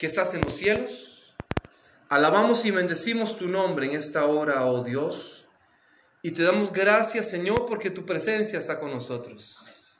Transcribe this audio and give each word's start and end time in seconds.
que 0.00 0.06
estás 0.06 0.32
en 0.32 0.40
los 0.40 0.54
cielos. 0.54 1.36
Alabamos 2.08 2.64
y 2.64 2.70
bendecimos 2.70 3.36
tu 3.36 3.48
nombre 3.48 3.84
en 3.84 3.92
esta 3.92 4.24
hora, 4.24 4.64
oh 4.64 4.82
Dios. 4.82 5.46
Y 6.22 6.30
te 6.30 6.42
damos 6.42 6.72
gracias, 6.72 7.28
Señor, 7.28 7.66
porque 7.66 7.90
tu 7.90 8.06
presencia 8.06 8.58
está 8.58 8.80
con 8.80 8.90
nosotros. 8.90 9.98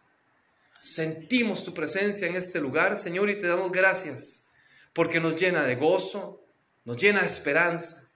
Sentimos 0.78 1.64
tu 1.64 1.74
presencia 1.74 2.26
en 2.26 2.34
este 2.34 2.60
lugar, 2.60 2.96
Señor, 2.96 3.28
y 3.28 3.36
te 3.36 3.46
damos 3.46 3.70
gracias 3.70 4.46
porque 4.94 5.20
nos 5.20 5.36
llena 5.36 5.64
de 5.64 5.76
gozo, 5.76 6.46
nos 6.86 6.96
llena 6.96 7.20
de 7.20 7.26
esperanza, 7.26 8.10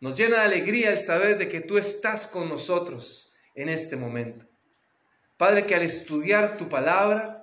nos 0.00 0.18
llena 0.18 0.36
de 0.36 0.42
alegría 0.42 0.90
el 0.90 1.00
saber 1.00 1.38
de 1.38 1.48
que 1.48 1.62
tú 1.62 1.78
estás 1.78 2.26
con 2.26 2.50
nosotros 2.50 3.30
en 3.54 3.70
este 3.70 3.96
momento. 3.96 4.46
Padre, 5.38 5.64
que 5.64 5.74
al 5.74 5.82
estudiar 5.82 6.58
tu 6.58 6.68
palabra, 6.68 7.35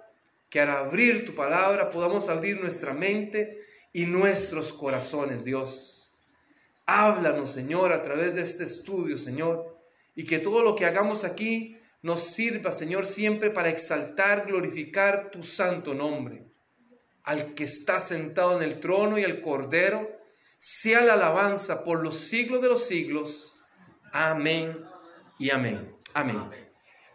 que 0.53 0.61
al 0.61 0.69
abrir 0.69 1.25
tu 1.25 1.33
palabra 1.33 1.89
podamos 1.89 2.29
abrir 2.29 2.61
nuestra 2.61 2.93
mente 2.93 3.57
y 3.91 4.05
nuestros 4.05 4.71
corazones, 4.71 5.43
Dios. 5.43 6.19
Háblanos, 6.85 7.49
Señor, 7.49 7.91
a 7.91 8.03
través 8.03 8.35
de 8.35 8.43
este 8.43 8.63
estudio, 8.63 9.17
Señor, 9.17 9.75
y 10.13 10.25
que 10.25 10.37
todo 10.37 10.61
lo 10.61 10.75
que 10.75 10.85
hagamos 10.85 11.23
aquí 11.23 11.75
nos 12.03 12.19
sirva, 12.19 12.71
Señor, 12.71 13.03
siempre 13.03 13.49
para 13.49 13.69
exaltar, 13.69 14.45
glorificar 14.45 15.31
tu 15.31 15.41
santo 15.41 15.95
nombre. 15.95 16.45
Al 17.23 17.55
que 17.55 17.63
está 17.63 17.99
sentado 17.99 18.55
en 18.55 18.61
el 18.61 18.79
trono 18.79 19.17
y 19.17 19.23
el 19.23 19.41
cordero, 19.41 20.07
sea 20.59 21.01
la 21.01 21.13
alabanza 21.13 21.83
por 21.83 22.03
los 22.03 22.15
siglos 22.15 22.61
de 22.61 22.67
los 22.67 22.85
siglos. 22.85 23.55
Amén 24.11 24.85
y 25.39 25.49
amén. 25.49 25.97
Amén. 26.13 26.62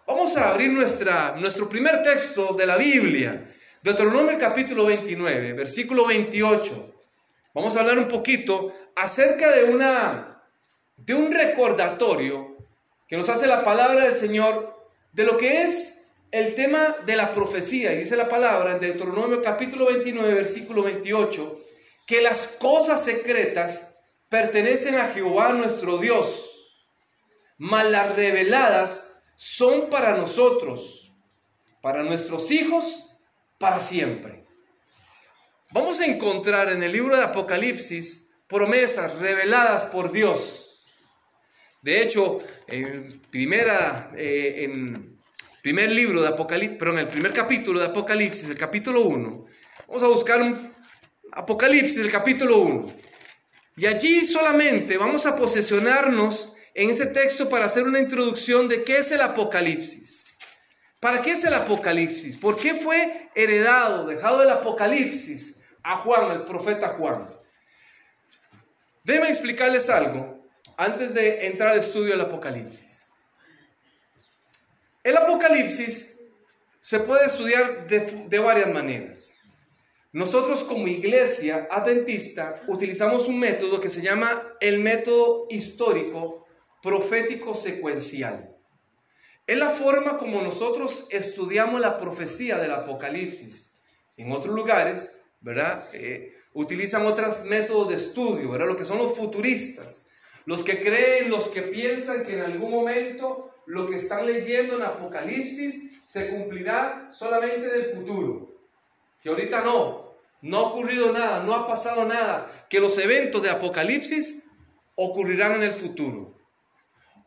Vamos 0.09 0.39
a 0.39 0.49
abrir 0.49 0.71
nuestro 0.71 1.69
primer 1.69 2.03
texto 2.03 2.55
de 2.55 2.65
la 2.65 2.79
Biblia, 2.79 3.45
Deuteronomio 3.83 4.39
capítulo 4.39 4.87
29, 4.87 5.53
versículo 5.53 6.07
28. 6.07 6.95
Vamos 7.53 7.77
a 7.77 7.81
hablar 7.81 7.99
un 7.99 8.09
poquito 8.09 8.73
acerca 8.97 9.53
de, 9.53 9.65
una, 9.65 10.43
de 10.97 11.13
un 11.13 11.31
recordatorio 11.31 12.57
que 13.07 13.19
nos 13.19 13.29
hace 13.29 13.47
la 13.47 13.63
palabra 13.63 14.05
del 14.05 14.15
Señor 14.15 14.83
de 15.13 15.25
lo 15.25 15.37
que 15.37 15.61
es 15.65 16.07
el 16.31 16.55
tema 16.55 16.97
de 17.05 17.15
la 17.15 17.31
profecía. 17.33 17.93
Y 17.93 17.99
dice 17.99 18.17
la 18.17 18.31
palabra 18.31 18.73
en 18.73 18.81
Deuteronomio 18.81 19.43
capítulo 19.43 19.85
29, 19.85 20.33
versículo 20.33 20.85
28, 20.85 21.61
que 22.07 22.23
las 22.23 22.57
cosas 22.59 23.05
secretas 23.05 23.97
pertenecen 24.31 24.95
a 24.95 25.09
Jehová 25.09 25.53
nuestro 25.53 25.99
Dios, 25.99 26.87
mas 27.59 27.85
las 27.91 28.17
reveladas 28.17 29.18
son 29.41 29.89
para 29.89 30.17
nosotros, 30.17 31.13
para 31.81 32.03
nuestros 32.03 32.51
hijos, 32.51 33.11
para 33.57 33.79
siempre. 33.79 34.45
Vamos 35.71 36.01
a 36.01 36.07
encontrar 36.07 36.71
en 36.71 36.83
el 36.83 36.91
libro 36.91 37.17
de 37.17 37.23
Apocalipsis 37.23 38.31
promesas 38.49 39.21
reveladas 39.21 39.85
por 39.85 40.11
Dios. 40.11 41.05
De 41.83 42.03
hecho, 42.03 42.39
en 42.67 43.21
primera, 43.31 44.11
eh, 44.17 44.65
en 44.65 45.17
primer 45.63 45.93
libro 45.93 46.21
de 46.21 46.29
Apocalipsis, 46.29 46.77
pero 46.77 46.91
en 46.91 46.99
el 46.99 47.07
primer 47.07 47.33
capítulo 47.33 47.79
de 47.79 47.87
Apocalipsis, 47.87 48.49
el 48.49 48.59
capítulo 48.59 49.03
1, 49.05 49.47
vamos 49.87 50.03
a 50.03 50.09
buscar 50.09 50.43
un 50.43 50.73
Apocalipsis, 51.31 51.99
el 51.99 52.11
capítulo 52.11 52.59
1. 52.59 52.93
Y 53.77 53.87
allí 53.87 54.25
solamente 54.25 54.99
vamos 54.99 55.27
a 55.27 55.37
posesionarnos 55.37 56.55
en 56.79 56.91
ese 56.91 57.07
texto 57.07 57.49
para 57.49 57.65
hacer 57.65 57.83
una 57.83 57.99
introducción 57.99 58.69
de 58.69 58.85
qué 58.85 58.99
es 58.99 59.11
el 59.11 59.21
Apocalipsis. 59.21 60.37
¿Para 61.01 61.21
qué 61.21 61.33
es 61.33 61.43
el 61.43 61.53
Apocalipsis? 61.55 62.37
¿Por 62.37 62.57
qué 62.57 62.73
fue 62.73 63.31
heredado, 63.35 64.07
dejado 64.07 64.45
el 64.45 64.51
Apocalipsis 64.51 65.63
a 65.83 65.97
Juan, 65.97 66.31
el 66.31 66.45
profeta 66.45 66.91
Juan? 66.91 67.29
Déjenme 69.03 69.29
explicarles 69.29 69.91
algo 69.91 70.41
antes 70.77 71.15
de 71.15 71.49
entrar 71.49 71.71
al 71.71 71.81
estudio 71.81 72.13
del 72.13 72.21
Apocalipsis. 72.21 73.07
El 75.03 75.17
Apocalipsis 75.17 76.21
se 76.79 77.01
puede 77.01 77.27
estudiar 77.27 77.89
de, 77.89 78.01
de 78.29 78.39
varias 78.39 78.69
maneras. 78.73 79.41
Nosotros 80.13 80.63
como 80.63 80.87
iglesia 80.87 81.67
adventista 81.73 82.63
utilizamos 82.69 83.27
un 83.27 83.41
método 83.41 83.81
que 83.81 83.91
se 83.91 84.01
llama 84.01 84.31
el 84.61 84.79
método 84.79 85.49
histórico 85.51 86.45
profético 86.83 87.55
secuencial. 87.55 88.57
Es 89.47 89.59
la 89.59 89.71
forma 89.71 90.19
como 90.19 90.43
nosotros 90.43 91.07
estudiamos 91.11 91.81
la 91.81 91.97
profecía 91.97 92.59
del 92.59 92.73
Apocalipsis. 92.73 93.79
En 94.17 94.33
otros 94.33 94.55
lugares, 94.55 95.23
¿verdad? 95.41 95.89
Eh, 95.95 96.33
utilizan 96.55 97.07
otros 97.07 97.45
métodos 97.45 97.89
de 97.89 97.95
estudio, 97.95 98.51
¿verdad? 98.51 98.67
Lo 98.67 98.77
que 98.77 98.85
son 98.85 98.99
los 98.99 99.17
futuristas, 99.17 100.11
los 100.45 100.63
que 100.63 100.81
creen, 100.81 101.31
los 101.31 101.49
que 101.49 101.63
piensan 101.63 102.27
que 102.27 102.35
en 102.35 102.43
algún 102.43 102.71
momento 102.71 103.51
lo 103.67 103.89
que 103.89 103.97
están 103.97 104.27
leyendo 104.27 104.77
en 104.77 104.83
Apocalipsis 104.83 106.01
se 106.05 106.29
cumplirá 106.29 107.11
solamente 107.13 107.69
en 107.69 107.85
el 107.85 107.91
futuro. 107.91 108.55
Que 109.23 109.29
ahorita 109.29 109.63
no, 109.63 110.15
no 110.43 110.57
ha 110.59 110.63
ocurrido 110.63 111.13
nada, 111.13 111.43
no 111.45 111.55
ha 111.55 111.67
pasado 111.67 112.05
nada, 112.05 112.51
que 112.69 112.81
los 112.81 112.99
eventos 112.99 113.43
de 113.43 113.51
Apocalipsis 113.51 114.45
ocurrirán 114.97 115.55
en 115.55 115.63
el 115.63 115.73
futuro. 115.73 116.38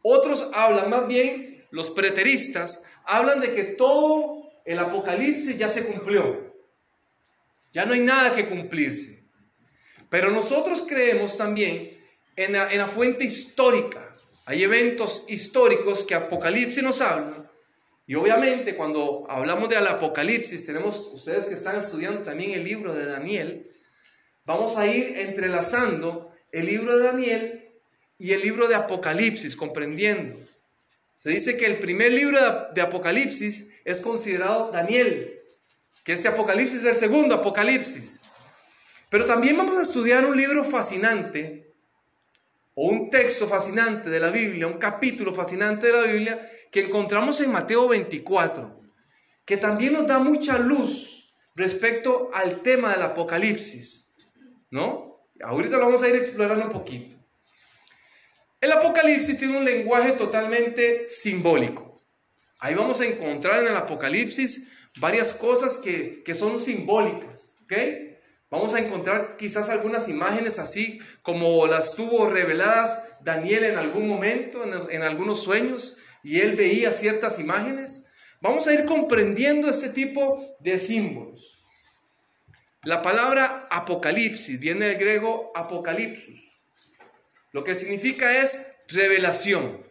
Otros 0.02 0.50
hablan, 0.54 0.90
más 0.90 1.08
bien 1.08 1.66
los 1.72 1.92
preteristas, 1.92 2.86
hablan 3.06 3.40
de 3.40 3.52
que 3.52 3.64
todo 3.64 4.52
el 4.66 4.80
Apocalipsis 4.80 5.58
ya 5.58 5.70
se 5.70 5.86
cumplió. 5.86 6.52
Ya 7.74 7.86
no 7.86 7.94
hay 7.94 8.02
nada 8.02 8.32
que 8.32 8.48
cumplirse. 8.48 9.24
Pero 10.10 10.32
nosotros 10.32 10.84
creemos 10.88 11.38
también 11.38 11.98
en 12.36 12.54
la, 12.54 12.72
en 12.72 12.80
la 12.80 12.88
fuente 12.88 13.24
histórica. 13.24 14.14
Hay 14.46 14.64
eventos 14.64 15.26
históricos 15.30 16.04
que 16.04 16.16
Apocalipsis 16.16 16.84
nos 16.84 17.00
hablan. 17.02 17.50
Y 18.08 18.16
obviamente 18.16 18.76
cuando 18.76 19.26
hablamos 19.30 19.70
del 19.70 19.88
Apocalipsis, 19.88 20.66
tenemos 20.66 21.12
ustedes 21.14 21.46
que 21.46 21.54
están 21.54 21.78
estudiando 21.78 22.22
también 22.22 22.52
el 22.52 22.64
libro 22.64 22.94
de 22.94 23.06
Daniel, 23.06 23.72
vamos 24.46 24.76
a 24.76 24.86
ir 24.88 25.18
entrelazando 25.20 26.30
el 26.52 26.66
libro 26.66 26.98
de 26.98 27.06
Daniel 27.06 27.61
y 28.22 28.34
el 28.34 28.42
libro 28.42 28.68
de 28.68 28.76
Apocalipsis, 28.76 29.56
comprendiendo. 29.56 30.36
Se 31.16 31.32
dice 31.32 31.58
que 31.58 31.66
el 31.66 31.80
primer 31.80 32.12
libro 32.12 32.38
de 32.76 32.82
Apocalipsis 32.82 33.82
es 33.84 34.00
considerado 34.00 34.70
Daniel, 34.72 35.42
que 36.04 36.14
este 36.14 36.28
Apocalipsis 36.28 36.82
es 36.82 36.86
el 36.86 36.98
segundo 36.98 37.34
Apocalipsis. 37.34 38.22
Pero 39.10 39.26
también 39.26 39.58
vamos 39.58 39.76
a 39.76 39.82
estudiar 39.82 40.24
un 40.24 40.38
libro 40.38 40.64
fascinante, 40.64 41.74
o 42.76 42.90
un 42.90 43.10
texto 43.10 43.48
fascinante 43.48 44.12
de 44.12 44.20
la 44.20 44.30
Biblia, 44.30 44.68
un 44.68 44.78
capítulo 44.78 45.34
fascinante 45.34 45.88
de 45.88 45.94
la 45.94 46.04
Biblia, 46.04 46.40
que 46.72 46.82
encontramos 46.82 47.42
en 47.42 47.52
Mateo 47.52 47.88
24, 47.88 48.84
que 49.46 49.58
también 49.58 49.94
nos 49.94 50.06
da 50.06 50.20
mucha 50.20 50.60
luz 50.60 51.34
respecto 51.56 52.30
al 52.36 52.62
tema 52.62 52.94
del 52.94 53.02
Apocalipsis, 53.02 54.14
¿no? 54.70 55.26
Ahorita 55.44 55.78
lo 55.78 55.86
vamos 55.86 56.04
a 56.04 56.10
ir 56.10 56.16
explorando 56.16 56.68
un 56.68 56.72
poquito. 56.72 57.21
El 58.62 58.72
Apocalipsis 58.72 59.40
tiene 59.40 59.58
un 59.58 59.66
lenguaje 59.66 60.12
totalmente 60.12 61.08
simbólico. 61.08 62.00
Ahí 62.60 62.76
vamos 62.76 63.02
a 63.02 63.06
encontrar 63.06 63.62
en 63.62 63.68
el 63.68 63.76
Apocalipsis 63.76 64.90
varias 65.00 65.34
cosas 65.34 65.80
que, 65.80 66.24
son 66.36 66.60
simbólicas. 66.60 67.58
Vamos 68.52 68.76
a 68.76 68.80
encontrar 68.80 69.36
quizás 69.36 69.70
algunas 69.70 70.10
imágenes 70.10 70.60
así 70.60 71.00
como 71.24 71.66
las 71.66 71.96
tuvo 71.96 72.30
reveladas 72.30 73.24
Daniel 73.24 73.64
en 73.64 73.78
algún 73.78 74.08
momento, 74.08 74.64
en, 74.64 74.74
en 74.92 75.02
algunos 75.02 75.42
sueños, 75.42 75.98
y 76.22 76.42
él 76.42 76.56
veía 76.56 76.92
ciertas 76.92 77.40
imágenes. 77.40 78.36
Vamos 78.42 78.68
a 78.68 78.74
ir 78.74 78.86
comprendiendo 78.86 79.72
este 79.72 79.90
tipo 79.90 80.40
de 80.60 80.78
símbolos. 80.78 81.64
La 82.84 83.02
palabra 83.02 83.68
apocalipsis 83.72 84.60
viene 84.60 84.86
del 84.86 84.98
griego 84.98 85.52
apocalipsis, 85.56 86.51
lo 87.52 87.64
que 87.64 87.76
significa 87.76 88.42
es 88.42 88.76
revelación. 88.88 89.82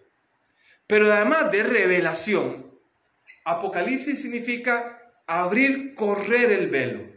Pero 0.86 1.12
además 1.12 1.52
de 1.52 1.62
revelación, 1.62 2.78
Apocalipsis 3.44 4.20
significa 4.20 5.12
abrir, 5.26 5.94
correr 5.94 6.52
el 6.52 6.68
velo. 6.68 7.08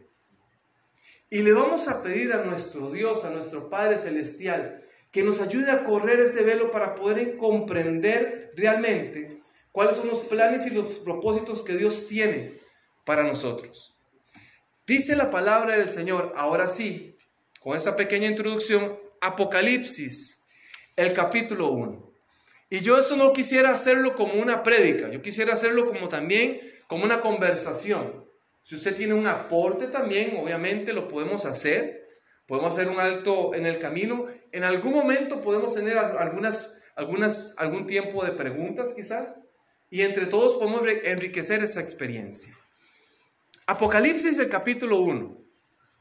Y 1.30 1.40
le 1.40 1.52
vamos 1.52 1.88
a 1.88 2.04
pedir 2.04 2.34
a 2.34 2.44
nuestro 2.44 2.92
Dios, 2.92 3.26
a 3.26 3.32
nuestro 3.32 3.70
Padre 3.70 3.98
Celestial, 3.98 4.80
que 5.12 5.24
nos 5.24 5.40
ayude 5.42 5.72
a 5.72 5.84
correr 5.84 6.20
ese 6.20 6.44
velo 6.44 6.70
para 6.72 6.96
poder 6.96 7.38
comprender 7.38 8.52
realmente 8.56 9.38
cuáles 9.72 9.96
son 9.96 10.08
los 10.08 10.22
planes 10.22 10.66
y 10.68 10.72
los 10.72 11.00
propósitos 11.00 11.64
que 11.64 11.76
Dios 11.76 12.08
tiene 12.08 12.54
para 13.06 13.24
nosotros. 13.24 13.98
Dice 14.86 15.16
la 15.16 15.30
palabra 15.30 15.78
del 15.78 15.90
Señor, 15.90 16.34
ahora 16.36 16.68
sí, 16.68 17.18
con 17.62 17.76
esta 17.76 17.96
pequeña 17.96 18.28
introducción, 18.28 19.00
Apocalipsis, 19.24 20.48
el 20.98 21.14
capítulo 21.14 21.72
1. 21.72 22.12
Y 22.70 22.80
yo 22.82 22.98
eso 22.98 23.16
no 23.16 23.32
quisiera 23.32 23.72
hacerlo 23.72 24.16
como 24.16 24.34
una 24.34 24.64
prédica, 24.64 25.10
yo 25.10 25.22
quisiera 25.22 25.54
hacerlo 25.54 25.86
como 25.86 26.10
también 26.10 26.60
como 26.88 27.06
una 27.06 27.22
conversación. 27.22 28.26
Si 28.62 28.76
usted 28.76 28.94
tiene 28.94 29.14
un 29.14 29.26
aporte 29.28 29.88
también, 29.88 30.36
obviamente 30.36 30.92
lo 30.92 31.08
podemos 31.08 31.46
hacer, 31.46 32.06
podemos 32.48 32.74
hacer 32.74 32.90
un 32.90 33.00
alto 33.00 33.56
en 33.56 33.66
el 33.66 33.80
camino. 33.80 34.26
En 34.52 34.66
algún 34.66 34.92
momento 34.92 35.40
podemos 35.40 35.74
tener 35.74 35.98
algunas, 35.98 36.92
algunas, 36.98 37.56
algún 37.58 37.86
tiempo 37.86 38.26
de 38.26 38.34
preguntas 38.34 38.94
quizás 38.94 39.52
y 39.90 40.02
entre 40.02 40.26
todos 40.26 40.56
podemos 40.56 40.82
enriquecer 40.86 41.64
esa 41.64 41.80
experiencia. 41.80 42.54
Apocalipsis, 43.68 44.38
el 44.40 44.50
capítulo 44.50 45.00
1. 45.00 45.46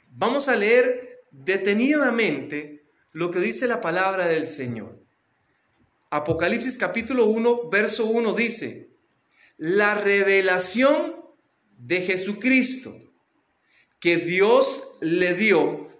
Vamos 0.08 0.48
a 0.48 0.56
leer 0.56 1.22
detenidamente 1.30 2.81
lo 3.12 3.30
que 3.30 3.40
dice 3.40 3.66
la 3.66 3.80
palabra 3.80 4.26
del 4.26 4.46
Señor. 4.46 4.98
Apocalipsis 6.10 6.78
capítulo 6.78 7.26
1, 7.26 7.68
verso 7.70 8.06
1 8.06 8.34
dice, 8.34 8.88
la 9.58 9.94
revelación 9.94 11.16
de 11.78 12.00
Jesucristo 12.00 12.94
que 14.00 14.16
Dios 14.16 14.96
le 15.00 15.34
dio 15.34 15.90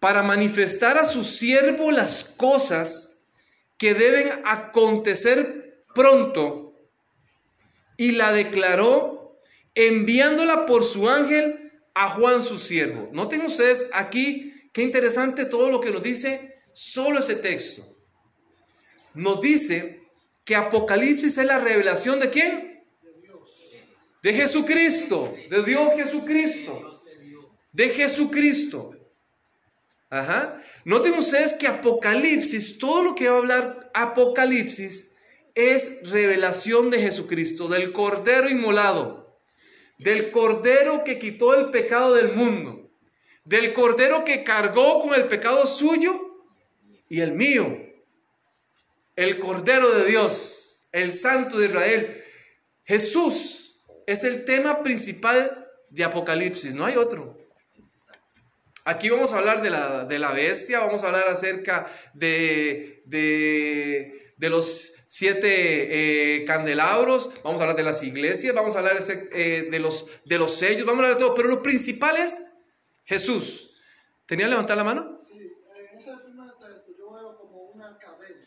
para 0.00 0.22
manifestar 0.22 0.98
a 0.98 1.04
su 1.04 1.24
siervo 1.24 1.90
las 1.90 2.24
cosas 2.36 3.28
que 3.78 3.94
deben 3.94 4.28
acontecer 4.44 5.82
pronto 5.94 6.78
y 7.96 8.12
la 8.12 8.32
declaró 8.32 9.40
enviándola 9.74 10.66
por 10.66 10.84
su 10.84 11.08
ángel 11.08 11.72
a 11.94 12.10
Juan 12.10 12.42
su 12.42 12.58
siervo. 12.58 13.08
Noten 13.12 13.44
ustedes 13.44 13.88
aquí 13.92 14.52
qué 14.72 14.82
interesante 14.82 15.46
todo 15.46 15.70
lo 15.70 15.80
que 15.80 15.90
nos 15.90 16.02
dice 16.02 16.54
solo 16.72 17.20
ese 17.20 17.36
texto. 17.36 17.84
Nos 19.14 19.40
dice 19.40 20.02
que 20.44 20.56
Apocalipsis 20.56 21.38
es 21.38 21.46
la 21.46 21.58
revelación 21.58 22.20
de 22.20 22.30
quién? 22.30 22.84
De 24.22 24.32
Jesucristo, 24.32 25.34
de 25.48 25.62
Dios 25.62 25.94
Jesucristo 25.96 26.88
de 27.72 27.88
Jesucristo. 27.90 28.94
Ajá. 30.10 30.60
Noten 30.84 31.14
ustedes 31.14 31.54
que 31.54 31.68
Apocalipsis, 31.68 32.78
todo 32.78 33.04
lo 33.04 33.14
que 33.14 33.28
va 33.28 33.36
a 33.36 33.38
hablar 33.38 33.90
Apocalipsis 33.94 35.12
es 35.54 36.10
revelación 36.10 36.90
de 36.90 37.00
Jesucristo, 37.00 37.68
del 37.68 37.92
Cordero 37.92 38.48
inmolado, 38.48 39.38
del 39.98 40.30
Cordero 40.30 41.04
que 41.04 41.20
quitó 41.20 41.54
el 41.54 41.70
pecado 41.70 42.14
del 42.14 42.32
mundo, 42.34 42.77
del 43.48 43.72
Cordero 43.72 44.24
que 44.26 44.44
cargó 44.44 45.00
con 45.00 45.14
el 45.14 45.26
pecado 45.26 45.66
suyo 45.66 46.12
y 47.08 47.22
el 47.22 47.32
mío, 47.32 47.66
el 49.16 49.38
Cordero 49.38 49.90
de 49.94 50.04
Dios, 50.04 50.82
el 50.92 51.14
Santo 51.14 51.56
de 51.56 51.68
Israel. 51.68 52.24
Jesús 52.84 53.80
es 54.06 54.24
el 54.24 54.44
tema 54.44 54.82
principal 54.82 55.66
de 55.88 56.04
Apocalipsis, 56.04 56.74
no 56.74 56.84
hay 56.84 56.96
otro. 56.96 57.38
Aquí 58.84 59.08
vamos 59.08 59.32
a 59.32 59.38
hablar 59.38 59.62
de 59.62 59.70
la, 60.18 60.32
bestia, 60.32 60.80
vamos 60.80 61.02
a 61.04 61.06
hablar 61.06 61.28
acerca 61.28 61.86
de, 62.12 63.02
de, 63.06 64.50
los 64.50 64.92
siete 65.06 66.36
eh, 66.36 66.44
candelabros, 66.44 67.30
vamos 67.42 67.60
a 67.60 67.64
hablar 67.64 67.76
de 67.78 67.82
las 67.82 68.02
iglesias, 68.02 68.54
vamos 68.54 68.76
a 68.76 68.80
hablar 68.80 68.98
eh, 69.32 69.68
de, 69.70 69.78
los, 69.78 70.20
de 70.26 70.38
los 70.38 70.54
sellos, 70.54 70.84
vamos 70.84 71.02
a 71.02 71.06
hablar 71.06 71.18
de 71.18 71.24
todo, 71.24 71.34
pero 71.34 71.48
lo 71.48 71.62
principal 71.62 72.18
es 72.18 72.57
Jesús. 73.08 73.80
¿Tenía 74.26 74.46
levantar 74.48 74.76
la 74.76 74.84
mano? 74.84 75.18
Sí, 75.18 75.38
en 75.38 75.98
ese 75.98 76.14
primer 76.18 76.50
texto 76.58 76.92
yo 76.98 77.10
veo 77.10 77.38
como 77.38 77.62
una 77.70 77.98
cadena. 77.98 78.46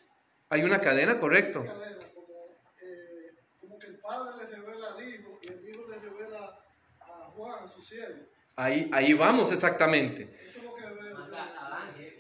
Hay 0.50 0.62
una 0.64 0.80
cadena, 0.80 1.20
correcto. 1.20 1.62
Una 1.62 1.74
cadena, 1.74 2.06
como, 2.14 2.62
eh, 2.80 3.34
como 3.60 3.80
que 3.80 3.88
el 3.88 4.00
Padre 4.00 4.46
le 4.46 4.56
revela 4.56 4.92
al 4.92 5.10
Hijo 5.10 5.40
y 5.42 5.48
el 5.48 5.68
Hijo 5.68 5.88
le 5.90 5.98
revela 5.98 6.64
a 7.00 7.32
Juan, 7.36 7.68
su 7.68 7.82
siervo. 7.82 8.28
Ahí, 8.56 8.88
ahí 8.94 9.14
vamos 9.14 9.52
exactamente. 9.52 10.32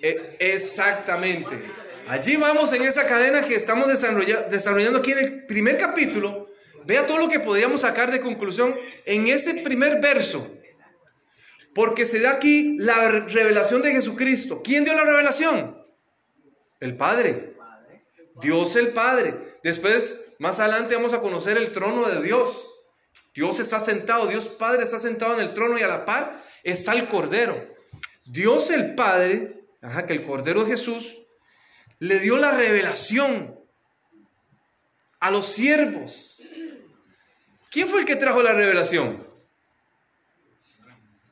Eh, 0.01 0.37
exactamente. 0.39 1.69
Allí 2.07 2.37
vamos 2.37 2.73
en 2.73 2.81
esa 2.81 3.05
cadena 3.05 3.43
que 3.45 3.53
estamos 3.53 3.87
desarrollando 3.87 4.97
aquí 4.97 5.11
en 5.11 5.19
el 5.19 5.45
primer 5.45 5.77
capítulo. 5.77 6.47
Vea 6.85 7.05
todo 7.05 7.19
lo 7.19 7.29
que 7.29 7.39
podríamos 7.39 7.81
sacar 7.81 8.09
de 8.11 8.19
conclusión 8.19 8.75
en 9.05 9.27
ese 9.27 9.61
primer 9.61 10.01
verso. 10.01 10.60
Porque 11.73 12.05
se 12.05 12.19
da 12.19 12.31
aquí 12.31 12.77
la 12.79 13.09
revelación 13.09 13.81
de 13.81 13.91
Jesucristo. 13.91 14.61
¿Quién 14.63 14.83
dio 14.83 14.93
la 14.93 15.05
revelación? 15.05 15.75
El 16.79 16.97
Padre. 16.97 17.55
Dios 18.41 18.75
el 18.75 18.93
Padre. 18.93 19.37
Después, 19.63 20.31
más 20.39 20.59
adelante 20.59 20.95
vamos 20.95 21.13
a 21.13 21.21
conocer 21.21 21.57
el 21.57 21.71
trono 21.71 22.07
de 22.07 22.21
Dios. 22.21 22.73
Dios 23.33 23.59
está 23.59 23.79
sentado, 23.79 24.27
Dios 24.27 24.47
Padre 24.49 24.83
está 24.83 24.99
sentado 24.99 25.35
en 25.35 25.47
el 25.47 25.53
trono 25.53 25.77
y 25.77 25.81
a 25.81 25.87
la 25.87 26.05
par 26.05 26.41
está 26.63 26.93
el 26.93 27.07
Cordero. 27.07 27.55
Dios 28.25 28.69
el 28.71 28.95
Padre, 28.95 29.65
ajá, 29.81 30.05
que 30.05 30.13
el 30.13 30.23
Cordero 30.23 30.63
de 30.63 30.71
Jesús, 30.71 31.21
le 31.99 32.19
dio 32.19 32.37
la 32.37 32.51
revelación 32.51 33.57
a 35.19 35.31
los 35.31 35.45
siervos. 35.45 36.41
¿Quién 37.69 37.87
fue 37.87 37.99
el 38.01 38.05
que 38.05 38.15
trajo 38.17 38.41
la 38.41 38.53
revelación? 38.53 39.30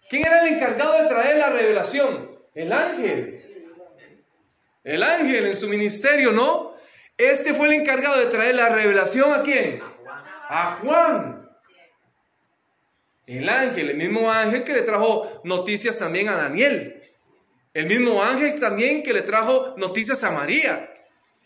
¿Quién 0.09 0.25
era 0.25 0.41
el 0.41 0.55
encargado 0.55 1.03
de 1.03 1.07
traer 1.07 1.37
la 1.37 1.49
revelación? 1.51 2.39
El 2.55 2.73
ángel. 2.73 3.39
El 4.83 5.03
ángel 5.03 5.45
en 5.45 5.55
su 5.55 5.67
ministerio, 5.67 6.31
¿no? 6.31 6.73
Este 7.15 7.53
fue 7.53 7.67
el 7.67 7.73
encargado 7.73 8.19
de 8.19 8.25
traer 8.27 8.55
la 8.55 8.69
revelación 8.69 9.31
a 9.31 9.43
quién? 9.43 9.81
A 10.49 10.79
Juan. 10.81 11.49
El 13.27 13.47
ángel, 13.47 13.91
el 13.91 13.97
mismo 13.97 14.31
ángel 14.31 14.63
que 14.63 14.73
le 14.73 14.81
trajo 14.81 15.41
noticias 15.43 15.99
también 15.99 16.27
a 16.29 16.35
Daniel. 16.35 17.03
El 17.75 17.85
mismo 17.85 18.23
ángel 18.23 18.59
también 18.59 19.03
que 19.03 19.13
le 19.13 19.21
trajo 19.21 19.75
noticias 19.77 20.23
a 20.23 20.31
María. 20.31 20.91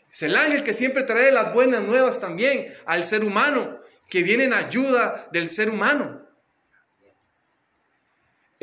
Es 0.09 0.21
el 0.21 0.37
ángel 0.37 0.63
que 0.63 0.73
siempre 0.73 1.03
trae 1.03 1.33
las 1.33 1.53
buenas 1.53 1.81
nuevas 1.81 2.21
también 2.21 2.73
al 2.85 3.03
ser 3.03 3.25
humano, 3.25 3.77
que 4.09 4.23
viene 4.23 4.45
en 4.45 4.53
ayuda 4.53 5.27
del 5.33 5.49
ser 5.49 5.69
humano. 5.69 6.22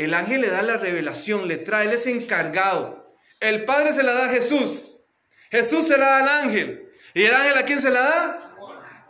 El 0.01 0.15
ángel 0.15 0.41
le 0.41 0.49
da 0.49 0.63
la 0.63 0.79
revelación, 0.79 1.47
le 1.47 1.59
trae, 1.59 1.85
él 1.85 1.93
es 1.93 2.07
encargado. 2.07 3.07
El 3.39 3.67
Padre 3.67 3.93
se 3.93 4.03
la 4.03 4.15
da 4.15 4.25
a 4.25 4.29
Jesús. 4.31 4.97
Jesús 5.51 5.87
se 5.89 5.99
la 5.99 6.07
da 6.07 6.17
al 6.21 6.29
ángel. 6.47 6.91
¿Y 7.13 7.25
el 7.25 7.35
ángel 7.35 7.59
a 7.59 7.67
quién 7.67 7.83
se 7.83 7.91
la 7.91 8.01
da? 8.01 8.57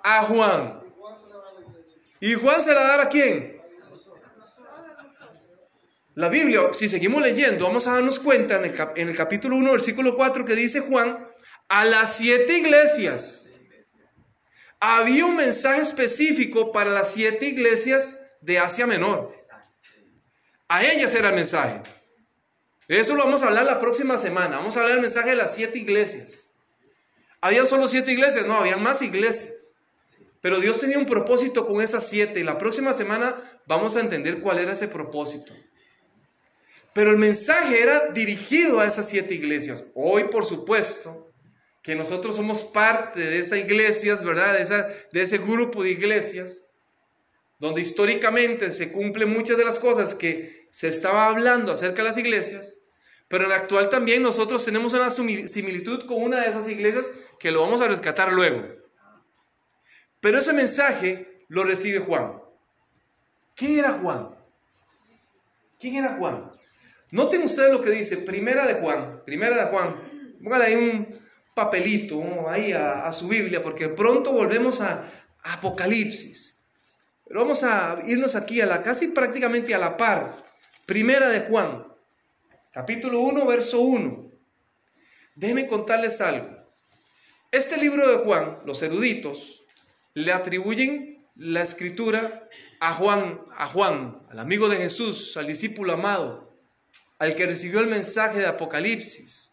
A 0.02 0.22
Juan. 0.24 0.80
¿Y 2.18 2.34
Juan 2.34 2.60
se 2.60 2.74
la 2.74 2.82
da 2.82 3.02
a 3.02 3.08
quién? 3.08 3.62
La 6.14 6.28
Biblia, 6.28 6.60
si 6.72 6.88
seguimos 6.88 7.22
leyendo, 7.22 7.66
vamos 7.66 7.86
a 7.86 7.92
darnos 7.92 8.18
cuenta 8.18 8.56
en 8.56 9.08
el, 9.08 9.16
capítulo 9.16 9.54
1, 9.58 9.70
versículo 9.70 10.16
4, 10.16 10.44
que 10.44 10.56
dice 10.56 10.80
Juan, 10.80 11.24
a 11.68 11.84
las 11.84 12.16
siete 12.16 12.58
iglesias. 12.58 13.48
Había 14.80 15.24
un 15.26 15.36
mensaje 15.36 15.82
específico 15.82 16.72
para 16.72 16.90
las 16.90 17.12
siete 17.12 17.46
iglesias 17.46 18.38
de 18.40 18.58
Asia 18.58 18.88
Menor. 18.88 19.38
A 20.70 20.84
ellas 20.84 21.12
era 21.16 21.30
el 21.30 21.34
mensaje. 21.34 21.82
Eso 22.86 23.16
lo 23.16 23.24
vamos 23.24 23.42
a 23.42 23.46
hablar 23.46 23.64
la 23.64 23.80
próxima 23.80 24.16
semana. 24.18 24.58
Vamos 24.58 24.76
a 24.76 24.80
hablar 24.80 24.94
del 24.94 25.02
mensaje 25.02 25.30
de 25.30 25.34
las 25.34 25.52
siete 25.52 25.78
iglesias. 25.78 26.50
¿Habían 27.40 27.66
solo 27.66 27.88
siete 27.88 28.12
iglesias? 28.12 28.46
No, 28.46 28.54
había 28.54 28.76
más 28.76 29.02
iglesias. 29.02 29.78
Pero 30.40 30.60
Dios 30.60 30.78
tenía 30.78 30.96
un 30.96 31.06
propósito 31.06 31.66
con 31.66 31.80
esas 31.80 32.08
siete 32.08 32.38
y 32.38 32.44
la 32.44 32.56
próxima 32.56 32.92
semana 32.92 33.34
vamos 33.66 33.96
a 33.96 34.00
entender 34.00 34.40
cuál 34.40 34.60
era 34.60 34.72
ese 34.72 34.86
propósito. 34.86 35.52
Pero 36.94 37.10
el 37.10 37.16
mensaje 37.16 37.82
era 37.82 38.12
dirigido 38.12 38.78
a 38.78 38.86
esas 38.86 39.08
siete 39.08 39.34
iglesias. 39.34 39.82
Hoy, 39.96 40.24
por 40.30 40.44
supuesto, 40.44 41.32
que 41.82 41.96
nosotros 41.96 42.36
somos 42.36 42.62
parte 42.62 43.18
de 43.18 43.40
esas 43.40 43.58
iglesias, 43.58 44.22
¿verdad? 44.22 44.56
De, 44.56 44.94
de 45.10 45.22
ese 45.22 45.38
grupo 45.38 45.82
de 45.82 45.90
iglesias, 45.90 46.69
donde 47.60 47.82
históricamente 47.82 48.70
se 48.70 48.90
cumplen 48.90 49.32
muchas 49.32 49.56
de 49.56 49.64
las 49.64 49.78
cosas 49.78 50.14
que 50.14 50.66
se 50.70 50.88
estaba 50.88 51.26
hablando 51.26 51.72
acerca 51.72 52.02
de 52.02 52.08
las 52.08 52.18
iglesias, 52.18 52.78
pero 53.28 53.44
en 53.44 53.50
la 53.50 53.56
actual 53.56 53.88
también 53.88 54.22
nosotros 54.22 54.64
tenemos 54.64 54.94
una 54.94 55.10
similitud 55.10 56.06
con 56.06 56.22
una 56.22 56.40
de 56.40 56.48
esas 56.48 56.66
iglesias 56.68 57.36
que 57.38 57.52
lo 57.52 57.60
vamos 57.60 57.80
a 57.80 57.88
rescatar 57.88 58.32
luego. 58.32 58.66
Pero 60.20 60.38
ese 60.38 60.52
mensaje 60.52 61.44
lo 61.48 61.62
recibe 61.62 62.00
Juan. 62.00 62.40
¿Quién 63.54 63.78
era 63.78 63.92
Juan? 63.92 64.34
¿Quién 65.78 65.96
era 65.96 66.16
Juan? 66.16 66.50
Noten 67.10 67.42
ustedes 67.42 67.70
lo 67.70 67.80
que 67.80 67.90
dice, 67.90 68.18
primera 68.18 68.66
de 68.66 68.74
Juan, 68.74 69.22
primera 69.24 69.56
de 69.56 69.70
Juan. 69.70 69.94
Póngale 70.42 70.64
ahí 70.64 70.74
un 70.76 71.06
papelito 71.54 72.48
ahí 72.48 72.72
a, 72.72 73.12
su 73.12 73.28
Biblia, 73.28 73.62
porque 73.62 73.88
pronto 73.88 74.32
volvemos 74.32 74.80
a, 74.80 75.04
a, 75.42 75.52
Apocalipsis. 75.54 76.59
Pero 77.30 77.42
vamos 77.42 77.62
a 77.62 77.96
irnos 78.08 78.34
aquí 78.34 78.60
a 78.60 78.66
la 78.66 78.82
casi 78.82 79.06
prácticamente 79.06 79.72
a 79.72 79.78
la 79.78 79.96
par. 79.96 80.34
Primera 80.84 81.28
de 81.28 81.42
Juan, 81.42 81.86
capítulo 82.72 83.20
1, 83.20 83.46
verso 83.46 83.78
1. 83.78 84.32
Déjenme 85.36 85.68
contarles 85.68 86.20
algo. 86.22 86.50
Este 87.52 87.76
libro 87.76 88.04
de 88.10 88.24
Juan, 88.24 88.58
los 88.66 88.82
eruditos, 88.82 89.64
le 90.14 90.32
atribuyen 90.32 91.24
la 91.36 91.62
escritura 91.62 92.48
a 92.80 92.94
Juan, 92.94 93.40
a 93.58 93.68
Juan, 93.68 94.20
al 94.30 94.40
amigo 94.40 94.68
de 94.68 94.78
Jesús, 94.78 95.36
al 95.36 95.46
discípulo 95.46 95.92
amado. 95.92 96.50
al 97.20 97.36
que 97.36 97.46
recibió 97.46 97.78
el 97.78 97.86
mensaje 97.86 98.40
de 98.40 98.46
Apocalipsis. 98.46 99.52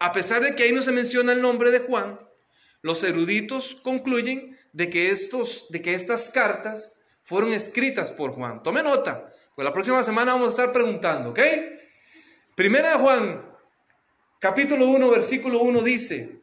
A 0.00 0.12
pesar 0.12 0.42
de 0.42 0.54
que 0.54 0.64
ahí 0.64 0.72
no 0.72 0.82
se 0.82 0.92
menciona 0.92 1.32
el 1.32 1.40
nombre 1.40 1.70
de 1.70 1.78
Juan, 1.78 2.18
los 2.84 3.02
eruditos 3.02 3.76
concluyen 3.76 4.54
de 4.74 4.90
que, 4.90 5.10
estos, 5.10 5.70
de 5.70 5.80
que 5.80 5.94
estas 5.94 6.28
cartas 6.28 7.18
fueron 7.22 7.54
escritas 7.54 8.12
por 8.12 8.32
Juan. 8.32 8.60
Tome 8.60 8.82
nota, 8.82 9.26
pues 9.54 9.64
la 9.64 9.72
próxima 9.72 10.04
semana 10.04 10.34
vamos 10.34 10.48
a 10.48 10.50
estar 10.50 10.70
preguntando, 10.70 11.30
¿ok? 11.30 11.40
Primera 12.54 12.90
de 12.90 12.98
Juan, 12.98 13.50
capítulo 14.38 14.86
1, 14.88 15.08
versículo 15.08 15.62
1 15.62 15.80
dice, 15.80 16.42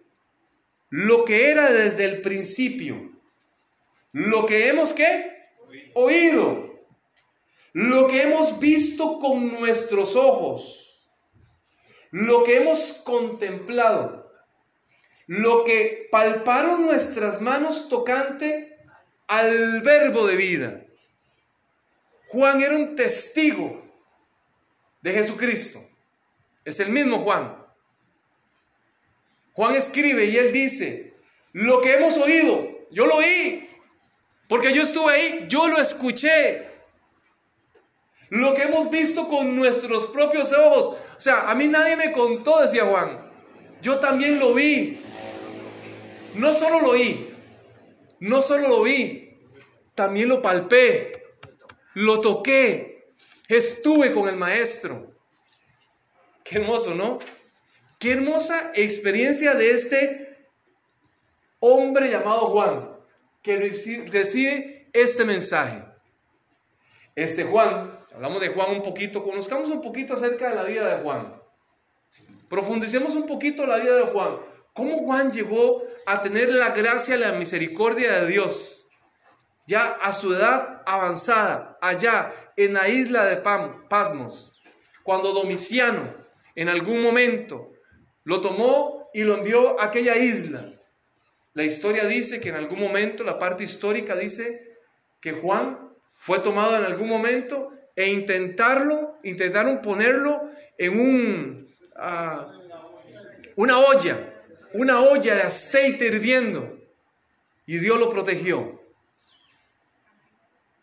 lo 0.89 1.25
que 1.25 1.51
era 1.51 1.71
desde 1.71 2.05
el 2.05 2.21
principio, 2.23 3.11
lo 4.11 4.47
que 4.47 4.67
hemos 4.67 4.93
qué? 4.93 5.45
Oído, 5.93 6.87
lo 7.73 8.07
que 8.07 8.23
hemos 8.23 8.59
visto 8.59 9.19
con 9.19 9.51
nuestros 9.51 10.15
ojos, 10.15 11.07
lo 12.09 12.43
que 12.43 12.57
hemos 12.57 12.93
contemplado, 13.05 14.20
lo 15.31 15.63
que 15.63 16.09
palparon 16.11 16.81
nuestras 16.81 17.39
manos 17.39 17.87
tocante 17.87 18.77
al 19.27 19.79
verbo 19.79 20.27
de 20.27 20.35
vida. 20.35 20.85
Juan 22.27 22.59
era 22.59 22.75
un 22.75 22.97
testigo 22.97 23.81
de 25.01 25.13
Jesucristo. 25.13 25.81
Es 26.65 26.81
el 26.81 26.89
mismo 26.89 27.17
Juan. 27.19 27.55
Juan 29.53 29.73
escribe 29.75 30.25
y 30.25 30.35
él 30.35 30.51
dice, 30.51 31.13
lo 31.53 31.79
que 31.79 31.93
hemos 31.93 32.17
oído, 32.17 32.67
yo 32.91 33.05
lo 33.05 33.15
oí, 33.15 33.69
porque 34.49 34.73
yo 34.73 34.83
estuve 34.83 35.13
ahí, 35.13 35.45
yo 35.47 35.69
lo 35.69 35.77
escuché. 35.77 36.67
Lo 38.31 38.53
que 38.53 38.63
hemos 38.63 38.89
visto 38.89 39.29
con 39.29 39.55
nuestros 39.55 40.07
propios 40.07 40.51
ojos. 40.51 40.87
O 40.87 41.19
sea, 41.19 41.49
a 41.49 41.55
mí 41.55 41.69
nadie 41.69 41.95
me 41.95 42.11
contó, 42.11 42.61
decía 42.61 42.83
Juan. 42.83 43.17
Yo 43.81 43.97
también 43.99 44.37
lo 44.37 44.53
vi. 44.53 45.00
No 46.35 46.53
solo 46.53 46.81
lo 46.81 46.89
oí, 46.91 47.29
no 48.19 48.41
solo 48.41 48.69
lo 48.69 48.81
vi, 48.83 49.37
también 49.95 50.29
lo 50.29 50.41
palpé, 50.41 51.11
lo 51.93 52.21
toqué, 52.21 53.09
estuve 53.49 54.13
con 54.13 54.29
el 54.29 54.37
maestro. 54.37 55.13
Qué 56.43 56.57
hermoso, 56.57 56.95
¿no? 56.95 57.19
Qué 57.99 58.13
hermosa 58.13 58.71
experiencia 58.75 59.53
de 59.55 59.71
este 59.71 60.47
hombre 61.59 62.09
llamado 62.09 62.47
Juan, 62.47 62.89
que 63.43 63.57
recibe 63.57 64.89
este 64.93 65.25
mensaje. 65.25 65.83
Este 67.15 67.43
Juan, 67.43 67.93
hablamos 68.15 68.39
de 68.39 68.49
Juan 68.49 68.71
un 68.71 68.81
poquito, 68.81 69.23
conozcamos 69.23 69.69
un 69.69 69.81
poquito 69.81 70.13
acerca 70.13 70.49
de 70.49 70.55
la 70.55 70.63
vida 70.63 70.95
de 70.95 71.03
Juan. 71.03 71.33
Profundicemos 72.49 73.15
un 73.15 73.25
poquito 73.25 73.65
la 73.65 73.77
vida 73.77 73.95
de 73.95 74.03
Juan. 74.11 74.37
¿Cómo 74.73 74.99
Juan 74.99 75.31
llegó 75.31 75.83
a 76.05 76.21
tener 76.21 76.49
la 76.49 76.69
gracia 76.69 77.17
la 77.17 77.33
misericordia 77.33 78.21
de 78.21 78.27
Dios? 78.27 78.85
Ya 79.67 79.85
a 79.85 80.13
su 80.13 80.33
edad 80.33 80.81
avanzada, 80.85 81.77
allá 81.81 82.31
en 82.55 82.73
la 82.73 82.87
isla 82.87 83.25
de 83.25 83.37
Patmos, 83.37 84.61
cuando 85.03 85.33
Domiciano 85.33 86.13
en 86.55 86.69
algún 86.69 87.01
momento 87.03 87.71
lo 88.23 88.39
tomó 88.39 89.09
y 89.13 89.23
lo 89.23 89.35
envió 89.35 89.79
a 89.79 89.85
aquella 89.85 90.15
isla. 90.15 90.63
La 91.53 91.63
historia 91.63 92.05
dice 92.05 92.39
que 92.39 92.49
en 92.49 92.55
algún 92.55 92.79
momento, 92.79 93.25
la 93.25 93.37
parte 93.37 93.63
histórica 93.63 94.15
dice 94.15 94.77
que 95.19 95.33
Juan 95.33 95.91
fue 96.13 96.39
tomado 96.39 96.77
en 96.77 96.85
algún 96.85 97.09
momento 97.09 97.71
e 97.95 98.09
intentarlo, 98.09 99.19
intentaron 99.23 99.81
ponerlo 99.81 100.41
en 100.77 100.99
un, 100.99 101.75
ah, 101.97 102.47
una 103.57 103.77
olla, 103.77 104.30
una 104.73 104.99
olla 105.01 105.35
de 105.35 105.41
aceite 105.43 106.05
hirviendo. 106.05 106.79
Y 107.65 107.77
Dios 107.77 107.99
lo 107.99 108.09
protegió. 108.09 108.81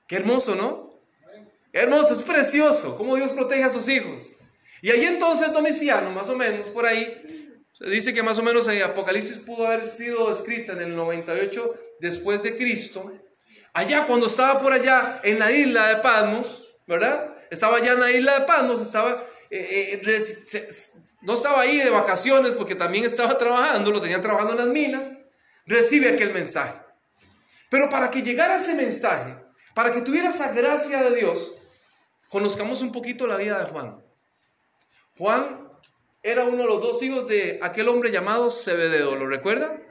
Qué 0.06 0.16
hermoso, 0.16 0.54
¿no? 0.54 0.90
Qué 1.72 1.80
hermoso, 1.80 2.14
es 2.14 2.22
precioso 2.22 2.96
cómo 2.96 3.16
Dios 3.16 3.32
protege 3.32 3.64
a 3.64 3.70
sus 3.70 3.88
hijos. 3.88 4.36
Y 4.80 4.90
ahí 4.90 5.04
entonces 5.04 5.52
Domiciano, 5.52 6.10
más 6.12 6.28
o 6.28 6.36
menos, 6.36 6.70
por 6.70 6.86
ahí, 6.86 7.66
se 7.72 7.84
dice 7.90 8.14
que 8.14 8.22
más 8.22 8.38
o 8.38 8.42
menos 8.42 8.66
en 8.68 8.82
Apocalipsis 8.82 9.38
pudo 9.38 9.66
haber 9.66 9.86
sido 9.86 10.32
escrita 10.32 10.72
en 10.72 10.80
el 10.80 10.94
98 10.94 11.74
después 12.00 12.42
de 12.42 12.56
Cristo. 12.56 13.12
Allá 13.72 14.06
cuando 14.06 14.26
estaba 14.26 14.60
por 14.60 14.72
allá 14.72 15.20
en 15.22 15.38
la 15.38 15.52
isla 15.52 15.88
de 15.88 15.96
Patmos, 15.96 16.80
¿verdad? 16.86 17.34
Estaba 17.50 17.76
allá 17.76 17.92
en 17.92 18.00
la 18.00 18.10
isla 18.10 18.40
de 18.40 18.46
Patmos, 18.46 18.80
estaba, 18.80 19.24
eh, 19.50 20.00
eh, 20.02 20.96
no 21.20 21.34
estaba 21.34 21.62
ahí 21.62 21.78
de 21.78 21.90
vacaciones 21.90 22.52
porque 22.52 22.74
también 22.74 23.04
estaba 23.04 23.36
trabajando, 23.38 23.90
lo 23.90 24.00
tenían 24.00 24.22
trabajando 24.22 24.52
en 24.52 24.58
las 24.58 24.68
minas, 24.68 25.16
recibe 25.66 26.08
aquel 26.08 26.32
mensaje. 26.32 26.80
Pero 27.70 27.88
para 27.90 28.10
que 28.10 28.22
llegara 28.22 28.56
ese 28.56 28.74
mensaje, 28.74 29.36
para 29.74 29.92
que 29.92 30.00
tuviera 30.00 30.28
esa 30.28 30.52
gracia 30.52 31.02
de 31.02 31.16
Dios, 31.16 31.54
conozcamos 32.28 32.82
un 32.82 32.92
poquito 32.92 33.26
la 33.26 33.36
vida 33.36 33.58
de 33.58 33.70
Juan. 33.70 34.02
Juan 35.18 35.68
era 36.22 36.44
uno 36.44 36.62
de 36.62 36.68
los 36.68 36.80
dos 36.80 37.02
hijos 37.02 37.26
de 37.26 37.58
aquel 37.62 37.88
hombre 37.88 38.10
llamado 38.10 38.50
Zebedeo, 38.50 39.16
¿lo 39.16 39.26
recuerdan? 39.26 39.84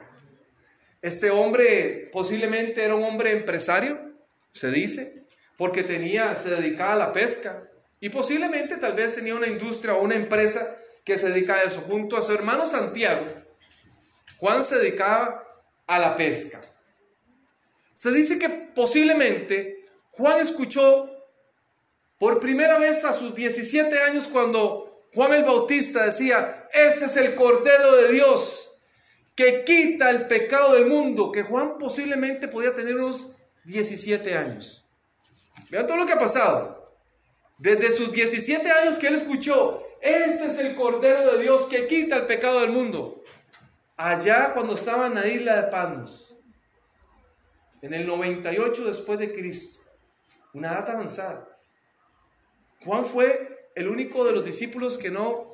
Este 1.00 1.30
hombre 1.30 2.10
posiblemente 2.12 2.84
era 2.84 2.94
un 2.96 3.04
hombre 3.04 3.30
empresario, 3.30 3.96
se 4.52 4.70
dice, 4.70 5.24
porque 5.56 5.84
tenía, 5.84 6.34
se 6.34 6.50
dedicaba 6.50 6.92
a 6.92 6.96
la 6.96 7.12
pesca 7.12 7.62
y 8.00 8.08
posiblemente 8.08 8.76
tal 8.76 8.94
vez 8.94 9.14
tenía 9.14 9.34
una 9.34 9.46
industria 9.46 9.94
o 9.94 10.02
una 10.02 10.16
empresa 10.16 10.76
que 11.08 11.16
se 11.16 11.30
dedicaba 11.30 11.60
a 11.60 11.62
eso. 11.62 11.80
Junto 11.80 12.18
a 12.18 12.22
su 12.22 12.32
hermano 12.32 12.66
Santiago, 12.66 13.24
Juan 14.36 14.62
se 14.62 14.78
dedicaba 14.78 15.42
a 15.86 15.98
la 15.98 16.14
pesca. 16.14 16.60
Se 17.94 18.12
dice 18.12 18.38
que 18.38 18.50
posiblemente 18.74 19.82
Juan 20.10 20.38
escuchó 20.38 21.10
por 22.18 22.40
primera 22.40 22.78
vez 22.78 23.04
a 23.04 23.14
sus 23.14 23.34
17 23.34 23.98
años 24.00 24.28
cuando 24.28 25.06
Juan 25.14 25.32
el 25.32 25.44
Bautista 25.44 26.04
decía, 26.04 26.68
ese 26.74 27.06
es 27.06 27.16
el 27.16 27.34
Cordero 27.34 27.96
de 27.96 28.12
Dios 28.12 28.74
que 29.34 29.64
quita 29.64 30.10
el 30.10 30.26
pecado 30.26 30.74
del 30.74 30.86
mundo, 30.86 31.32
que 31.32 31.42
Juan 31.42 31.78
posiblemente 31.78 32.48
podía 32.48 32.74
tener 32.74 32.96
unos 32.96 33.36
17 33.64 34.36
años. 34.36 34.84
Vean 35.70 35.86
todo 35.86 35.96
lo 35.96 36.06
que 36.06 36.12
ha 36.12 36.18
pasado. 36.18 36.92
Desde 37.56 37.90
sus 37.90 38.12
17 38.12 38.70
años 38.70 38.98
que 38.98 39.06
él 39.06 39.14
escuchó, 39.14 39.82
este 40.00 40.46
es 40.46 40.58
el 40.58 40.76
Cordero 40.76 41.32
de 41.32 41.42
Dios 41.42 41.66
que 41.66 41.86
quita 41.86 42.16
el 42.16 42.26
pecado 42.26 42.60
del 42.60 42.70
mundo. 42.70 43.22
Allá 43.96 44.52
cuando 44.54 44.74
estaba 44.74 45.08
en 45.08 45.14
la 45.14 45.26
isla 45.26 45.62
de 45.62 45.70
Panos, 45.70 46.36
en 47.82 47.94
el 47.94 48.06
98 48.06 48.84
después 48.84 49.18
de 49.18 49.32
Cristo, 49.32 49.80
una 50.52 50.72
data 50.72 50.92
avanzada. 50.92 51.48
Juan 52.84 53.04
fue 53.04 53.70
el 53.74 53.88
único 53.88 54.24
de 54.24 54.32
los 54.32 54.44
discípulos 54.44 54.98
que 54.98 55.10
no, 55.10 55.52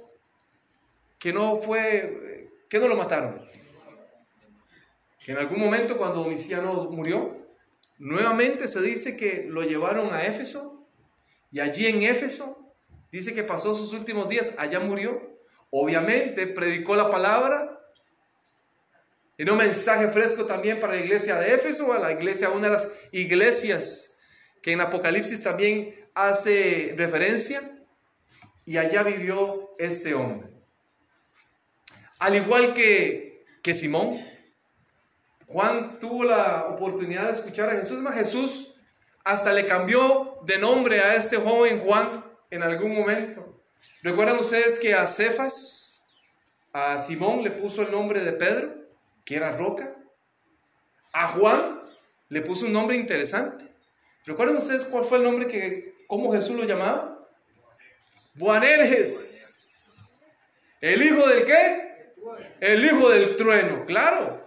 que 1.18 1.32
no 1.32 1.56
fue, 1.56 2.50
que 2.68 2.78
no 2.78 2.88
lo 2.88 2.96
mataron. 2.96 3.40
Que 5.24 5.32
en 5.32 5.38
algún 5.38 5.58
momento 5.58 5.96
cuando 5.96 6.22
Domiciano 6.22 6.90
murió, 6.90 7.46
nuevamente 7.98 8.68
se 8.68 8.82
dice 8.82 9.16
que 9.16 9.46
lo 9.48 9.62
llevaron 9.62 10.12
a 10.12 10.24
Éfeso 10.24 10.86
y 11.50 11.60
allí 11.60 11.86
en 11.86 12.02
Éfeso 12.02 12.63
dice 13.14 13.32
que 13.32 13.44
pasó 13.44 13.76
sus 13.76 13.92
últimos 13.92 14.28
días, 14.28 14.56
allá 14.58 14.80
murió. 14.80 15.38
Obviamente 15.70 16.48
predicó 16.48 16.96
la 16.96 17.10
palabra 17.10 17.80
en 19.38 19.50
un 19.50 19.56
mensaje 19.56 20.08
fresco 20.08 20.46
también 20.46 20.80
para 20.80 20.94
la 20.94 21.00
iglesia 21.00 21.36
de 21.36 21.54
Éfeso, 21.54 21.92
a 21.92 22.00
la 22.00 22.10
iglesia, 22.10 22.50
una 22.50 22.66
de 22.66 22.72
las 22.72 23.06
iglesias 23.12 24.16
que 24.62 24.72
en 24.72 24.80
Apocalipsis 24.80 25.44
también 25.44 25.94
hace 26.14 26.94
referencia. 26.96 27.62
Y 28.66 28.78
allá 28.78 29.04
vivió 29.04 29.76
este 29.78 30.14
hombre. 30.14 30.50
Al 32.18 32.34
igual 32.34 32.74
que, 32.74 33.44
que 33.62 33.74
Simón, 33.74 34.20
Juan 35.46 36.00
tuvo 36.00 36.24
la 36.24 36.64
oportunidad 36.64 37.26
de 37.26 37.32
escuchar 37.32 37.70
a 37.70 37.76
Jesús, 37.76 38.00
más 38.00 38.16
Jesús 38.16 38.74
hasta 39.22 39.52
le 39.52 39.66
cambió 39.66 40.40
de 40.46 40.58
nombre 40.58 41.00
a 41.00 41.14
este 41.14 41.36
joven 41.36 41.78
Juan 41.78 42.33
en 42.54 42.62
algún 42.62 42.94
momento. 42.94 43.62
¿Recuerdan 44.02 44.38
ustedes 44.38 44.78
que 44.78 44.94
a 44.94 45.06
Cefas, 45.06 46.04
a 46.72 46.98
Simón 46.98 47.42
le 47.42 47.50
puso 47.50 47.82
el 47.82 47.90
nombre 47.90 48.20
de 48.20 48.32
Pedro, 48.32 48.74
que 49.24 49.36
era 49.36 49.52
roca? 49.52 49.94
A 51.12 51.28
Juan 51.28 51.82
le 52.28 52.40
puso 52.42 52.66
un 52.66 52.72
nombre 52.72 52.96
interesante. 52.96 53.68
¿Recuerdan 54.24 54.56
ustedes 54.56 54.84
cuál 54.86 55.04
fue 55.04 55.18
el 55.18 55.24
nombre 55.24 55.46
que, 55.46 56.04
cómo 56.06 56.32
Jesús 56.32 56.56
lo 56.56 56.64
llamaba? 56.64 57.18
Buanerges. 58.34 59.92
¿El 60.80 61.02
hijo 61.02 61.26
del 61.26 61.44
qué? 61.44 62.14
El 62.60 62.84
hijo 62.84 63.08
del 63.10 63.36
trueno, 63.36 63.84
claro. 63.86 64.42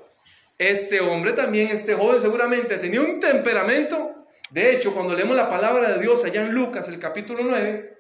Este 0.58 1.02
hombre 1.02 1.34
también, 1.34 1.70
este 1.70 1.94
joven 1.94 2.20
seguramente 2.20 2.78
tenía 2.78 3.02
un 3.02 3.20
temperamento. 3.20 4.28
De 4.52 4.74
hecho, 4.74 4.94
cuando 4.94 5.14
leemos 5.14 5.36
la 5.36 5.50
palabra 5.50 5.94
de 5.94 6.00
Dios 6.02 6.24
allá 6.24 6.44
en 6.44 6.54
Lucas, 6.54 6.90
el 6.90 7.00
capítulo 7.00 7.44
9, 7.44 7.97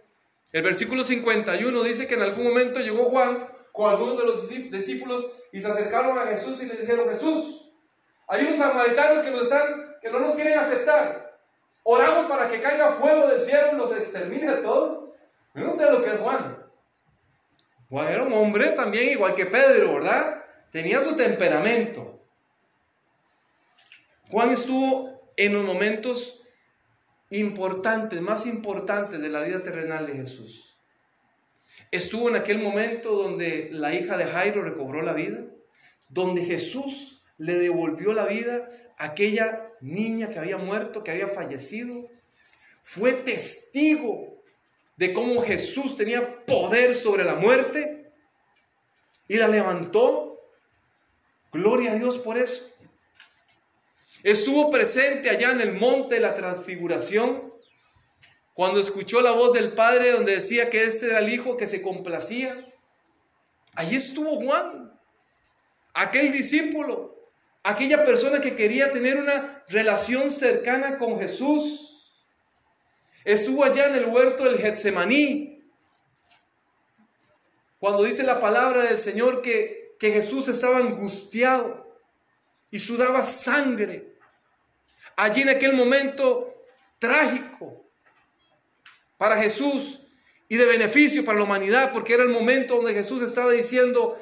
El 0.51 0.61
versículo 0.61 1.03
51 1.03 1.83
dice 1.83 2.07
que 2.07 2.15
en 2.15 2.21
algún 2.21 2.45
momento 2.45 2.79
llegó 2.79 3.05
Juan 3.05 3.47
con 3.73 3.89
algunos 3.89 4.17
de 4.17 4.25
los 4.25 4.49
discípulos 4.49 5.25
y 5.51 5.61
se 5.61 5.67
acercaron 5.67 6.17
a 6.17 6.27
Jesús 6.27 6.61
y 6.63 6.67
le 6.67 6.75
dijeron, 6.75 7.09
Jesús, 7.09 7.73
hay 8.27 8.45
unos 8.45 8.57
samaritanos 8.57 9.23
que, 9.23 9.31
nos 9.31 9.43
están, 9.43 9.95
que 10.01 10.09
no 10.09 10.19
nos 10.19 10.35
quieren 10.35 10.57
aceptar. 10.57 11.37
Oramos 11.83 12.25
para 12.25 12.49
que 12.49 12.61
caiga 12.61 12.93
fuego 12.93 13.27
del 13.27 13.41
cielo 13.41 13.69
y 13.73 13.75
los 13.75 13.91
extermine 13.95 14.47
a 14.49 14.61
todos. 14.61 15.09
No 15.53 15.71
sé 15.71 15.89
lo 15.89 16.03
que 16.03 16.09
es 16.09 16.19
Juan. 16.19 16.57
Juan 17.89 18.07
era 18.07 18.23
un 18.23 18.33
hombre 18.33 18.71
también 18.71 19.09
igual 19.09 19.33
que 19.35 19.45
Pedro, 19.45 19.95
¿verdad? 19.95 20.43
Tenía 20.71 21.01
su 21.01 21.15
temperamento. 21.15 22.19
Juan 24.29 24.49
estuvo 24.49 25.31
en 25.37 25.53
los 25.53 25.63
momentos 25.63 26.41
importantes, 27.29 28.21
más 28.21 28.45
importantes 28.45 29.19
de 29.19 29.29
la 29.29 29.43
vida 29.43 29.61
terrenal 29.61 30.07
de 30.07 30.13
Jesús. 30.13 30.77
Estuvo 31.91 32.29
en 32.29 32.35
aquel 32.35 32.59
momento 32.59 33.13
donde 33.13 33.69
la 33.71 33.93
hija 33.93 34.17
de 34.17 34.25
Jairo 34.25 34.63
recobró 34.63 35.01
la 35.01 35.13
vida, 35.13 35.45
donde 36.09 36.43
Jesús 36.43 37.25
le 37.37 37.55
devolvió 37.55 38.13
la 38.13 38.25
vida 38.25 38.67
a 38.97 39.05
aquella 39.05 39.67
niña 39.81 40.29
que 40.29 40.39
había 40.39 40.57
muerto, 40.57 41.03
que 41.03 41.11
había 41.11 41.27
fallecido. 41.27 42.09
Fue 42.81 43.13
testigo 43.13 44.41
de 44.97 45.13
cómo 45.13 45.41
Jesús 45.41 45.95
tenía 45.95 46.45
poder 46.45 46.95
sobre 46.95 47.23
la 47.23 47.35
muerte 47.35 48.11
y 49.27 49.35
la 49.35 49.47
levantó. 49.47 50.39
Gloria 51.51 51.91
a 51.91 51.95
Dios 51.95 52.17
por 52.17 52.37
eso. 52.37 52.76
Estuvo 54.27 54.69
presente 54.69 55.29
allá 55.29 55.51
en 55.51 55.61
el 55.61 55.71
monte 55.75 56.15
de 56.15 56.19
la 56.19 56.35
transfiguración 56.35 57.49
cuando 58.53 58.77
escuchó 58.77 59.21
la 59.21 59.31
voz 59.31 59.53
del 59.53 59.71
Padre 59.71 60.11
donde 60.11 60.35
decía 60.35 60.69
que 60.69 60.83
ese 60.83 61.05
era 61.05 61.19
el 61.19 61.29
Hijo 61.29 61.55
que 61.55 61.65
se 61.65 61.81
complacía. 61.81 62.53
Allí 63.75 63.95
estuvo 63.95 64.35
Juan, 64.35 64.99
aquel 65.93 66.33
discípulo, 66.33 67.23
aquella 67.63 68.03
persona 68.03 68.41
que 68.41 68.53
quería 68.53 68.91
tener 68.91 69.15
una 69.15 69.63
relación 69.69 70.29
cercana 70.29 70.97
con 70.97 71.17
Jesús. 71.17 72.25
Estuvo 73.23 73.63
allá 73.63 73.87
en 73.87 73.95
el 73.95 74.07
huerto 74.07 74.43
del 74.43 74.57
Getsemaní, 74.57 75.71
cuando 77.79 78.03
dice 78.03 78.23
la 78.23 78.41
palabra 78.41 78.83
del 78.83 78.99
Señor 78.99 79.41
que, 79.41 79.95
que 79.97 80.11
Jesús 80.11 80.49
estaba 80.49 80.79
angustiado 80.79 81.87
y 82.71 82.79
sudaba 82.79 83.23
sangre. 83.23 84.16
Allí 85.17 85.41
en 85.41 85.49
aquel 85.49 85.73
momento 85.73 86.63
trágico 86.99 87.83
para 89.17 89.35
Jesús 89.37 90.01
y 90.47 90.55
de 90.57 90.65
beneficio 90.67 91.25
para 91.25 91.39
la 91.39 91.43
humanidad, 91.43 91.91
porque 91.91 92.13
era 92.13 92.23
el 92.23 92.29
momento 92.29 92.75
donde 92.75 92.93
Jesús 92.93 93.23
estaba 93.23 93.51
diciendo, 93.51 94.15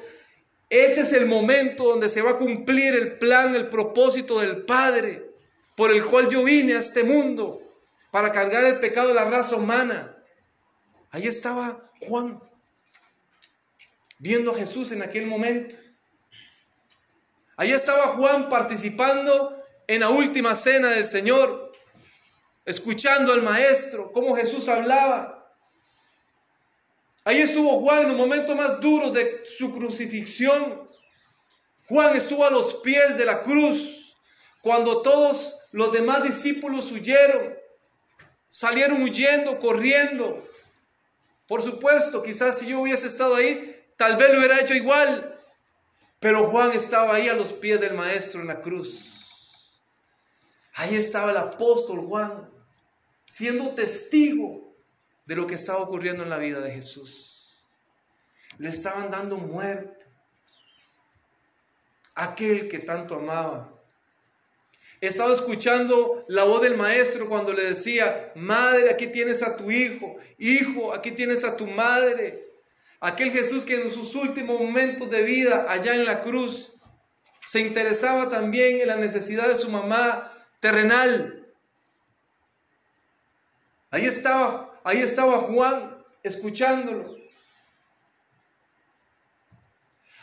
ese 0.70 1.02
es 1.02 1.12
el 1.12 1.26
momento 1.26 1.84
donde 1.84 2.08
se 2.08 2.22
va 2.22 2.30
a 2.30 2.36
cumplir 2.36 2.94
el 2.94 3.18
plan, 3.18 3.54
el 3.54 3.68
propósito 3.68 4.40
del 4.40 4.64
Padre, 4.64 5.30
por 5.76 5.92
el 5.92 6.04
cual 6.04 6.30
yo 6.30 6.42
vine 6.42 6.74
a 6.74 6.80
este 6.80 7.04
mundo, 7.04 7.62
para 8.10 8.32
cargar 8.32 8.64
el 8.64 8.78
pecado 8.78 9.08
de 9.08 9.14
la 9.14 9.26
raza 9.26 9.56
humana. 9.56 10.16
Ahí 11.10 11.26
estaba 11.26 11.78
Juan, 12.08 12.40
viendo 14.18 14.50
a 14.52 14.54
Jesús 14.54 14.92
en 14.92 15.02
aquel 15.02 15.26
momento. 15.26 15.76
Ahí 17.58 17.70
estaba 17.70 18.16
Juan 18.16 18.48
participando 18.48 19.55
en 19.88 20.00
la 20.00 20.10
última 20.10 20.56
cena 20.56 20.90
del 20.90 21.06
Señor, 21.06 21.72
escuchando 22.64 23.32
al 23.32 23.42
Maestro, 23.42 24.12
cómo 24.12 24.34
Jesús 24.36 24.68
hablaba. 24.68 25.36
Ahí 27.24 27.40
estuvo 27.40 27.80
Juan 27.80 28.02
en 28.02 28.08
los 28.08 28.16
momentos 28.16 28.54
más 28.56 28.80
duros 28.80 29.12
de 29.12 29.44
su 29.44 29.72
crucifixión. 29.72 30.88
Juan 31.88 32.14
estuvo 32.14 32.44
a 32.44 32.50
los 32.50 32.74
pies 32.74 33.16
de 33.16 33.24
la 33.24 33.40
cruz 33.42 34.16
cuando 34.60 35.02
todos 35.02 35.56
los 35.72 35.92
demás 35.92 36.24
discípulos 36.24 36.90
huyeron, 36.90 37.56
salieron 38.48 39.02
huyendo, 39.02 39.58
corriendo. 39.58 40.44
Por 41.46 41.62
supuesto, 41.62 42.22
quizás 42.22 42.58
si 42.58 42.66
yo 42.66 42.80
hubiese 42.80 43.06
estado 43.06 43.36
ahí, 43.36 43.60
tal 43.96 44.16
vez 44.16 44.30
lo 44.30 44.38
hubiera 44.38 44.60
hecho 44.60 44.74
igual. 44.74 45.40
Pero 46.18 46.50
Juan 46.50 46.72
estaba 46.72 47.14
ahí 47.14 47.28
a 47.28 47.34
los 47.34 47.52
pies 47.52 47.80
del 47.80 47.94
maestro 47.94 48.40
en 48.40 48.48
la 48.48 48.60
cruz. 48.60 49.15
Ahí 50.76 50.94
estaba 50.94 51.30
el 51.30 51.38
apóstol 51.38 52.00
Juan, 52.00 52.50
siendo 53.24 53.70
testigo 53.70 54.76
de 55.24 55.34
lo 55.34 55.46
que 55.46 55.54
estaba 55.54 55.78
ocurriendo 55.78 56.22
en 56.22 56.30
la 56.30 56.36
vida 56.36 56.60
de 56.60 56.70
Jesús. 56.70 57.66
Le 58.58 58.68
estaban 58.68 59.10
dando 59.10 59.38
muerte. 59.38 60.04
Aquel 62.14 62.68
que 62.68 62.78
tanto 62.78 63.16
amaba. 63.16 63.72
Estaba 65.00 65.32
escuchando 65.32 66.24
la 66.28 66.44
voz 66.44 66.60
del 66.60 66.76
maestro 66.76 67.28
cuando 67.28 67.54
le 67.54 67.62
decía, 67.62 68.32
madre, 68.34 68.90
aquí 68.90 69.06
tienes 69.06 69.42
a 69.42 69.56
tu 69.56 69.70
hijo, 69.70 70.16
hijo, 70.38 70.92
aquí 70.92 71.10
tienes 71.10 71.44
a 71.44 71.56
tu 71.56 71.66
madre. 71.66 72.42
Aquel 73.00 73.30
Jesús 73.30 73.64
que 73.64 73.76
en 73.76 73.90
sus 73.90 74.14
últimos 74.14 74.60
momentos 74.60 75.08
de 75.10 75.22
vida 75.22 75.70
allá 75.70 75.94
en 75.94 76.04
la 76.04 76.20
cruz 76.20 76.72
se 77.44 77.60
interesaba 77.60 78.28
también 78.28 78.80
en 78.80 78.88
la 78.88 78.96
necesidad 78.96 79.48
de 79.48 79.56
su 79.56 79.70
mamá 79.70 80.32
terrenal. 80.66 81.46
Ahí 83.92 84.04
estaba, 84.04 84.80
ahí 84.82 84.98
estaba 84.98 85.38
Juan 85.38 86.04
escuchándolo. 86.24 87.14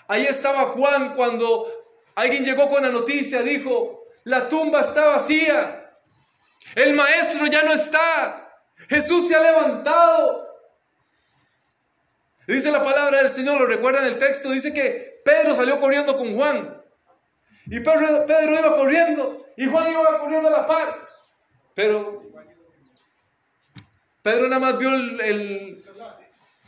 Ahí 0.09 0.23
estaba 0.23 0.65
Juan 0.73 1.15
cuando 1.15 1.65
alguien 2.15 2.43
llegó 2.43 2.69
con 2.69 2.83
la 2.83 2.89
noticia, 2.89 3.41
dijo, 3.41 4.03
la 4.25 4.49
tumba 4.49 4.81
está 4.81 5.05
vacía, 5.07 5.91
el 6.75 6.93
maestro 6.93 7.47
ya 7.47 7.63
no 7.63 7.71
está, 7.71 8.53
Jesús 8.89 9.29
se 9.29 9.35
ha 9.35 9.41
levantado, 9.41 10.43
Dice 12.45 12.69
la 12.71 12.83
palabra 12.83 13.19
del 13.19 13.31
Señor, 13.31 13.57
lo 13.57 13.67
recuerdan 13.67 14.03
el 14.03 14.17
texto, 14.17 14.51
dice 14.51 14.73
que 14.73 15.21
Pedro 15.23 15.55
salió 15.55 15.79
corriendo 15.79 16.17
con 16.17 16.33
Juan. 16.33 16.83
Y 17.67 17.79
Pedro, 17.79 18.25
Pedro 18.27 18.59
iba 18.59 18.75
corriendo 18.75 19.42
y 19.57 19.65
Juan 19.67 19.91
iba 19.91 20.19
corriendo 20.19 20.47
a 20.49 20.51
la 20.51 20.67
par. 20.67 21.09
Pero 21.73 22.23
Pedro 24.21 24.47
nada 24.47 24.59
más 24.59 24.77
vio 24.79 24.93
el, 24.93 25.19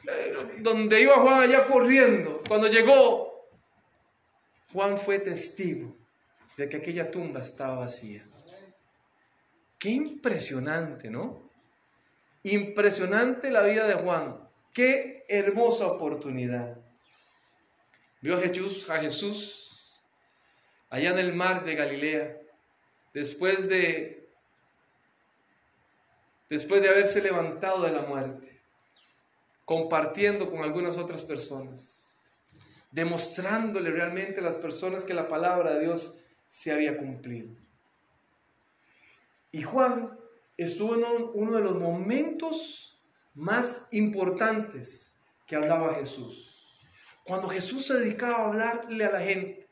eh, 0.07 0.57
donde 0.59 1.01
iba 1.01 1.13
Juan 1.15 1.43
allá 1.43 1.65
corriendo. 1.65 2.43
Cuando 2.47 2.67
llegó, 2.67 3.49
Juan 4.73 4.97
fue 4.97 5.19
testigo 5.19 5.95
de 6.57 6.67
que 6.69 6.77
aquella 6.77 7.11
tumba 7.11 7.39
estaba 7.39 7.77
vacía. 7.77 8.25
Qué 9.79 9.89
impresionante, 9.89 11.09
¿no? 11.09 11.49
Impresionante 12.43 13.51
la 13.51 13.61
vida 13.61 13.87
de 13.87 13.93
Juan. 13.93 14.49
Qué 14.73 15.25
hermosa 15.29 15.87
oportunidad. 15.87 16.77
Vio 18.21 18.35
a 18.35 18.41
Jesús, 18.41 18.89
a 18.89 18.97
Jesús 18.97 20.03
allá 20.89 21.11
en 21.11 21.19
el 21.19 21.33
mar 21.35 21.63
de 21.63 21.75
Galilea, 21.75 22.41
después 23.15 23.69
de, 23.69 24.29
después 26.49 26.81
de 26.81 26.89
haberse 26.89 27.21
levantado 27.21 27.83
de 27.83 27.93
la 27.93 28.01
muerte, 28.01 28.61
compartiendo 29.63 30.51
con 30.51 30.59
algunas 30.59 30.97
otras 30.97 31.23
personas, 31.23 32.43
demostrándole 32.91 33.89
realmente 33.89 34.41
a 34.41 34.43
las 34.43 34.57
personas 34.57 35.05
que 35.05 35.13
la 35.13 35.29
palabra 35.29 35.71
de 35.71 35.85
Dios 35.85 36.25
se 36.45 36.73
había 36.73 36.97
cumplido. 36.97 37.55
Y 39.51 39.63
Juan 39.63 40.19
estuvo 40.57 40.95
en 40.95 41.29
uno 41.35 41.55
de 41.55 41.61
los 41.61 41.75
momentos 41.75 43.01
más 43.33 43.87
importantes 43.91 45.21
que 45.47 45.55
hablaba 45.55 45.95
Jesús. 45.95 46.81
Cuando 47.23 47.47
Jesús 47.47 47.85
se 47.85 47.93
dedicaba 48.01 48.39
a 48.39 48.47
hablarle 48.47 49.05
a 49.05 49.11
la 49.11 49.21
gente, 49.21 49.69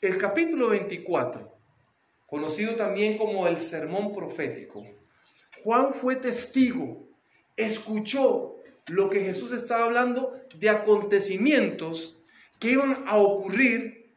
el 0.00 0.18
capítulo 0.18 0.68
24, 0.68 1.51
conocido 2.32 2.76
también 2.76 3.18
como 3.18 3.46
el 3.46 3.58
sermón 3.58 4.14
profético, 4.14 4.86
Juan 5.62 5.92
fue 5.92 6.16
testigo, 6.16 7.06
escuchó 7.58 8.56
lo 8.88 9.10
que 9.10 9.20
Jesús 9.20 9.52
estaba 9.52 9.84
hablando 9.84 10.32
de 10.56 10.70
acontecimientos 10.70 12.16
que 12.58 12.70
iban 12.70 13.04
a 13.06 13.16
ocurrir 13.16 14.14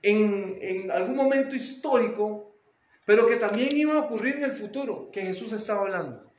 en, 0.00 0.56
en, 0.62 0.90
algún 0.90 1.16
momento 1.16 1.54
histórico, 1.54 2.56
pero 3.04 3.26
que 3.26 3.36
también 3.36 3.76
iban 3.76 3.98
a 3.98 4.06
ocurrir 4.06 4.36
en 4.36 4.44
el 4.44 4.52
futuro, 4.54 5.10
que 5.12 5.20
Jesús 5.20 5.52
estaba 5.52 5.82
hablando. 5.82 6.32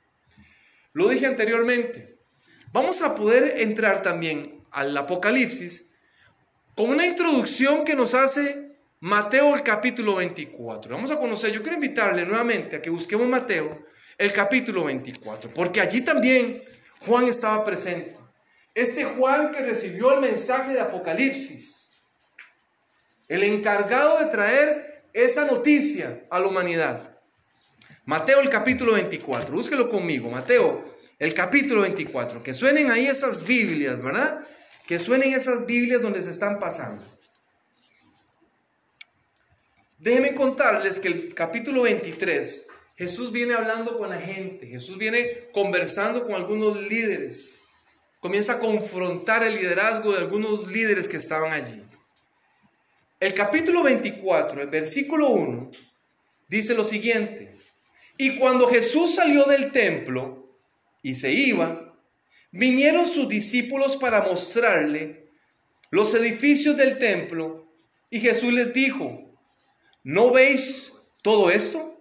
Lo 0.93 1.07
dije 1.07 1.27
anteriormente. 1.27 2.17
Vamos 2.73 3.03
a 3.03 3.13
poder 3.13 3.61
entrar 3.61 4.01
también 4.01 4.65
al 4.71 4.97
Apocalipsis 4.97 5.93
con 6.73 6.89
una 6.89 7.05
introducción 7.05 7.85
que 7.85 7.95
nos 7.95 8.15
hace 8.15 8.66
Mateo 8.99 9.53
el 9.53 9.61
capítulo 9.61 10.15
24. 10.15 10.95
Vamos 10.95 11.11
a 11.11 11.17
conocer, 11.17 11.51
yo 11.51 11.61
quiero 11.61 11.75
invitarle 11.75 12.25
nuevamente 12.25 12.77
a 12.77 12.81
que 12.81 12.89
busquemos 12.89 13.27
Mateo 13.27 13.83
el 14.17 14.33
capítulo 14.33 14.85
24, 14.85 15.51
porque 15.51 15.81
allí 15.81 16.01
también 16.01 16.59
Juan 17.01 17.25
estaba 17.27 17.63
presente. 17.63 18.17
Este 18.73 19.05
Juan 19.05 19.51
que 19.51 19.61
recibió 19.61 20.15
el 20.15 20.21
mensaje 20.21 20.73
de 20.73 20.79
Apocalipsis. 20.79 21.91
El 23.27 23.43
encargado 23.43 24.17
de 24.17 24.31
traer 24.31 25.03
esa 25.13 25.45
noticia 25.45 26.25
a 26.31 26.39
la 26.39 26.47
humanidad. 26.47 27.15
Mateo 28.05 28.41
el 28.41 28.49
capítulo 28.49 28.93
24. 28.93 29.53
Búsquelo 29.53 29.89
conmigo. 29.89 30.31
Mateo 30.31 30.83
el 31.19 31.35
capítulo 31.35 31.81
24. 31.81 32.41
Que 32.41 32.55
suenen 32.55 32.89
ahí 32.89 33.05
esas 33.05 33.43
Biblias, 33.45 34.01
¿verdad? 34.01 34.43
Que 34.87 34.97
suenen 34.97 35.33
esas 35.33 35.67
Biblias 35.67 36.01
donde 36.01 36.23
se 36.23 36.31
están 36.31 36.57
pasando. 36.57 37.03
Déjenme 39.99 40.35
contarles 40.35 40.99
que 40.99 41.07
el 41.07 41.33
capítulo 41.33 41.81
23, 41.81 42.67
Jesús 42.97 43.31
viene 43.31 43.55
hablando 43.55 43.97
con 43.97 44.09
la 44.09 44.21
gente, 44.21 44.67
Jesús 44.67 44.99
viene 44.99 45.27
conversando 45.51 46.23
con 46.23 46.35
algunos 46.35 46.79
líderes, 46.83 47.63
comienza 48.19 48.53
a 48.53 48.59
confrontar 48.59 49.41
el 49.41 49.55
liderazgo 49.55 50.11
de 50.11 50.19
algunos 50.19 50.67
líderes 50.67 51.07
que 51.07 51.17
estaban 51.17 51.51
allí. 51.51 51.81
El 53.19 53.33
capítulo 53.33 53.81
24, 53.81 54.61
el 54.61 54.67
versículo 54.67 55.29
1, 55.29 55.71
dice 56.47 56.75
lo 56.75 56.83
siguiente, 56.83 57.51
y 58.19 58.37
cuando 58.37 58.67
Jesús 58.67 59.15
salió 59.15 59.45
del 59.45 59.71
templo 59.71 60.47
y 61.01 61.15
se 61.15 61.31
iba, 61.31 61.95
vinieron 62.51 63.07
sus 63.07 63.27
discípulos 63.27 63.97
para 63.97 64.21
mostrarle 64.21 65.27
los 65.89 66.13
edificios 66.13 66.77
del 66.77 66.99
templo, 66.99 67.73
y 68.11 68.19
Jesús 68.19 68.53
les 68.53 68.71
dijo, 68.73 69.26
¿No 70.07 70.31
veis 70.31 70.93
todo 71.21 71.49
esto? 71.49 71.99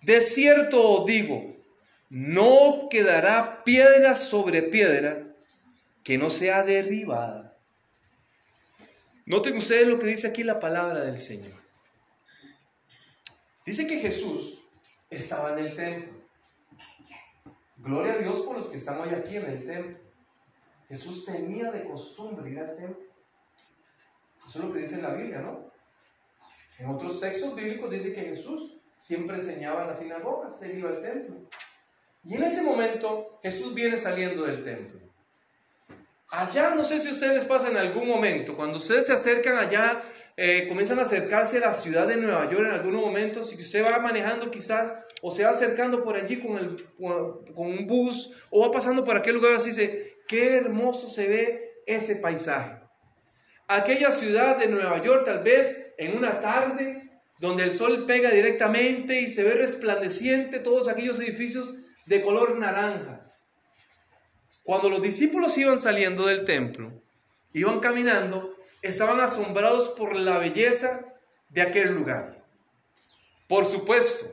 De 0.00 0.22
cierto 0.22 0.80
os 0.80 1.04
digo, 1.04 1.54
no 2.08 2.88
quedará 2.90 3.62
piedra 3.64 4.16
sobre 4.16 4.62
piedra 4.62 5.22
que 6.02 6.16
no 6.16 6.30
sea 6.30 6.62
derribada. 6.62 7.54
Noten 9.26 9.58
ustedes 9.58 9.86
lo 9.86 9.98
que 9.98 10.06
dice 10.06 10.26
aquí 10.26 10.42
la 10.42 10.58
palabra 10.58 11.00
del 11.00 11.18
Señor. 11.18 11.52
Dice 13.66 13.86
que 13.86 13.98
Jesús 13.98 14.62
estaba 15.10 15.52
en 15.52 15.66
el 15.66 15.76
templo. 15.76 16.14
Gloria 17.76 18.14
a 18.14 18.18
Dios 18.20 18.40
por 18.40 18.56
los 18.56 18.68
que 18.68 18.78
están 18.78 19.02
hoy 19.02 19.10
aquí 19.10 19.36
en 19.36 19.44
el 19.44 19.66
templo. 19.66 19.98
Jesús 20.88 21.26
tenía 21.26 21.70
de 21.70 21.84
costumbre 21.84 22.50
ir 22.50 22.60
al 22.60 22.74
templo. 22.74 23.04
Eso 24.48 24.58
es 24.60 24.64
lo 24.64 24.72
que 24.72 24.78
dice 24.78 24.94
en 24.94 25.02
la 25.02 25.12
Biblia, 25.12 25.40
¿no? 25.40 25.73
En 26.78 26.88
otros 26.88 27.20
textos 27.20 27.54
bíblicos 27.54 27.90
dice 27.90 28.12
que 28.12 28.22
Jesús 28.22 28.78
siempre 28.96 29.36
enseñaba 29.36 29.82
en 29.82 29.88
las 29.88 30.00
sinagogas, 30.00 30.58
se 30.58 30.76
iba 30.76 30.90
al 30.90 31.02
templo. 31.02 31.48
Y 32.24 32.34
en 32.34 32.42
ese 32.42 32.62
momento 32.62 33.38
Jesús 33.42 33.74
viene 33.74 33.96
saliendo 33.96 34.44
del 34.44 34.64
templo. 34.64 35.00
Allá, 36.30 36.74
no 36.74 36.82
sé 36.82 36.98
si 36.98 37.08
a 37.08 37.12
ustedes 37.12 37.44
pasa 37.44 37.68
en 37.68 37.76
algún 37.76 38.08
momento, 38.08 38.56
cuando 38.56 38.78
ustedes 38.78 39.06
se 39.06 39.12
acercan 39.12 39.56
allá, 39.56 40.02
eh, 40.36 40.66
comienzan 40.66 40.98
a 40.98 41.02
acercarse 41.02 41.58
a 41.58 41.68
la 41.68 41.74
ciudad 41.74 42.08
de 42.08 42.16
Nueva 42.16 42.48
York 42.48 42.66
en 42.66 42.74
algunos 42.74 43.02
momentos, 43.02 43.50
si 43.50 43.56
usted 43.56 43.84
va 43.84 44.00
manejando 44.00 44.50
quizás, 44.50 45.04
o 45.22 45.30
se 45.30 45.44
va 45.44 45.50
acercando 45.50 46.00
por 46.00 46.16
allí 46.16 46.40
con, 46.40 46.58
el, 46.58 46.92
con 46.96 47.66
un 47.66 47.86
bus, 47.86 48.46
o 48.50 48.62
va 48.62 48.72
pasando 48.72 49.04
por 49.04 49.16
aquel 49.16 49.36
lugar, 49.36 49.52
así 49.52 49.68
dice, 49.68 50.16
qué 50.26 50.56
hermoso 50.56 51.06
se 51.06 51.28
ve 51.28 51.82
ese 51.86 52.16
paisaje 52.16 52.83
aquella 53.68 54.12
ciudad 54.12 54.58
de 54.58 54.68
Nueva 54.68 55.00
York 55.00 55.24
tal 55.24 55.42
vez 55.42 55.94
en 55.98 56.16
una 56.16 56.40
tarde 56.40 57.08
donde 57.38 57.64
el 57.64 57.74
sol 57.74 58.04
pega 58.06 58.30
directamente 58.30 59.20
y 59.20 59.28
se 59.28 59.42
ve 59.42 59.52
resplandeciente 59.54 60.60
todos 60.60 60.88
aquellos 60.88 61.18
edificios 61.18 61.82
de 62.06 62.22
color 62.22 62.58
naranja. 62.58 63.20
Cuando 64.62 64.88
los 64.88 65.02
discípulos 65.02 65.58
iban 65.58 65.78
saliendo 65.78 66.26
del 66.26 66.44
templo, 66.44 67.02
iban 67.52 67.80
caminando, 67.80 68.56
estaban 68.82 69.20
asombrados 69.20 69.90
por 69.90 70.16
la 70.16 70.38
belleza 70.38 71.04
de 71.50 71.62
aquel 71.62 71.94
lugar. 71.94 72.42
Por 73.48 73.64
supuesto, 73.64 74.26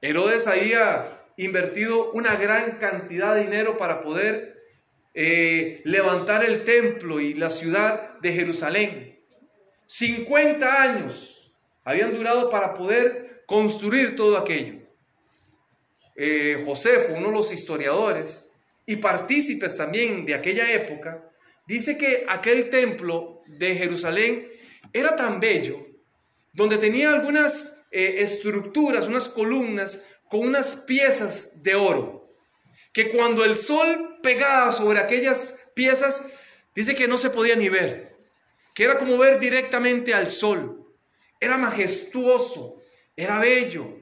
Herodes 0.00 0.46
había 0.46 1.26
invertido 1.36 2.10
una 2.12 2.34
gran 2.36 2.78
cantidad 2.78 3.34
de 3.34 3.42
dinero 3.42 3.76
para 3.76 4.00
poder 4.00 4.51
eh, 5.14 5.82
levantar 5.84 6.42
el 6.44 6.64
templo 6.64 7.20
y 7.20 7.34
la 7.34 7.50
ciudad 7.50 8.18
de 8.20 8.32
Jerusalén. 8.32 9.22
50 9.86 10.82
años 10.82 11.54
habían 11.84 12.14
durado 12.14 12.48
para 12.48 12.72
poder 12.72 13.44
construir 13.46 14.16
todo 14.16 14.38
aquello. 14.38 14.80
Eh, 16.16 16.62
Josefo, 16.64 17.12
uno 17.14 17.28
de 17.28 17.34
los 17.34 17.52
historiadores 17.52 18.52
y 18.86 18.96
partícipes 18.96 19.76
también 19.76 20.24
de 20.24 20.34
aquella 20.34 20.72
época, 20.72 21.28
dice 21.66 21.98
que 21.98 22.24
aquel 22.28 22.70
templo 22.70 23.42
de 23.46 23.74
Jerusalén 23.74 24.48
era 24.94 25.14
tan 25.14 25.40
bello, 25.40 25.76
donde 26.54 26.78
tenía 26.78 27.12
algunas 27.12 27.86
eh, 27.90 28.16
estructuras, 28.18 29.06
unas 29.06 29.28
columnas 29.28 30.04
con 30.28 30.40
unas 30.40 30.84
piezas 30.86 31.62
de 31.62 31.74
oro 31.74 32.21
que 32.92 33.08
cuando 33.08 33.44
el 33.44 33.56
sol 33.56 34.18
pegaba 34.22 34.70
sobre 34.70 35.00
aquellas 35.00 35.70
piezas, 35.74 36.32
dice 36.74 36.94
que 36.94 37.08
no 37.08 37.16
se 37.16 37.30
podía 37.30 37.56
ni 37.56 37.68
ver, 37.68 38.14
que 38.74 38.84
era 38.84 38.98
como 38.98 39.16
ver 39.18 39.40
directamente 39.40 40.14
al 40.14 40.28
sol. 40.28 40.78
Era 41.40 41.58
majestuoso, 41.58 42.80
era 43.16 43.38
bello. 43.40 43.98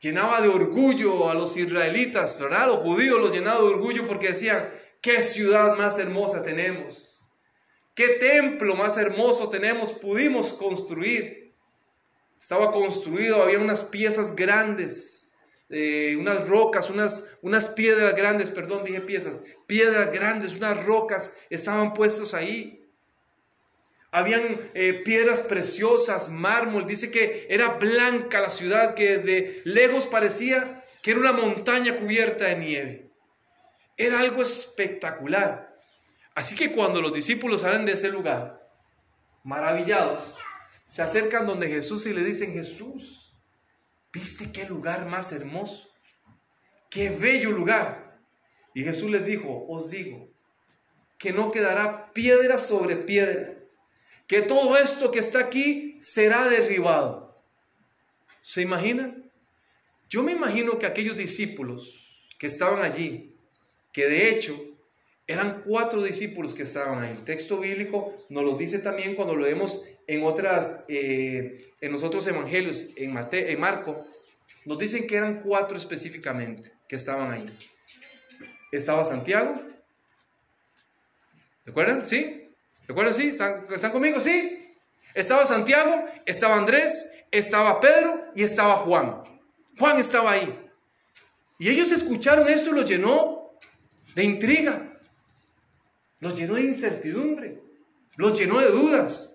Llenaba 0.00 0.40
de 0.40 0.48
orgullo 0.48 1.28
a 1.28 1.34
los 1.34 1.56
israelitas, 1.56 2.38
¿verdad? 2.38 2.68
Los 2.68 2.80
judíos 2.80 3.20
los 3.20 3.32
llenaba 3.32 3.58
de 3.60 3.66
orgullo 3.66 4.06
porque 4.06 4.28
decían, 4.28 4.68
qué 5.00 5.20
ciudad 5.20 5.76
más 5.76 5.98
hermosa 5.98 6.42
tenemos, 6.42 7.26
qué 7.94 8.08
templo 8.08 8.76
más 8.76 8.96
hermoso 8.96 9.48
tenemos, 9.48 9.92
pudimos 9.92 10.52
construir. 10.52 11.52
Estaba 12.38 12.70
construido, 12.70 13.42
había 13.42 13.58
unas 13.58 13.82
piezas 13.82 14.36
grandes 14.36 15.33
unas 15.68 16.46
rocas, 16.46 16.90
unas, 16.90 17.38
unas 17.42 17.68
piedras 17.68 18.14
grandes, 18.14 18.50
perdón, 18.50 18.84
dije 18.84 19.00
piezas, 19.00 19.42
piedras 19.66 20.12
grandes, 20.12 20.54
unas 20.54 20.84
rocas 20.84 21.38
estaban 21.50 21.94
puestos 21.94 22.34
ahí. 22.34 22.80
Habían 24.10 24.70
eh, 24.74 24.92
piedras 25.04 25.40
preciosas, 25.40 26.28
mármol, 26.28 26.86
dice 26.86 27.10
que 27.10 27.48
era 27.50 27.78
blanca 27.78 28.40
la 28.40 28.50
ciudad, 28.50 28.94
que 28.94 29.18
de 29.18 29.62
lejos 29.64 30.06
parecía 30.06 30.84
que 31.04 31.10
era 31.10 31.20
una 31.20 31.32
montaña 31.34 31.94
cubierta 31.96 32.46
de 32.46 32.56
nieve. 32.56 33.10
Era 33.98 34.20
algo 34.20 34.42
espectacular. 34.42 35.76
Así 36.34 36.56
que 36.56 36.72
cuando 36.72 37.02
los 37.02 37.12
discípulos 37.12 37.60
salen 37.60 37.84
de 37.84 37.92
ese 37.92 38.08
lugar, 38.08 38.58
maravillados, 39.42 40.38
se 40.86 41.02
acercan 41.02 41.46
donde 41.46 41.68
Jesús 41.68 42.06
y 42.06 42.14
le 42.14 42.24
dicen, 42.24 42.54
Jesús, 42.54 43.23
¿Viste 44.14 44.52
qué 44.52 44.64
lugar 44.66 45.06
más 45.06 45.32
hermoso? 45.32 45.90
Qué 46.88 47.10
bello 47.10 47.50
lugar. 47.50 48.22
Y 48.72 48.84
Jesús 48.84 49.10
les 49.10 49.26
dijo, 49.26 49.66
os 49.68 49.90
digo, 49.90 50.28
que 51.18 51.32
no 51.32 51.50
quedará 51.50 52.12
piedra 52.12 52.58
sobre 52.58 52.94
piedra, 52.96 53.58
que 54.28 54.42
todo 54.42 54.76
esto 54.76 55.10
que 55.10 55.18
está 55.18 55.40
aquí 55.40 55.98
será 56.00 56.48
derribado. 56.48 57.42
¿Se 58.40 58.62
imaginan? 58.62 59.30
Yo 60.08 60.22
me 60.22 60.32
imagino 60.32 60.78
que 60.78 60.86
aquellos 60.86 61.16
discípulos 61.16 62.28
que 62.38 62.46
estaban 62.46 62.84
allí, 62.84 63.34
que 63.92 64.06
de 64.06 64.28
hecho 64.28 64.54
eran 65.26 65.62
cuatro 65.62 66.02
discípulos 66.02 66.54
que 66.54 66.62
estaban 66.62 67.02
ahí. 67.02 67.10
El 67.10 67.24
texto 67.24 67.58
bíblico 67.58 68.14
nos 68.28 68.44
lo 68.44 68.56
dice 68.56 68.78
también 68.78 69.16
cuando 69.16 69.34
lo 69.34 69.44
vemos 69.44 69.82
en 70.06 70.22
otras, 70.22 70.84
eh, 70.88 71.58
en 71.80 71.92
los 71.92 72.02
otros 72.02 72.26
evangelios, 72.26 72.88
en, 72.96 73.12
Mateo, 73.12 73.48
en 73.48 73.60
Marco, 73.60 74.06
nos 74.64 74.78
dicen 74.78 75.06
que 75.06 75.16
eran 75.16 75.40
cuatro 75.40 75.76
específicamente 75.76 76.72
que 76.88 76.96
estaban 76.96 77.30
ahí. 77.30 77.46
Estaba 78.72 79.04
Santiago. 79.04 79.60
¿Recuerdan? 81.64 82.04
¿Sí? 82.04 82.50
¿Recuerdan? 82.86 83.14
¿Sí? 83.14 83.28
¿Están, 83.28 83.64
¿Están 83.72 83.92
conmigo? 83.92 84.20
¿Sí? 84.20 84.74
Estaba 85.14 85.46
Santiago, 85.46 86.04
estaba 86.26 86.56
Andrés, 86.56 87.12
estaba 87.30 87.80
Pedro 87.80 88.32
y 88.34 88.42
estaba 88.42 88.76
Juan. 88.76 89.22
Juan 89.78 89.98
estaba 89.98 90.32
ahí. 90.32 90.60
Y 91.58 91.68
ellos 91.68 91.92
escucharon 91.92 92.48
esto 92.48 92.70
y 92.70 92.74
lo 92.74 92.82
llenó 92.82 93.58
de 94.14 94.24
intriga, 94.24 94.98
los 96.20 96.34
llenó 96.34 96.54
de 96.54 96.62
incertidumbre, 96.62 97.60
los 98.16 98.38
llenó 98.38 98.58
de 98.58 98.70
dudas. 98.70 99.33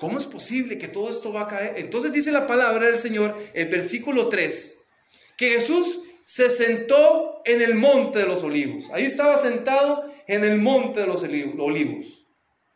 ¿Cómo 0.00 0.16
es 0.16 0.24
posible 0.24 0.78
que 0.78 0.88
todo 0.88 1.10
esto 1.10 1.30
va 1.30 1.42
a 1.42 1.48
caer? 1.48 1.74
Entonces 1.76 2.10
dice 2.10 2.32
la 2.32 2.46
palabra 2.46 2.86
del 2.86 2.98
Señor, 2.98 3.36
el 3.52 3.68
versículo 3.68 4.30
3, 4.30 4.78
que 5.36 5.50
Jesús 5.50 6.04
se 6.24 6.48
sentó 6.48 7.42
en 7.44 7.60
el 7.60 7.74
monte 7.74 8.20
de 8.20 8.26
los 8.26 8.42
olivos. 8.42 8.88
Ahí 8.94 9.04
estaba 9.04 9.36
sentado 9.36 10.10
en 10.26 10.42
el 10.42 10.56
monte 10.56 11.00
de 11.00 11.06
los 11.06 11.22
olivos. 11.22 12.24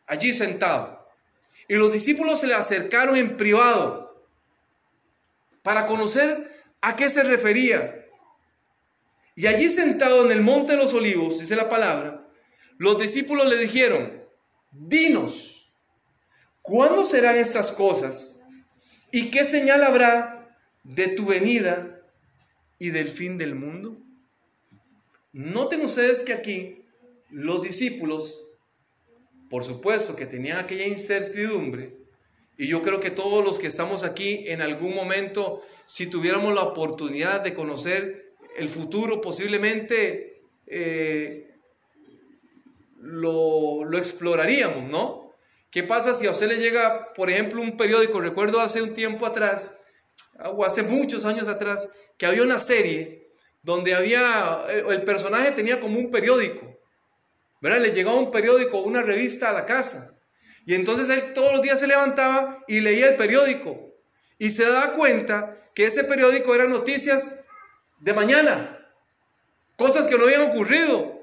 Allí 0.05 0.33
sentado. 0.33 1.03
Y 1.67 1.73
los 1.75 1.91
discípulos 1.91 2.41
se 2.41 2.47
le 2.47 2.53
acercaron 2.53 3.15
en 3.15 3.37
privado 3.37 4.23
para 5.63 5.87
conocer 5.87 6.47
a 6.81 6.95
qué 6.95 7.09
se 7.09 7.23
refería. 7.23 8.05
Y 9.33 9.47
allí 9.47 9.67
sentado 9.71 10.25
en 10.25 10.31
el 10.31 10.41
monte 10.41 10.73
de 10.73 10.77
los 10.77 10.93
olivos, 10.93 11.39
dice 11.39 11.55
la 11.55 11.69
palabra, 11.69 12.23
los 12.77 13.01
discípulos 13.01 13.47
le 13.47 13.57
dijeron, 13.57 14.23
dinos, 14.71 15.54
¿cuándo 16.65 17.05
serán 17.05 17.37
estas 17.37 17.71
cosas? 17.71 18.43
¿Y 19.11 19.31
qué 19.31 19.45
señal 19.45 19.83
habrá 19.83 20.57
de 20.83 21.07
tu 21.09 21.25
venida 21.25 22.01
y 22.79 22.89
del 22.89 23.07
fin 23.07 23.37
del 23.37 23.55
mundo? 23.55 23.95
Noten 25.31 25.81
ustedes 25.81 26.23
que 26.23 26.33
aquí 26.33 26.85
los 27.29 27.61
discípulos, 27.61 28.45
por 29.49 29.63
supuesto 29.63 30.15
que 30.15 30.25
tenían 30.25 30.57
aquella 30.57 30.87
incertidumbre, 30.87 31.97
y 32.57 32.67
yo 32.67 32.81
creo 32.81 32.99
que 32.99 33.11
todos 33.11 33.43
los 33.43 33.59
que 33.59 33.67
estamos 33.67 34.03
aquí 34.03 34.45
en 34.47 34.61
algún 34.61 34.95
momento, 34.95 35.61
si 35.85 36.07
tuviéramos 36.07 36.53
la 36.53 36.61
oportunidad 36.61 37.41
de 37.41 37.53
conocer 37.53 38.33
el 38.57 38.69
futuro, 38.69 39.19
posiblemente 39.19 40.41
eh, 40.67 41.53
lo, 42.97 43.83
lo 43.83 43.97
exploraríamos, 43.97 44.85
¿no? 44.85 45.24
¿Qué 45.75 45.83
pasa 45.83 46.15
si 46.15 46.25
a 46.25 46.31
usted 46.31 46.47
le 46.47 46.57
llega, 46.57 47.11
por 47.15 47.29
ejemplo, 47.29 47.61
un 47.61 47.75
periódico? 47.75 48.21
Recuerdo 48.21 48.61
hace 48.61 48.81
un 48.81 48.93
tiempo 48.93 49.25
atrás, 49.25 49.81
o 50.41 50.63
hace 50.63 50.83
muchos 50.83 51.25
años 51.25 51.49
atrás, 51.49 51.89
que 52.17 52.25
había 52.25 52.43
una 52.43 52.59
serie 52.59 53.29
donde 53.61 53.93
había, 53.93 54.57
el 54.89 55.03
personaje 55.03 55.51
tenía 55.51 55.81
como 55.81 55.99
un 55.99 56.09
periódico, 56.09 56.79
¿verdad? 57.59 57.81
Le 57.81 57.91
llegaba 57.91 58.15
un 58.15 58.31
periódico, 58.31 58.79
una 58.83 59.01
revista 59.01 59.49
a 59.49 59.51
la 59.51 59.65
casa. 59.65 60.17
Y 60.65 60.75
entonces 60.75 61.09
él 61.09 61.33
todos 61.33 61.51
los 61.51 61.61
días 61.61 61.77
se 61.77 61.87
levantaba 61.87 62.63
y 62.69 62.79
leía 62.79 63.09
el 63.09 63.17
periódico. 63.17 63.77
Y 64.37 64.51
se 64.51 64.63
daba 64.63 64.93
cuenta 64.93 65.57
que 65.73 65.87
ese 65.87 66.05
periódico 66.05 66.55
eran 66.55 66.69
noticias 66.69 67.41
de 67.99 68.13
mañana. 68.13 68.79
Cosas 69.75 70.07
que 70.07 70.17
no 70.17 70.23
habían 70.23 70.43
ocurrido. 70.43 71.14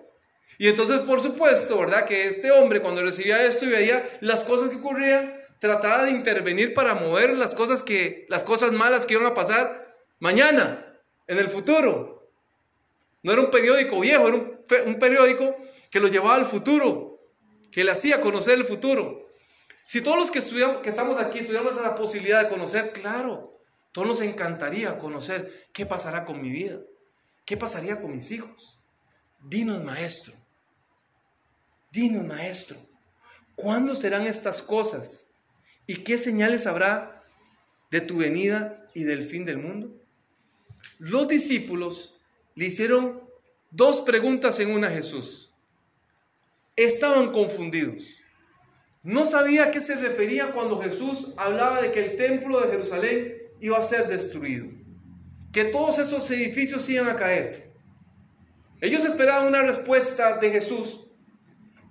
Y 0.58 0.68
entonces, 0.68 1.00
por 1.00 1.20
supuesto, 1.20 1.78
¿verdad? 1.78 2.04
Que 2.04 2.24
este 2.24 2.50
hombre 2.50 2.80
cuando 2.80 3.02
recibía 3.02 3.42
esto 3.42 3.64
y 3.64 3.70
veía 3.70 4.04
las 4.20 4.44
cosas 4.44 4.70
que 4.70 4.76
ocurrían, 4.76 5.34
trataba 5.58 6.04
de 6.04 6.10
intervenir 6.10 6.74
para 6.74 6.94
mover 6.94 7.36
las 7.36 7.54
cosas 7.54 7.82
que 7.82 8.26
las 8.28 8.44
cosas 8.44 8.72
malas 8.72 9.06
que 9.06 9.14
iban 9.14 9.26
a 9.26 9.34
pasar 9.34 9.86
mañana, 10.18 10.92
en 11.26 11.38
el 11.38 11.48
futuro. 11.48 12.30
No 13.22 13.32
era 13.32 13.42
un 13.42 13.50
periódico 13.50 14.00
viejo, 14.00 14.28
era 14.28 14.36
un, 14.36 14.60
un 14.86 14.98
periódico 14.98 15.56
que 15.90 16.00
lo 16.00 16.08
llevaba 16.08 16.34
al 16.34 16.46
futuro, 16.46 17.20
que 17.70 17.84
le 17.84 17.90
hacía 17.90 18.20
conocer 18.20 18.58
el 18.58 18.64
futuro. 18.64 19.28
Si 19.84 20.00
todos 20.00 20.18
los 20.18 20.30
que, 20.30 20.38
estudiamos, 20.38 20.78
que 20.78 20.88
estamos 20.88 21.18
aquí 21.18 21.42
tuviéramos 21.42 21.76
la 21.80 21.94
posibilidad 21.94 22.42
de 22.42 22.48
conocer, 22.48 22.92
claro, 22.92 23.60
todos 23.92 24.08
nos 24.08 24.20
encantaría 24.20 24.98
conocer 24.98 25.52
qué 25.72 25.86
pasará 25.86 26.24
con 26.24 26.40
mi 26.40 26.50
vida, 26.50 26.78
qué 27.44 27.56
pasaría 27.56 28.00
con 28.00 28.12
mis 28.12 28.30
hijos. 28.30 28.81
Dinos, 29.44 29.82
maestro, 29.82 30.34
dinos, 31.90 32.24
maestro, 32.24 32.76
¿cuándo 33.56 33.96
serán 33.96 34.26
estas 34.26 34.62
cosas? 34.62 35.34
¿Y 35.86 35.96
qué 35.96 36.16
señales 36.16 36.66
habrá 36.66 37.24
de 37.90 38.00
tu 38.00 38.18
venida 38.18 38.80
y 38.94 39.02
del 39.02 39.22
fin 39.22 39.44
del 39.44 39.58
mundo? 39.58 39.92
Los 40.98 41.26
discípulos 41.26 42.20
le 42.54 42.66
hicieron 42.66 43.20
dos 43.72 44.02
preguntas 44.02 44.60
en 44.60 44.70
una 44.70 44.86
a 44.86 44.92
Jesús. 44.92 45.50
Estaban 46.76 47.32
confundidos. 47.32 48.20
No 49.02 49.26
sabía 49.26 49.64
a 49.64 49.70
qué 49.72 49.80
se 49.80 49.96
refería 49.96 50.52
cuando 50.52 50.80
Jesús 50.80 51.34
hablaba 51.36 51.82
de 51.82 51.90
que 51.90 52.04
el 52.04 52.16
templo 52.16 52.60
de 52.60 52.70
Jerusalén 52.70 53.34
iba 53.60 53.76
a 53.76 53.82
ser 53.82 54.06
destruido, 54.06 54.68
que 55.52 55.64
todos 55.64 55.98
esos 55.98 56.30
edificios 56.30 56.88
iban 56.88 57.08
a 57.08 57.16
caer. 57.16 57.71
Ellos 58.82 59.04
esperaban 59.04 59.46
una 59.46 59.62
respuesta 59.62 60.38
de 60.38 60.50
Jesús, 60.50 61.06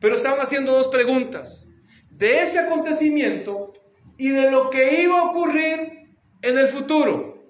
pero 0.01 0.15
estaban 0.15 0.41
haciendo 0.41 0.73
dos 0.73 0.89
preguntas, 0.89 1.69
de 2.09 2.41
ese 2.41 2.59
acontecimiento 2.59 3.71
y 4.17 4.27
de 4.29 4.51
lo 4.51 4.69
que 4.69 5.01
iba 5.01 5.17
a 5.17 5.23
ocurrir 5.23 6.11
en 6.41 6.57
el 6.57 6.67
futuro. 6.67 7.41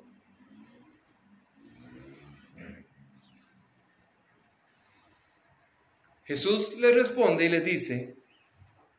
Jesús 6.23 6.77
les 6.77 6.93
responde 6.93 7.45
y 7.45 7.49
les 7.49 7.65
dice, 7.65 8.23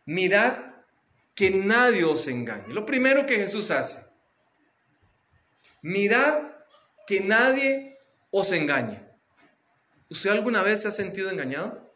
mirad 0.06 0.56
que 1.36 1.52
nadie 1.52 2.04
os 2.04 2.26
engañe. 2.26 2.74
Lo 2.74 2.84
primero 2.84 3.26
que 3.26 3.36
Jesús 3.36 3.70
hace, 3.70 4.10
mirad 5.82 6.50
que 7.06 7.20
nadie 7.20 7.96
os 8.32 8.50
engañe. 8.50 9.11
¿Usted 10.12 10.28
alguna 10.28 10.62
vez 10.62 10.82
se 10.82 10.88
ha 10.88 10.92
sentido 10.92 11.30
engañado? 11.30 11.90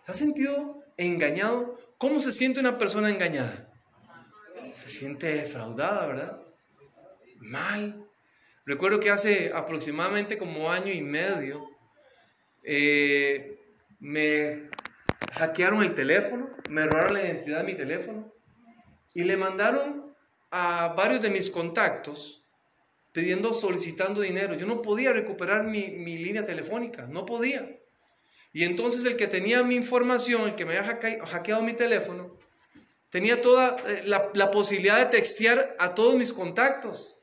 ¿Se 0.00 0.10
ha 0.10 0.14
sentido 0.14 0.82
engañado? 0.96 1.78
¿Cómo 1.98 2.18
se 2.18 2.32
siente 2.32 2.60
una 2.60 2.78
persona 2.78 3.10
engañada? 3.10 3.70
Se 4.64 4.88
siente 4.88 5.26
defraudada, 5.26 6.06
¿verdad? 6.06 6.42
Mal. 7.40 8.08
Recuerdo 8.64 9.00
que 9.00 9.10
hace 9.10 9.52
aproximadamente 9.54 10.38
como 10.38 10.72
año 10.72 10.90
y 10.90 11.02
medio 11.02 11.62
eh, 12.64 13.60
me 13.98 14.70
hackearon 15.34 15.82
el 15.82 15.94
teléfono, 15.94 16.48
me 16.70 16.86
robaron 16.86 17.12
la 17.12 17.22
identidad 17.22 17.58
de 17.58 17.64
mi 17.64 17.74
teléfono 17.74 18.32
y 19.12 19.24
le 19.24 19.36
mandaron 19.36 20.16
a 20.50 20.94
varios 20.96 21.20
de 21.20 21.28
mis 21.28 21.50
contactos 21.50 22.39
pidiendo, 23.12 23.52
solicitando 23.52 24.20
dinero. 24.20 24.54
Yo 24.54 24.66
no 24.66 24.82
podía 24.82 25.12
recuperar 25.12 25.64
mi, 25.64 25.82
línea 26.18 26.44
telefónica, 26.44 27.06
no 27.08 27.26
podía. 27.26 27.68
Y 28.52 28.64
entonces 28.64 29.04
el 29.04 29.16
que 29.16 29.26
tenía 29.26 29.62
mi 29.62 29.76
información, 29.76 30.42
el 30.42 30.54
que 30.54 30.64
me 30.64 30.76
había 30.76 30.98
hackeado 31.26 31.62
mi 31.62 31.72
teléfono, 31.72 32.38
tenía 33.10 33.40
toda 33.40 33.76
eh, 33.86 34.02
la, 34.06 34.30
la 34.34 34.50
posibilidad 34.50 34.98
de 34.98 35.06
textear 35.06 35.76
a 35.78 35.94
todos 35.94 36.16
mis 36.16 36.32
contactos. 36.32 37.18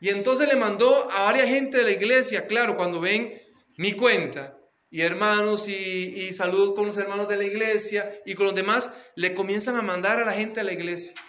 Y 0.00 0.10
entonces 0.10 0.48
le 0.48 0.56
mandó 0.56 1.10
a 1.12 1.24
varias 1.24 1.48
gente 1.48 1.78
de 1.78 1.84
la 1.84 1.90
iglesia, 1.92 2.46
claro, 2.46 2.76
cuando 2.76 3.00
ven 3.00 3.40
mi 3.76 3.92
cuenta, 3.92 4.56
y 4.90 5.02
hermanos 5.02 5.68
y, 5.68 6.32
saludos 6.32 6.72
con 6.72 6.86
los 6.86 6.96
hermanos 6.96 7.28
de 7.28 7.36
la 7.36 7.44
iglesia 7.44 8.10
y 8.24 8.34
con 8.34 8.46
los 8.46 8.54
demás, 8.54 8.92
le 9.14 9.34
comienzan 9.34 9.76
a 9.76 9.82
mandar 9.82 10.18
a 10.18 10.24
la 10.24 10.32
gente 10.32 10.60
a 10.60 10.64
la 10.64 10.72
iglesia. 10.72 11.20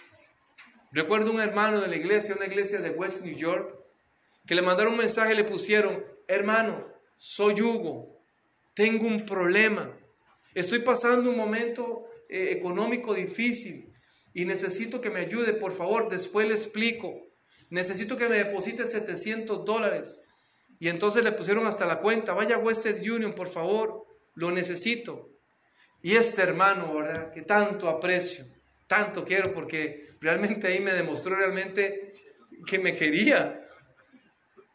Recuerdo 0.92 1.32
un 1.32 1.40
hermano 1.40 1.80
de 1.80 1.88
la 1.88 1.96
iglesia, 1.96 2.34
una 2.36 2.46
iglesia 2.46 2.80
de 2.80 2.90
West 2.90 3.24
New 3.24 3.36
York, 3.36 3.74
que 4.46 4.54
le 4.54 4.62
mandaron 4.62 4.94
un 4.94 4.98
mensaje 4.98 5.34
y 5.34 5.36
le 5.36 5.44
pusieron, 5.44 6.04
hermano, 6.26 6.86
soy 7.16 7.60
Hugo, 7.60 8.18
tengo 8.74 9.06
un 9.06 9.26
problema, 9.26 9.94
estoy 10.54 10.78
pasando 10.78 11.30
un 11.30 11.36
momento 11.36 12.06
eh, 12.28 12.52
económico 12.52 13.12
difícil 13.12 13.92
y 14.32 14.44
necesito 14.44 15.00
que 15.00 15.10
me 15.10 15.20
ayude, 15.20 15.52
por 15.54 15.72
favor, 15.72 16.08
después 16.08 16.48
le 16.48 16.54
explico. 16.54 17.26
Necesito 17.70 18.16
que 18.16 18.28
me 18.28 18.36
deposite 18.36 18.86
700 18.86 19.64
dólares. 19.64 20.26
Y 20.78 20.88
entonces 20.88 21.24
le 21.24 21.32
pusieron 21.32 21.66
hasta 21.66 21.86
la 21.86 22.00
cuenta, 22.00 22.34
vaya 22.34 22.56
a 22.56 22.60
Western 22.60 22.98
Union, 22.98 23.32
por 23.32 23.48
favor, 23.48 24.06
lo 24.34 24.52
necesito. 24.52 25.28
Y 26.02 26.14
este 26.14 26.42
hermano, 26.42 26.94
¿verdad? 26.94 27.32
Que 27.32 27.42
tanto 27.42 27.88
aprecio, 27.88 28.44
tanto 28.86 29.24
quiero, 29.24 29.52
porque 29.52 30.07
realmente 30.20 30.66
ahí 30.66 30.80
me 30.80 30.92
demostró 30.92 31.36
realmente 31.36 32.14
que 32.66 32.78
me 32.78 32.94
quería. 32.94 33.68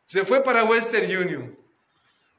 Se 0.04 0.26
fue 0.26 0.44
para 0.44 0.66
Western 0.66 1.06
Union. 1.06 1.58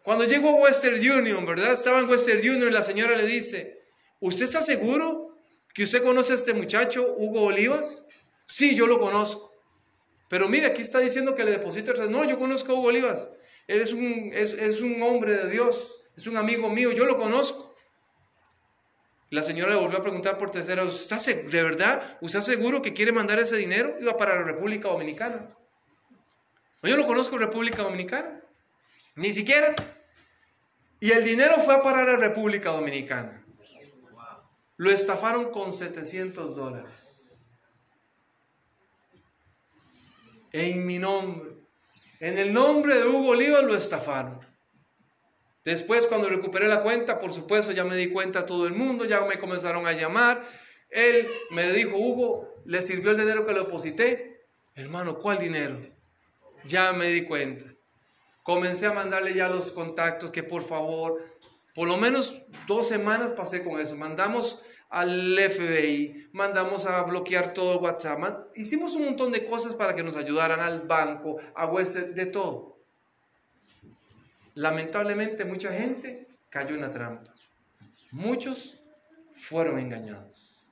Cuando 0.02 0.24
llegó 0.24 0.50
a 0.50 0.62
Western 0.62 0.96
Union, 0.96 1.46
¿verdad? 1.46 1.72
Estaba 1.72 2.00
en 2.00 2.08
Western 2.08 2.38
Union 2.38 2.68
y 2.68 2.72
la 2.72 2.82
señora 2.82 3.16
le 3.16 3.24
dice, 3.24 3.80
¿usted 4.20 4.44
está 4.44 4.60
seguro 4.60 5.38
que 5.72 5.84
usted 5.84 6.02
conoce 6.02 6.32
a 6.32 6.36
este 6.36 6.52
muchacho, 6.52 7.14
Hugo 7.16 7.44
Olivas? 7.44 8.08
Sí, 8.46 8.76
yo 8.76 8.86
lo 8.86 9.00
conozco. 9.00 9.54
Pero 10.28 10.48
mire, 10.48 10.66
aquí 10.66 10.82
está 10.82 10.98
diciendo 11.00 11.34
que 11.34 11.44
le 11.44 11.52
deposito. 11.52 11.92
No, 12.08 12.24
yo 12.24 12.38
conozco 12.38 12.72
a 12.72 12.74
Hugo 12.74 12.88
Olivas. 12.88 13.28
Él 13.66 13.80
es 13.80 13.92
un, 13.92 14.30
es, 14.34 14.80
un 14.80 15.02
hombre 15.02 15.32
de 15.32 15.50
Dios, 15.50 16.00
es 16.16 16.26
un 16.26 16.36
amigo 16.36 16.68
mío, 16.68 16.92
yo 16.92 17.06
lo 17.06 17.18
conozco. 17.18 17.73
La 19.34 19.42
señora 19.42 19.72
le 19.72 19.80
volvió 19.80 19.98
a 19.98 20.00
preguntar 20.00 20.38
por 20.38 20.52
tercera 20.52 20.84
vez, 20.84 21.08
¿de 21.50 21.62
verdad? 21.64 22.18
¿Usted 22.20 22.40
seguro 22.40 22.82
que 22.82 22.92
quiere 22.92 23.10
mandar 23.10 23.40
ese 23.40 23.56
dinero? 23.56 23.96
Iba 24.00 24.16
para 24.16 24.36
la 24.36 24.44
República 24.44 24.86
Dominicana. 24.86 25.48
yo 26.84 26.96
lo 26.96 27.04
conozco 27.04 27.36
República 27.36 27.82
Dominicana. 27.82 28.40
Ni 29.16 29.32
siquiera. 29.32 29.74
Y 31.00 31.10
el 31.10 31.24
dinero 31.24 31.54
fue 31.56 31.74
a 31.74 31.82
parar 31.82 32.08
a 32.10 32.16
República 32.16 32.70
Dominicana. 32.70 33.44
Lo 34.76 34.90
estafaron 34.92 35.50
con 35.50 35.72
700 35.72 36.54
dólares. 36.54 37.50
En 40.52 40.86
mi 40.86 41.00
nombre. 41.00 41.56
En 42.20 42.38
el 42.38 42.52
nombre 42.52 42.94
de 42.94 43.08
Hugo 43.08 43.30
Oliva 43.30 43.62
lo 43.62 43.74
estafaron. 43.74 44.46
Después, 45.64 46.06
cuando 46.06 46.28
recuperé 46.28 46.68
la 46.68 46.82
cuenta, 46.82 47.18
por 47.18 47.32
supuesto, 47.32 47.72
ya 47.72 47.84
me 47.84 47.96
di 47.96 48.10
cuenta 48.10 48.40
a 48.40 48.46
todo 48.46 48.66
el 48.66 48.74
mundo, 48.74 49.06
ya 49.06 49.24
me 49.24 49.38
comenzaron 49.38 49.86
a 49.86 49.92
llamar. 49.92 50.44
Él 50.90 51.26
me 51.50 51.72
dijo, 51.72 51.96
Hugo, 51.96 52.48
¿le 52.66 52.82
sirvió 52.82 53.12
el 53.12 53.16
dinero 53.16 53.46
que 53.46 53.52
le 53.52 53.60
deposité? 53.60 54.46
Hermano, 54.74 55.16
¿cuál 55.16 55.38
dinero? 55.38 55.80
Ya 56.66 56.92
me 56.92 57.08
di 57.08 57.24
cuenta. 57.24 57.64
Comencé 58.42 58.86
a 58.86 58.92
mandarle 58.92 59.32
ya 59.32 59.48
los 59.48 59.72
contactos 59.72 60.30
que 60.30 60.42
por 60.42 60.62
favor, 60.62 61.16
por 61.74 61.88
lo 61.88 61.96
menos 61.96 62.42
dos 62.66 62.86
semanas 62.86 63.32
pasé 63.32 63.64
con 63.64 63.80
eso. 63.80 63.96
Mandamos 63.96 64.60
al 64.90 65.38
FBI, 65.38 66.28
mandamos 66.32 66.86
a 66.86 67.02
bloquear 67.02 67.54
todo 67.54 67.80
WhatsApp, 67.80 68.48
hicimos 68.54 68.94
un 68.94 69.06
montón 69.06 69.32
de 69.32 69.44
cosas 69.46 69.74
para 69.74 69.94
que 69.94 70.04
nos 70.04 70.16
ayudaran 70.16 70.60
al 70.60 70.82
banco, 70.82 71.40
a 71.54 71.66
Western, 71.66 72.14
de 72.14 72.26
todo. 72.26 72.73
Lamentablemente 74.54 75.44
mucha 75.44 75.72
gente 75.72 76.28
cayó 76.50 76.74
en 76.74 76.80
la 76.80 76.90
trampa. 76.90 77.34
Muchos 78.12 78.78
fueron 79.30 79.78
engañados. 79.78 80.70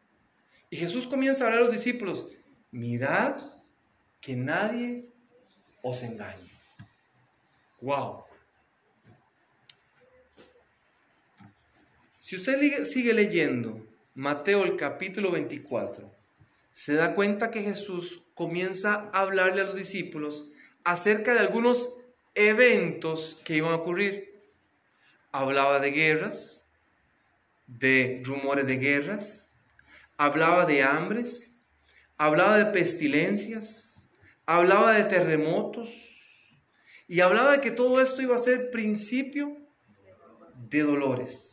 Y 0.71 0.77
Jesús 0.77 1.07
comienza 1.07 1.45
a 1.45 1.47
hablar 1.49 1.63
a 1.63 1.65
los 1.65 1.75
discípulos, 1.75 2.27
mirad 2.71 3.37
que 4.21 4.37
nadie 4.37 5.11
os 5.83 6.03
engañe. 6.03 6.51
Wow. 7.81 8.25
Si 12.21 12.37
usted 12.37 12.85
sigue 12.85 13.13
leyendo 13.13 13.85
Mateo 14.15 14.65
el 14.65 14.77
capítulo 14.77 15.33
24, 15.33 16.09
se 16.71 16.95
da 16.95 17.15
cuenta 17.15 17.51
que 17.51 17.63
Jesús 17.63 18.23
comienza 18.35 19.11
a 19.13 19.21
hablarle 19.21 19.63
a 19.63 19.67
los 19.67 19.75
discípulos 19.75 20.47
acerca 20.85 21.35
de 21.35 21.41
algunos 21.41 22.02
eventos 22.35 23.41
que 23.45 23.57
iban 23.57 23.73
a 23.73 23.77
ocurrir. 23.77 24.41
Hablaba 25.33 25.81
de 25.81 25.91
guerras, 25.91 26.69
de 27.67 28.23
rumores 28.25 28.67
de 28.67 28.77
guerras, 28.77 29.57
hablaba 30.17 30.67
de 30.67 30.83
hambres, 30.83 31.63
hablaba 32.19 32.59
de 32.59 32.67
pestilencias, 32.67 34.11
hablaba 34.47 34.93
de 34.93 35.05
terremotos 35.05 36.59
y 37.09 37.21
hablaba 37.21 37.53
de 37.53 37.61
que 37.61 37.71
todo 37.71 38.01
esto 38.01 38.23
iba 38.23 38.37
a 38.37 38.39
ser 38.39 38.71
principio 38.71 39.57
de 40.71 40.83
dolores. 40.83 41.53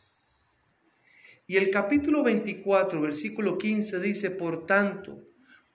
Y 1.48 1.58
el 1.58 1.72
capítulo 1.72 2.24
24, 2.24 3.02
versículo 3.02 3.58
15 3.58 4.00
dice, 4.00 4.30
por 4.32 4.66
tanto, 4.66 5.24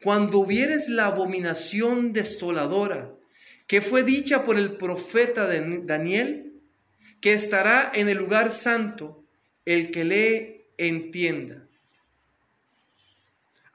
cuando 0.03 0.45
vieres 0.45 0.89
la 0.89 1.07
abominación 1.07 2.13
desoladora 2.13 3.14
que 3.67 3.81
fue 3.81 4.03
dicha 4.03 4.45
por 4.45 4.57
el 4.59 4.77
profeta 4.77 5.47
Daniel, 5.47 6.63
que 7.21 7.33
estará 7.33 7.91
en 7.95 8.09
el 8.09 8.19
lugar 8.19 8.53
santo, 8.53 9.25
el 9.65 9.91
que 9.91 10.05
lee 10.05 10.67
entienda. 10.77 11.67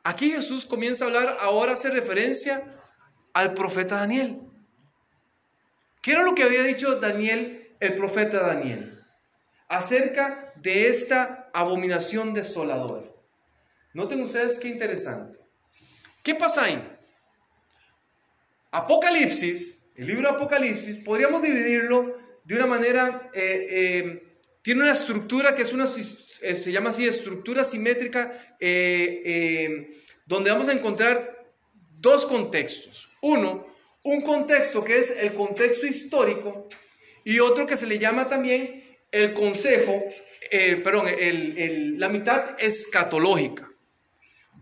Aquí 0.03 0.31
Jesús 0.31 0.65
comienza 0.65 1.05
a 1.05 1.07
hablar, 1.07 1.37
ahora 1.41 1.73
hace 1.73 1.89
referencia 1.89 2.63
al 3.33 3.53
profeta 3.53 3.95
Daniel. 3.95 4.41
¿Qué 6.01 6.11
era 6.11 6.23
lo 6.23 6.35
que 6.35 6.43
había 6.43 6.63
dicho 6.63 6.99
Daniel, 6.99 7.75
el 7.79 7.93
profeta 7.95 8.39
Daniel? 8.41 9.03
Acerca 9.67 10.53
de 10.55 10.87
esta 10.87 11.49
abominación 11.53 12.33
desoladora. 12.33 13.07
Noten 13.93 14.21
ustedes 14.21 14.59
qué 14.59 14.69
interesante. 14.69 15.37
¿Qué 16.23 16.35
pasa 16.35 16.65
ahí? 16.65 16.97
Apocalipsis, 18.71 19.78
el 19.99 20.07
libro 20.07 20.29
Apocalipsis, 20.29 20.99
podríamos 20.99 21.41
dividirlo 21.41 22.05
de 22.45 22.55
una 22.55 22.67
manera, 22.67 23.29
eh, 23.33 23.67
eh, 23.69 24.23
tiene 24.61 24.83
una 24.83 24.93
estructura 24.93 25.53
que 25.53 25.61
es 25.61 25.73
una, 25.73 25.83
eh, 25.83 26.55
se 26.55 26.71
llama 26.71 26.91
así, 26.91 27.05
estructura 27.05 27.65
simétrica, 27.65 28.31
donde 30.25 30.51
vamos 30.51 30.69
a 30.69 30.73
encontrar 30.73 31.51
dos 31.99 32.25
contextos. 32.25 33.09
Uno, 33.21 33.67
un 34.03 34.21
contexto 34.21 34.85
que 34.85 34.97
es 34.97 35.17
el 35.19 35.33
contexto 35.33 35.85
histórico 35.85 36.69
y 37.25 37.41
otro 37.41 37.65
que 37.65 37.75
se 37.75 37.85
le 37.85 37.99
llama 37.99 38.29
también 38.29 38.81
el 39.11 39.33
consejo 39.33 40.01
perdón, 40.81 41.07
la 41.99 42.07
mitad 42.07 42.55
escatológica. 42.57 43.69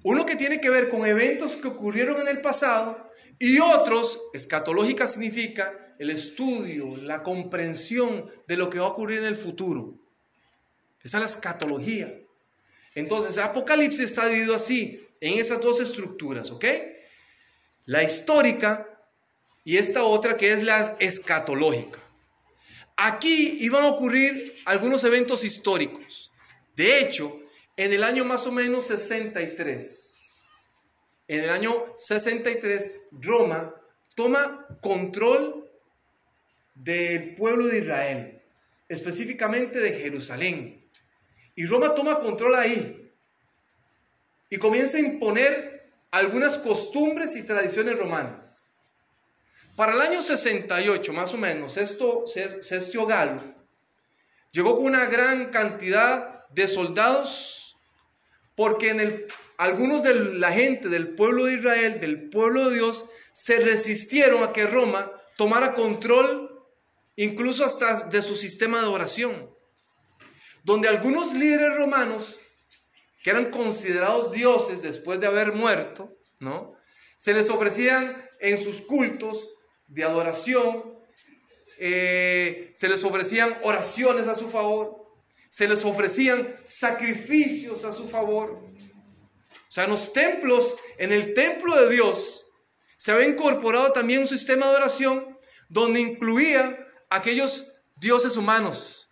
Uno 0.03 0.25
que 0.25 0.35
tiene 0.35 0.59
que 0.59 0.71
ver 0.71 0.89
con 0.89 1.05
eventos 1.05 1.57
que 1.57 1.67
ocurrieron 1.67 2.19
en 2.21 2.27
el 2.27 2.41
pasado 2.41 3.06
y 3.39 3.59
otros, 3.59 4.19
escatológica 4.33 5.07
significa 5.07 5.95
el 5.99 6.09
estudio, 6.09 6.97
la 6.97 7.23
comprensión 7.23 8.29
de 8.47 8.57
lo 8.57 8.69
que 8.69 8.79
va 8.79 8.85
a 8.85 8.89
ocurrir 8.89 9.19
en 9.19 9.25
el 9.25 9.35
futuro. 9.35 9.95
Esa 11.03 11.17
es 11.17 11.21
la 11.21 11.29
escatología. 11.29 12.11
Entonces, 12.95 13.37
Apocalipsis 13.37 13.99
está 14.05 14.27
dividido 14.27 14.55
así, 14.55 15.07
en 15.21 15.33
esas 15.39 15.61
dos 15.61 15.79
estructuras, 15.79 16.51
¿ok? 16.51 16.65
La 17.85 18.03
histórica 18.03 18.87
y 19.63 19.77
esta 19.77 20.03
otra 20.03 20.35
que 20.35 20.51
es 20.51 20.63
la 20.63 20.97
escatológica. 20.99 21.99
Aquí 22.95 23.59
iban 23.61 23.83
a 23.83 23.89
ocurrir 23.89 24.55
algunos 24.65 25.03
eventos 25.03 25.43
históricos. 25.43 26.31
De 26.75 27.01
hecho, 27.01 27.39
en 27.75 27.93
el 27.93 28.03
año 28.03 28.25
más 28.25 28.47
o 28.47 28.51
menos 28.51 28.85
63, 28.85 30.16
en 31.27 31.43
el 31.43 31.49
año 31.49 31.71
63, 31.95 32.95
Roma 33.21 33.73
toma 34.15 34.67
control 34.81 35.69
del 36.73 37.35
pueblo 37.35 37.67
de 37.67 37.79
Israel, 37.79 38.41
específicamente 38.87 39.79
de 39.79 39.93
Jerusalén. 39.93 40.81
Y 41.55 41.65
Roma 41.65 41.95
toma 41.95 42.19
control 42.19 42.55
ahí 42.55 43.11
y 44.49 44.57
comienza 44.57 44.97
a 44.97 45.01
imponer 45.01 45.89
algunas 46.11 46.57
costumbres 46.59 47.35
y 47.35 47.43
tradiciones 47.43 47.97
romanas. 47.97 48.73
Para 49.75 49.93
el 49.93 50.01
año 50.01 50.21
68, 50.21 51.13
más 51.13 51.33
o 51.33 51.37
menos, 51.37 51.77
esto, 51.77 52.25
Cestio 52.27 53.05
Galo 53.05 53.41
llegó 54.51 54.75
con 54.75 54.85
una 54.85 55.05
gran 55.05 55.51
cantidad 55.51 56.47
de 56.49 56.67
soldados 56.67 57.75
porque 58.55 58.89
en 58.89 58.99
el, 58.99 59.27
algunos 59.57 60.03
de 60.03 60.13
la 60.35 60.51
gente 60.51 60.89
del 60.89 61.15
pueblo 61.15 61.45
de 61.45 61.55
Israel, 61.55 61.99
del 61.99 62.29
pueblo 62.29 62.69
de 62.69 62.75
Dios, 62.75 63.05
se 63.31 63.59
resistieron 63.59 64.43
a 64.43 64.53
que 64.53 64.67
Roma 64.67 65.11
tomara 65.35 65.73
control 65.73 66.47
incluso 67.15 67.65
hasta 67.65 68.03
de 68.09 68.21
su 68.21 68.35
sistema 68.35 68.79
de 68.81 68.87
oración. 68.87 69.49
Donde 70.63 70.87
algunos 70.87 71.33
líderes 71.33 71.77
romanos, 71.77 72.39
que 73.23 73.31
eran 73.31 73.49
considerados 73.49 74.31
dioses 74.31 74.81
después 74.81 75.19
de 75.19 75.27
haber 75.27 75.53
muerto, 75.53 76.15
¿no? 76.39 76.77
Se 77.17 77.33
les 77.33 77.49
ofrecían 77.49 78.29
en 78.39 78.57
sus 78.57 78.81
cultos 78.81 79.49
de 79.87 80.03
adoración, 80.03 80.97
eh, 81.79 82.71
se 82.73 82.87
les 82.87 83.03
ofrecían 83.03 83.57
oraciones 83.63 84.27
a 84.27 84.35
su 84.35 84.49
favor, 84.49 85.07
se 85.49 85.67
les 85.67 85.83
ofrecían 85.85 86.47
sacrificios 86.63 87.83
a 87.83 87.91
su 87.91 88.07
favor. 88.07 88.66
O 89.67 89.71
sea, 89.71 89.83
en 89.83 89.91
los 89.91 90.13
templos, 90.13 90.77
en 90.97 91.11
el 91.11 91.33
templo 91.33 91.75
de 91.75 91.93
Dios, 91.93 92.45
se 92.95 93.11
había 93.11 93.27
incorporado 93.27 93.91
también 93.91 94.21
un 94.21 94.27
sistema 94.27 94.69
de 94.69 94.77
oración 94.77 95.37
donde 95.69 95.99
incluía 95.99 96.87
aquellos 97.09 97.73
dioses 97.99 98.37
humanos 98.37 99.09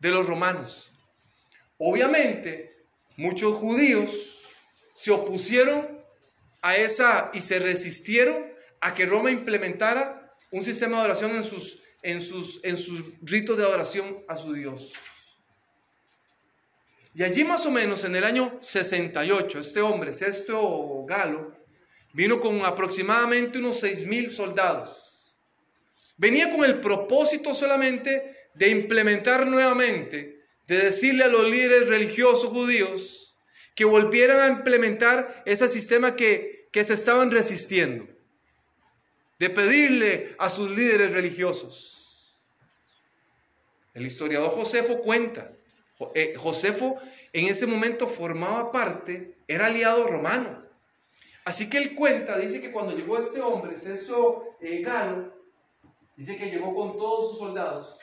de 0.00 0.10
los 0.10 0.26
romanos. 0.26 0.90
Obviamente, 1.76 2.70
muchos 3.16 3.54
judíos 3.56 4.46
se 4.92 5.10
opusieron 5.10 6.02
a 6.62 6.76
esa 6.76 7.30
y 7.34 7.40
se 7.40 7.58
resistieron 7.58 8.44
a 8.80 8.94
que 8.94 9.06
Roma 9.06 9.30
implementara 9.30 10.34
un 10.50 10.64
sistema 10.64 10.98
de 10.98 11.04
oración 11.04 11.32
en 11.36 11.44
sus, 11.44 11.82
en 12.02 12.20
sus, 12.20 12.64
en 12.64 12.76
sus 12.76 13.14
ritos 13.22 13.56
de 13.58 13.64
adoración 13.64 14.24
a 14.28 14.36
su 14.36 14.52
Dios. 14.54 14.94
Y 17.18 17.24
allí 17.24 17.42
más 17.42 17.66
o 17.66 17.72
menos 17.72 18.04
en 18.04 18.14
el 18.14 18.22
año 18.22 18.58
68, 18.60 19.58
este 19.58 19.80
hombre, 19.80 20.12
Sexto 20.12 21.02
Galo, 21.04 21.52
vino 22.12 22.38
con 22.38 22.64
aproximadamente 22.64 23.58
unos 23.58 23.80
seis 23.80 24.06
mil 24.06 24.30
soldados. 24.30 25.36
Venía 26.16 26.48
con 26.48 26.64
el 26.64 26.80
propósito 26.80 27.56
solamente 27.56 28.36
de 28.54 28.70
implementar 28.70 29.48
nuevamente, 29.48 30.40
de 30.68 30.78
decirle 30.78 31.24
a 31.24 31.28
los 31.28 31.50
líderes 31.50 31.88
religiosos 31.88 32.50
judíos 32.50 33.36
que 33.74 33.84
volvieran 33.84 34.38
a 34.38 34.56
implementar 34.56 35.42
ese 35.44 35.68
sistema 35.68 36.14
que, 36.14 36.68
que 36.70 36.84
se 36.84 36.94
estaban 36.94 37.32
resistiendo 37.32 38.06
de 39.40 39.50
pedirle 39.50 40.36
a 40.38 40.50
sus 40.50 40.70
líderes 40.70 41.10
religiosos. 41.10 42.52
El 43.92 44.06
historiador 44.06 44.52
Josefo 44.52 45.00
cuenta, 45.00 45.57
eh, 46.14 46.34
Josefo 46.36 46.96
en 47.32 47.46
ese 47.46 47.66
momento 47.66 48.06
formaba 48.06 48.70
parte, 48.70 49.36
era 49.46 49.66
aliado 49.66 50.06
romano. 50.06 50.66
Así 51.44 51.70
que 51.70 51.78
él 51.78 51.94
cuenta, 51.94 52.38
dice 52.38 52.60
que 52.60 52.72
cuando 52.72 52.94
llegó 52.94 53.18
este 53.18 53.40
hombre, 53.40 53.76
Ceso 53.76 54.56
eh, 54.60 54.82
Galo, 54.82 55.32
dice 56.16 56.36
que 56.36 56.50
llegó 56.50 56.74
con 56.74 56.98
todos 56.98 57.30
sus 57.30 57.38
soldados, 57.38 57.98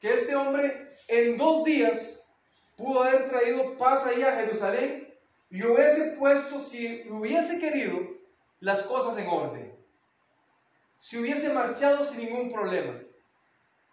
que 0.00 0.12
este 0.12 0.34
hombre 0.34 0.96
en 1.08 1.36
dos 1.36 1.64
días 1.64 2.36
pudo 2.76 3.02
haber 3.02 3.28
traído 3.28 3.76
paz 3.76 4.06
ahí 4.06 4.22
a 4.22 4.36
Jerusalén 4.36 5.14
y 5.50 5.62
hubiese 5.64 6.16
puesto, 6.18 6.60
si 6.60 7.04
hubiese 7.10 7.60
querido, 7.60 7.98
las 8.60 8.84
cosas 8.84 9.18
en 9.18 9.28
orden 9.28 9.76
si 10.96 11.18
hubiese 11.18 11.52
marchado 11.52 12.02
sin 12.02 12.24
ningún 12.24 12.50
problema. 12.50 12.98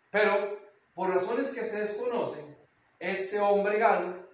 Pero 0.10 0.60
por 0.94 1.10
razones 1.10 1.54
que 1.54 1.66
se 1.66 1.82
desconocen, 1.82 2.53
este 3.04 3.38
hombre 3.40 3.78
galo 3.80 4.28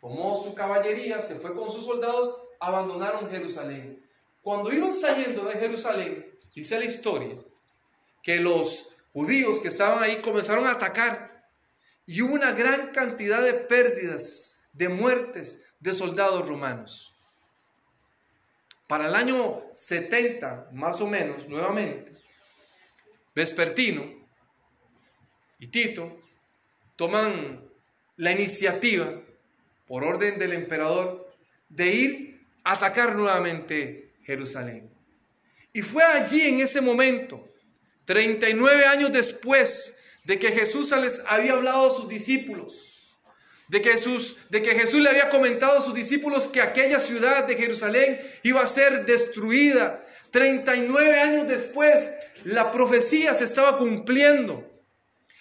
tomó 0.00 0.36
su 0.36 0.54
caballería, 0.54 1.20
se 1.22 1.36
fue 1.36 1.54
con 1.54 1.70
sus 1.70 1.86
soldados, 1.86 2.42
abandonaron 2.60 3.30
Jerusalén. 3.30 4.06
Cuando 4.42 4.72
iban 4.72 4.92
saliendo 4.92 5.44
de 5.44 5.54
Jerusalén, 5.54 6.38
dice 6.54 6.78
la 6.78 6.84
historia, 6.84 7.34
que 8.22 8.36
los 8.36 8.96
judíos 9.12 9.60
que 9.60 9.68
estaban 9.68 10.02
ahí 10.02 10.16
comenzaron 10.16 10.66
a 10.66 10.72
atacar 10.72 11.48
y 12.06 12.20
hubo 12.20 12.34
una 12.34 12.52
gran 12.52 12.92
cantidad 12.92 13.42
de 13.42 13.54
pérdidas, 13.54 14.68
de 14.74 14.88
muertes 14.88 15.72
de 15.80 15.94
soldados 15.94 16.46
romanos. 16.46 17.16
Para 18.86 19.08
el 19.08 19.14
año 19.14 19.62
70, 19.72 20.68
más 20.72 21.00
o 21.00 21.06
menos, 21.06 21.48
nuevamente, 21.48 22.12
Vespertino 23.34 24.04
y 25.58 25.68
Tito 25.68 26.16
toman 26.96 27.69
la 28.20 28.32
iniciativa, 28.32 29.10
por 29.88 30.04
orden 30.04 30.38
del 30.38 30.52
emperador, 30.52 31.26
de 31.70 31.88
ir 31.88 32.40
a 32.64 32.72
atacar 32.72 33.16
nuevamente 33.16 34.10
Jerusalén. 34.24 34.90
Y 35.72 35.80
fue 35.80 36.04
allí 36.04 36.42
en 36.42 36.60
ese 36.60 36.82
momento, 36.82 37.42
39 38.04 38.84
años 38.84 39.10
después 39.10 40.18
de 40.24 40.38
que 40.38 40.52
Jesús 40.52 40.94
les 41.00 41.22
había 41.28 41.54
hablado 41.54 41.86
a 41.86 41.90
sus 41.90 42.10
discípulos, 42.10 43.16
de 43.68 43.80
que, 43.80 43.92
Jesús, 43.92 44.36
de 44.50 44.60
que 44.60 44.74
Jesús 44.74 45.00
le 45.00 45.08
había 45.08 45.30
comentado 45.30 45.78
a 45.78 45.80
sus 45.80 45.94
discípulos 45.94 46.46
que 46.48 46.60
aquella 46.60 47.00
ciudad 47.00 47.44
de 47.44 47.56
Jerusalén 47.56 48.20
iba 48.42 48.60
a 48.60 48.66
ser 48.66 49.06
destruida. 49.06 49.98
39 50.30 51.20
años 51.20 51.48
después, 51.48 52.06
la 52.44 52.70
profecía 52.70 53.32
se 53.32 53.44
estaba 53.44 53.78
cumpliendo. 53.78 54.69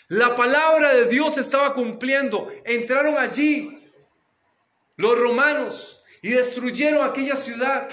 La 0.10 0.36
palabra 0.36 0.92
de 0.96 1.06
Dios 1.06 1.38
estaba 1.38 1.76
cumpliendo. 1.76 2.52
Entraron 2.66 3.16
allí 3.18 3.80
los 4.96 5.18
romanos 5.18 6.02
y 6.24 6.30
destruyeron 6.30 7.08
aquella 7.08 7.36
ciudad. 7.36 7.88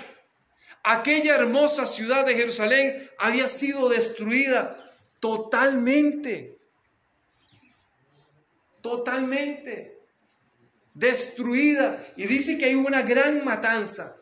Aquella 0.82 1.34
hermosa 1.36 1.86
ciudad 1.86 2.24
de 2.24 2.34
Jerusalén 2.34 3.10
había 3.18 3.46
sido 3.46 3.90
destruida 3.90 4.76
totalmente. 5.20 6.56
Totalmente. 8.80 10.00
Destruida. 10.94 12.02
Y 12.16 12.26
dice 12.26 12.56
que 12.56 12.64
hay 12.64 12.76
una 12.76 13.02
gran 13.02 13.44
matanza. 13.44 14.16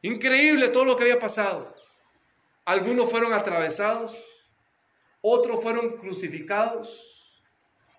Increíble 0.00 0.70
todo 0.70 0.84
lo 0.84 0.96
que 0.96 1.04
había 1.04 1.20
pasado. 1.20 1.72
Algunos 2.64 3.08
fueron 3.08 3.32
atravesados, 3.32 4.24
otros 5.20 5.62
fueron 5.62 5.96
crucificados, 5.96 7.11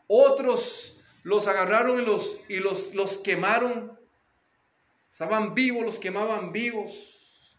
otros 0.07 1.03
los 1.23 1.47
agarraron 1.47 2.01
y 2.01 2.05
los, 2.05 2.39
y 2.49 2.57
los, 2.57 2.93
los 2.93 3.17
quemaron. 3.17 3.99
Estaban 5.11 5.53
vivos, 5.53 5.83
los 5.83 5.99
quemaban 5.99 6.51
vivos. 6.51 7.57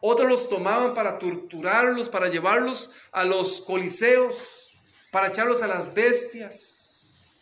Otros 0.00 0.28
los 0.28 0.48
tomaban 0.48 0.94
para 0.94 1.18
torturarlos, 1.18 2.08
para 2.08 2.28
llevarlos 2.28 2.92
a 3.12 3.24
los 3.24 3.60
coliseos, 3.60 4.72
para 5.10 5.28
echarlos 5.28 5.62
a 5.62 5.68
las 5.68 5.94
bestias. 5.94 7.36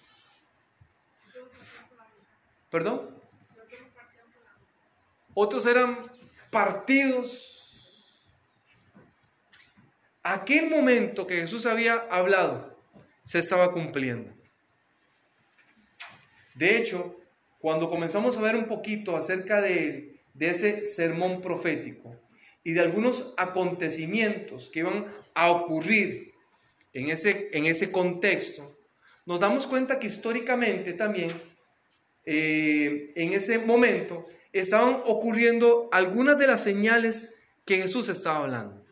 ¿Perdón? 2.70 3.18
Otros 5.34 5.64
eran 5.66 5.98
partidos 6.50 7.50
aquel 10.22 10.70
momento 10.70 11.26
que 11.26 11.36
Jesús 11.36 11.66
había 11.66 11.94
hablado 12.10 12.76
se 13.22 13.38
estaba 13.38 13.72
cumpliendo. 13.72 14.32
De 16.60 16.76
hecho, 16.76 17.18
cuando 17.58 17.88
comenzamos 17.88 18.36
a 18.36 18.42
ver 18.42 18.54
un 18.54 18.66
poquito 18.66 19.16
acerca 19.16 19.62
de, 19.62 20.14
ese 20.38 20.82
sermón 20.82 21.40
profético 21.40 22.14
y 22.62 22.72
de 22.72 22.80
algunos 22.80 23.32
acontecimientos 23.38 24.68
que 24.68 24.80
iban 24.80 25.06
a 25.34 25.50
ocurrir 25.50 26.34
en 26.92 27.08
ese, 27.08 27.90
contexto, 27.90 28.78
nos 29.24 29.40
damos 29.40 29.66
cuenta 29.66 29.98
que 29.98 30.06
históricamente 30.06 30.92
también 30.92 31.32
eh, 32.26 33.10
en 33.16 33.32
ese 33.32 33.60
momento 33.60 34.22
estaban 34.52 35.00
ocurriendo 35.06 35.88
algunas 35.92 36.38
de 36.38 36.46
las 36.46 36.62
señales 36.62 37.36
que 37.64 37.78
Jesús 37.78 38.10
estaba 38.10 38.40
hablando. 38.40 38.86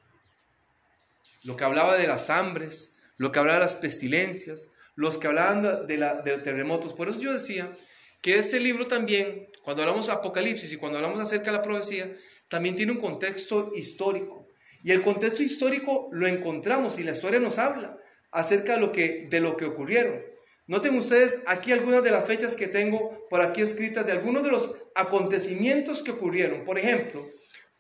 Lo 1.45 1.55
que 1.55 1.65
hablaba 1.65 1.99
de 1.99 2.07
las 2.07 2.31
hambres, 2.31 2.95
lo 3.19 3.31
que 3.31 3.41
hablaba 3.41 3.59
de 3.59 3.67
las 3.67 3.75
pestilencias, 3.75 4.71
los 4.99 5.21
que 5.21 5.29
hablaban 5.29 5.87
de, 5.87 5.97
la, 5.97 6.17
de 6.23 6.39
terremotos. 6.39 6.93
Por 6.93 7.09
eso 7.09 7.21
yo 7.21 7.33
decía 7.33 7.73
que 8.21 8.35
ese 8.35 8.59
libro 8.59 8.89
también, 8.89 9.49
cuando 9.63 9.85
hablamos 9.85 10.09
de 10.09 10.13
Apocalipsis 10.13 10.73
y 10.73 10.77
cuando 10.77 10.99
hablamos 10.99 11.21
acerca 11.21 11.53
de 11.53 11.57
la 11.57 11.63
profecía, 11.63 12.13
también 12.49 12.75
tiene 12.75 12.91
un 12.91 12.99
contexto 12.99 13.71
histórico. 13.77 14.49
Y 14.83 14.91
el 14.91 15.03
contexto 15.03 15.45
histórico 15.45 16.09
lo 16.11 16.27
encontramos 16.27 16.99
y 16.99 17.05
la 17.05 17.13
historia 17.13 17.39
nos 17.39 17.61
habla 17.61 17.97
acerca 18.33 18.75
de 18.75 18.81
lo 18.81 18.91
que, 18.91 19.29
de 19.31 19.39
lo 19.41 19.57
que 19.57 19.67
ocurrieron. 19.67 20.21
Noten 20.67 20.97
ustedes 20.97 21.45
aquí 21.47 21.71
algunas 21.71 22.03
de 22.03 22.11
las 22.11 22.27
fechas 22.27 22.57
que 22.57 22.67
tengo 22.67 23.25
por 23.31 23.41
aquí 23.41 23.61
escritas 23.61 24.05
de 24.05 24.11
algunos 24.11 24.43
de 24.43 24.51
los 24.51 24.79
acontecimientos 24.97 26.03
que 26.03 26.11
ocurrieron. 26.11 26.65
Por 26.65 26.77
ejemplo, 26.77 27.25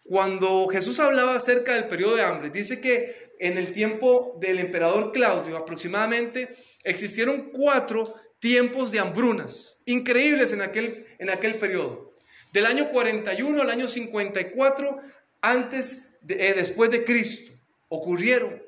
cuando 0.05 0.69
Jesús 0.69 1.01
hablaba 1.01 1.35
acerca 1.35 1.75
del 1.75 1.89
periodo 1.89 2.15
de 2.15 2.23
hambre, 2.23 2.51
dice 2.51 2.81
que 2.81 3.13
en 3.41 3.59
el 3.59 3.73
tiempo 3.73 4.37
del 4.41 4.61
emperador 4.61 5.11
Claudio 5.11 5.57
aproximadamente 5.57 6.49
existieron 6.89 7.51
cuatro 7.53 8.15
tiempos 8.41 8.91
de 8.93 9.01
hambrunas 9.01 9.79
increíbles 9.87 10.53
en 10.53 10.63
aquel, 10.63 11.07
en 11.19 11.31
aquel 11.31 11.59
periodo. 11.59 12.13
Del 12.53 12.67
año 12.67 12.89
41 12.89 13.61
al 13.61 13.71
año 13.71 13.89
54 13.89 14.97
antes 15.43 16.19
de, 16.23 16.49
eh, 16.49 16.55
después 16.55 16.91
de 16.91 17.05
Cristo 17.05 17.53
ocurrieron 17.89 18.63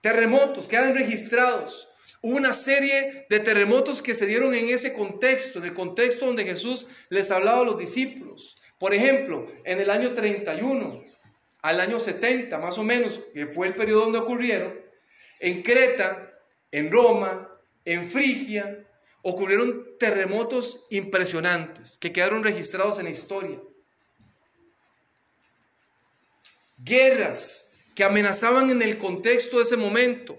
terremotos 0.00 0.68
quedan 0.68 0.94
registrados. 0.94 1.88
Hubo 2.22 2.36
una 2.36 2.52
serie 2.52 3.26
de 3.30 3.40
terremotos 3.40 4.02
que 4.02 4.14
se 4.14 4.26
dieron 4.26 4.54
en 4.54 4.68
ese 4.68 4.92
contexto, 4.92 5.58
en 5.58 5.66
el 5.66 5.74
contexto 5.74 6.26
donde 6.26 6.44
Jesús 6.44 6.86
les 7.08 7.30
hablaba 7.30 7.60
a 7.60 7.64
los 7.64 7.78
discípulos. 7.78 8.56
Por 8.78 8.92
ejemplo, 8.94 9.46
en 9.64 9.80
el 9.80 9.90
año 9.90 10.12
31 10.12 11.02
al 11.62 11.80
año 11.80 12.00
70 12.00 12.58
más 12.58 12.78
o 12.78 12.82
menos, 12.82 13.20
que 13.34 13.46
fue 13.46 13.66
el 13.66 13.74
periodo 13.74 14.02
donde 14.02 14.18
ocurrieron, 14.18 14.74
en 15.40 15.62
Creta, 15.62 16.29
en 16.72 16.90
Roma, 16.90 17.50
en 17.84 18.08
Frigia, 18.08 18.86
ocurrieron 19.22 19.86
terremotos 19.98 20.86
impresionantes 20.90 21.98
que 21.98 22.12
quedaron 22.12 22.42
registrados 22.42 22.98
en 22.98 23.04
la 23.04 23.10
historia. 23.10 23.60
Guerras 26.78 27.74
que 27.94 28.04
amenazaban 28.04 28.70
en 28.70 28.82
el 28.82 28.96
contexto 28.96 29.58
de 29.58 29.64
ese 29.64 29.76
momento. 29.76 30.38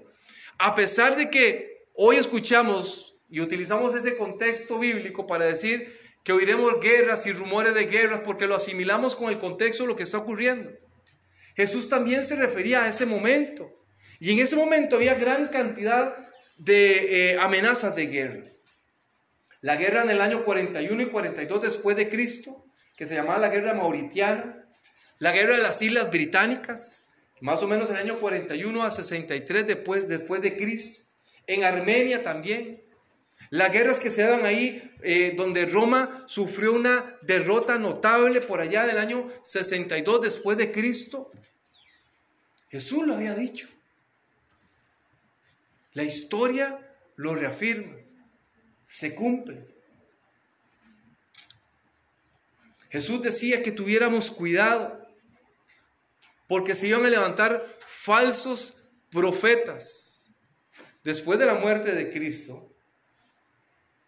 A 0.57 0.73
pesar 0.73 1.15
de 1.15 1.29
que 1.29 1.85
hoy 1.93 2.15
escuchamos 2.15 3.15
y 3.29 3.41
utilizamos 3.41 3.93
ese 3.93 4.17
contexto 4.17 4.79
bíblico 4.79 5.27
para 5.27 5.45
decir 5.45 5.93
que 6.23 6.33
oiremos 6.33 6.79
guerras 6.81 7.25
y 7.25 7.33
rumores 7.33 7.73
de 7.73 7.85
guerras 7.85 8.21
porque 8.23 8.47
lo 8.47 8.55
asimilamos 8.55 9.15
con 9.15 9.29
el 9.29 9.37
contexto 9.37 9.83
de 9.83 9.89
lo 9.89 9.95
que 9.95 10.03
está 10.03 10.17
ocurriendo. 10.17 10.71
Jesús 11.55 11.89
también 11.89 12.23
se 12.23 12.35
refería 12.35 12.83
a 12.83 12.89
ese 12.89 13.05
momento. 13.05 13.71
Y 14.21 14.29
en 14.29 14.37
ese 14.37 14.55
momento 14.55 14.97
había 14.97 15.15
gran 15.15 15.47
cantidad 15.47 16.15
de 16.59 17.31
eh, 17.31 17.39
amenazas 17.39 17.95
de 17.95 18.05
guerra. 18.05 18.45
La 19.61 19.77
guerra 19.77 20.03
en 20.03 20.11
el 20.11 20.21
año 20.21 20.45
41 20.45 21.01
y 21.01 21.05
42 21.07 21.59
después 21.59 21.97
de 21.97 22.07
Cristo, 22.07 22.63
que 22.95 23.07
se 23.07 23.15
llamaba 23.15 23.39
la 23.39 23.49
guerra 23.49 23.73
mauritiana, 23.73 24.63
la 25.17 25.31
guerra 25.31 25.55
de 25.55 25.63
las 25.63 25.81
Islas 25.81 26.11
Británicas, 26.11 27.07
más 27.39 27.63
o 27.63 27.67
menos 27.67 27.89
en 27.89 27.95
el 27.95 28.03
año 28.03 28.19
41 28.19 28.83
a 28.83 28.91
63 28.91 29.65
después, 29.65 30.07
después 30.07 30.39
de 30.43 30.55
Cristo. 30.55 31.01
En 31.47 31.63
Armenia 31.63 32.21
también. 32.21 32.79
Las 33.49 33.71
guerras 33.71 33.99
que 33.99 34.11
se 34.11 34.21
dan 34.21 34.45
ahí, 34.45 34.83
eh, 35.01 35.33
donde 35.35 35.65
Roma 35.65 36.25
sufrió 36.27 36.73
una 36.73 37.17
derrota 37.23 37.79
notable 37.79 38.39
por 38.41 38.61
allá 38.61 38.85
del 38.85 38.99
año 38.99 39.27
62 39.41 40.21
después 40.21 40.59
de 40.59 40.71
Cristo. 40.71 41.31
Jesús 42.69 43.07
lo 43.07 43.15
había 43.15 43.33
dicho. 43.33 43.67
La 45.93 46.03
historia 46.03 46.79
lo 47.15 47.35
reafirma, 47.35 47.95
se 48.83 49.13
cumple. 49.15 49.67
Jesús 52.89 53.21
decía 53.21 53.63
que 53.63 53.71
tuviéramos 53.71 54.31
cuidado, 54.31 55.01
porque 56.47 56.75
se 56.75 56.87
iban 56.87 57.05
a 57.05 57.09
levantar 57.09 57.65
falsos 57.79 58.83
profetas. 59.09 60.33
Después 61.03 61.39
de 61.39 61.45
la 61.45 61.55
muerte 61.55 61.95
de 61.95 62.09
Cristo, 62.09 62.71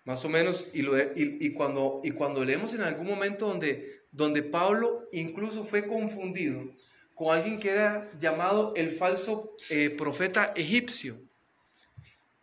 más 0.06 0.26
o 0.26 0.30
menos, 0.30 0.68
y, 0.74 0.86
y, 1.16 1.54
cuando, 1.54 2.02
y 2.04 2.12
cuando 2.12 2.44
leemos 2.44 2.74
en 2.74 2.82
algún 2.82 3.08
momento 3.08 3.48
donde, 3.48 4.04
donde 4.12 4.44
Pablo 4.44 5.08
incluso 5.14 5.64
fue 5.64 5.88
confundido 5.88 6.70
con 7.16 7.36
alguien 7.36 7.60
que 7.60 7.70
era 7.70 8.12
llamado 8.18 8.74
el 8.76 8.90
falso 8.90 9.56
eh, 9.70 9.90
profeta 9.92 10.52
egipcio. 10.56 11.16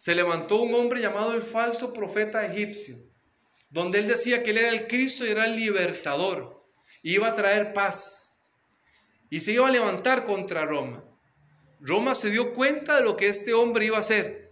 Se 0.01 0.15
levantó 0.15 0.57
un 0.57 0.73
hombre 0.73 1.03
llamado 1.03 1.35
el 1.35 1.43
falso 1.43 1.93
profeta 1.93 2.47
egipcio, 2.47 2.97
donde 3.69 3.99
él 3.99 4.09
decía 4.09 4.43
que 4.43 4.49
él 4.49 4.57
era 4.57 4.71
el 4.71 4.87
Cristo 4.87 5.27
y 5.27 5.29
era 5.29 5.45
el 5.45 5.57
libertador, 5.57 6.65
iba 7.03 7.29
a 7.29 7.37
traer 7.37 7.75
paz 7.75 8.55
y 9.29 9.41
se 9.41 9.53
iba 9.53 9.69
a 9.69 9.71
levantar 9.71 10.25
contra 10.25 10.65
Roma. 10.65 11.05
Roma 11.81 12.15
se 12.15 12.31
dio 12.31 12.55
cuenta 12.55 12.97
de 12.97 13.03
lo 13.03 13.19
que 13.19 13.29
este 13.29 13.53
hombre 13.53 13.85
iba 13.85 13.99
a 13.99 14.01
hacer. 14.01 14.51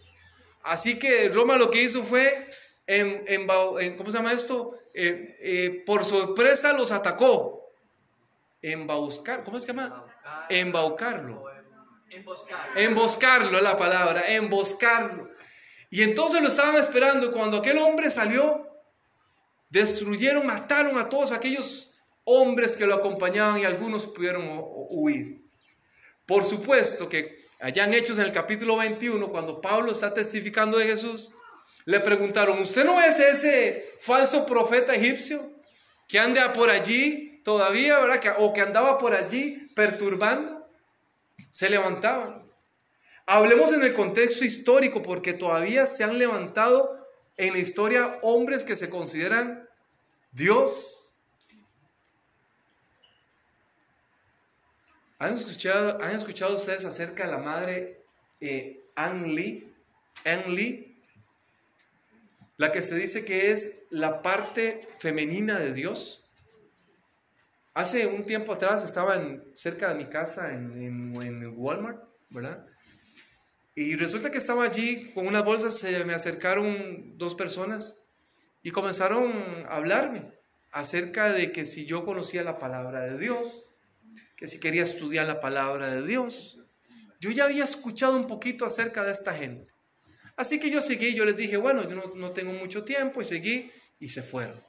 Así 0.64 0.98
que 0.98 1.30
Roma 1.30 1.56
lo 1.56 1.70
que 1.70 1.82
hizo 1.82 2.02
fue, 2.02 2.46
en, 2.86 3.46
¿cómo 3.96 4.10
se 4.10 4.18
llama 4.18 4.34
esto? 4.34 4.78
Eh, 4.92 5.34
eh, 5.40 5.82
por 5.86 6.04
sorpresa 6.04 6.74
los 6.74 6.92
atacó. 6.92 7.72
Embaucar, 8.60 9.44
¿cómo 9.44 9.58
se 9.58 9.68
llama? 9.68 10.04
Embaucarlo. 10.50 11.47
Emboscarlo. 12.18 12.80
Emboscarlo 12.80 13.60
la 13.60 13.78
palabra, 13.78 14.22
emboscarlo. 14.34 15.30
Y 15.90 16.02
entonces 16.02 16.42
lo 16.42 16.48
estaban 16.48 16.74
esperando. 16.76 17.30
Cuando 17.30 17.58
aquel 17.58 17.78
hombre 17.78 18.10
salió, 18.10 18.68
destruyeron, 19.70 20.44
mataron 20.44 20.98
a 20.98 21.08
todos 21.08 21.30
aquellos 21.30 21.94
hombres 22.24 22.76
que 22.76 22.86
lo 22.86 22.94
acompañaban 22.96 23.58
y 23.58 23.64
algunos 23.64 24.06
pudieron 24.06 24.44
huir. 24.90 25.44
Por 26.26 26.44
supuesto 26.44 27.08
que 27.08 27.46
allá 27.60 27.84
en 27.84 27.94
Hechos 27.94 28.18
en 28.18 28.24
el 28.24 28.32
capítulo 28.32 28.76
21, 28.76 29.28
cuando 29.28 29.60
Pablo 29.60 29.92
está 29.92 30.12
testificando 30.12 30.76
de 30.76 30.86
Jesús, 30.86 31.30
le 31.84 32.00
preguntaron, 32.00 32.58
¿usted 32.58 32.84
no 32.84 33.00
es 33.00 33.18
ese 33.20 33.94
falso 34.00 34.44
profeta 34.44 34.94
egipcio 34.94 35.40
que 36.08 36.18
anda 36.18 36.52
por 36.52 36.68
allí 36.68 37.40
todavía, 37.44 37.98
verdad? 38.00 38.36
O 38.38 38.52
que 38.52 38.60
andaba 38.60 38.98
por 38.98 39.14
allí 39.14 39.70
perturbando. 39.74 40.57
Se 41.58 41.68
levantaban. 41.68 42.44
Hablemos 43.26 43.72
en 43.72 43.82
el 43.82 43.92
contexto 43.92 44.44
histórico 44.44 45.02
porque 45.02 45.32
todavía 45.32 45.88
se 45.88 46.04
han 46.04 46.16
levantado 46.16 46.96
en 47.36 47.52
la 47.52 47.58
historia 47.58 48.16
hombres 48.22 48.62
que 48.62 48.76
se 48.76 48.88
consideran 48.88 49.68
Dios. 50.30 51.10
¿Han 55.18 55.34
escuchado, 55.34 56.00
¿Han 56.00 56.14
escuchado 56.14 56.54
ustedes 56.54 56.84
acerca 56.84 57.26
de 57.26 57.32
la 57.32 57.38
madre 57.38 58.04
eh, 58.40 58.80
Anne 58.94 59.26
Lee? 59.26 59.74
Lee, 60.46 60.96
la 62.56 62.70
que 62.70 62.82
se 62.82 62.94
dice 62.94 63.24
que 63.24 63.50
es 63.50 63.86
la 63.90 64.22
parte 64.22 64.86
femenina 65.00 65.58
de 65.58 65.72
Dios. 65.72 66.27
Hace 67.78 68.08
un 68.08 68.24
tiempo 68.24 68.52
atrás 68.52 68.82
estaba 68.82 69.14
en, 69.14 69.40
cerca 69.54 69.90
de 69.90 69.94
mi 69.94 70.06
casa 70.06 70.52
en, 70.52 70.74
en, 70.74 71.54
Walmart, 71.56 72.02
¿verdad? 72.30 72.66
Y 73.76 73.94
resulta 73.94 74.32
que 74.32 74.38
estaba 74.38 74.64
allí 74.64 75.12
con 75.14 75.28
unas 75.28 75.44
bolsas, 75.44 75.78
se 75.78 76.04
me 76.04 76.12
acercaron 76.12 77.16
dos 77.18 77.36
personas 77.36 78.00
y 78.64 78.72
comenzaron 78.72 79.32
a 79.68 79.76
hablarme 79.76 80.28
acerca 80.72 81.32
de 81.32 81.52
que 81.52 81.64
si 81.66 81.86
yo 81.86 82.04
conocía 82.04 82.42
la 82.42 82.58
palabra 82.58 83.02
de 83.02 83.16
Dios, 83.16 83.60
que 84.34 84.48
si 84.48 84.58
quería 84.58 84.82
estudiar 84.82 85.28
la 85.28 85.38
palabra 85.38 85.86
de 85.86 86.04
Dios. 86.04 86.58
Yo 87.20 87.30
ya 87.30 87.44
había 87.44 87.62
escuchado 87.62 88.16
un 88.16 88.26
poquito 88.26 88.66
acerca 88.66 89.04
de 89.04 89.12
esta 89.12 89.32
gente. 89.34 89.72
Así 90.34 90.58
que 90.58 90.70
yo 90.70 90.80
seguí, 90.80 91.14
yo 91.14 91.24
les 91.24 91.36
dije, 91.36 91.56
bueno, 91.56 91.88
yo 91.88 91.94
no, 91.94 92.12
no 92.16 92.32
tengo 92.32 92.54
mucho 92.54 92.82
tiempo 92.82 93.22
y 93.22 93.24
seguí 93.24 93.70
y 94.00 94.08
se 94.08 94.24
fueron. 94.24 94.67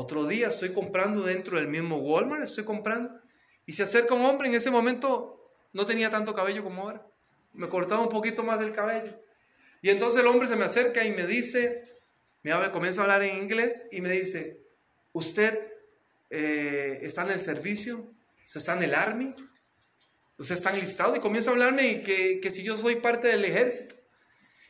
Otro 0.00 0.28
día 0.28 0.46
estoy 0.46 0.72
comprando 0.72 1.22
dentro 1.22 1.56
del 1.56 1.66
mismo 1.66 1.96
Walmart, 1.98 2.44
estoy 2.44 2.62
comprando 2.62 3.20
y 3.66 3.72
se 3.72 3.82
acerca 3.82 4.14
un 4.14 4.24
hombre, 4.24 4.46
en 4.46 4.54
ese 4.54 4.70
momento 4.70 5.50
no 5.72 5.86
tenía 5.86 6.08
tanto 6.08 6.36
cabello 6.36 6.62
como 6.62 6.82
ahora, 6.82 7.04
me 7.52 7.68
cortaba 7.68 8.02
un 8.02 8.08
poquito 8.08 8.44
más 8.44 8.60
del 8.60 8.70
cabello. 8.70 9.20
Y 9.82 9.90
entonces 9.90 10.20
el 10.20 10.28
hombre 10.28 10.46
se 10.46 10.54
me 10.54 10.64
acerca 10.64 11.04
y 11.04 11.10
me 11.10 11.26
dice, 11.26 11.82
me 12.44 12.52
habla, 12.52 12.70
comienza 12.70 13.00
a 13.00 13.04
hablar 13.04 13.24
en 13.24 13.38
inglés 13.38 13.88
y 13.90 14.00
me 14.00 14.08
dice, 14.08 14.62
¿usted 15.14 15.66
eh, 16.30 17.00
está 17.02 17.24
en 17.24 17.32
el 17.32 17.40
servicio? 17.40 18.14
¿Se 18.44 18.60
está 18.60 18.74
en 18.74 18.84
el 18.84 18.94
army? 18.94 19.34
¿Usted 20.36 20.54
está 20.54 20.70
enlistado? 20.70 21.16
Y 21.16 21.18
comienza 21.18 21.50
a 21.50 21.54
hablarme 21.54 21.88
y 21.88 22.02
que, 22.04 22.38
que 22.40 22.52
si 22.52 22.62
yo 22.62 22.76
soy 22.76 23.00
parte 23.00 23.26
del 23.26 23.44
ejército. 23.44 23.96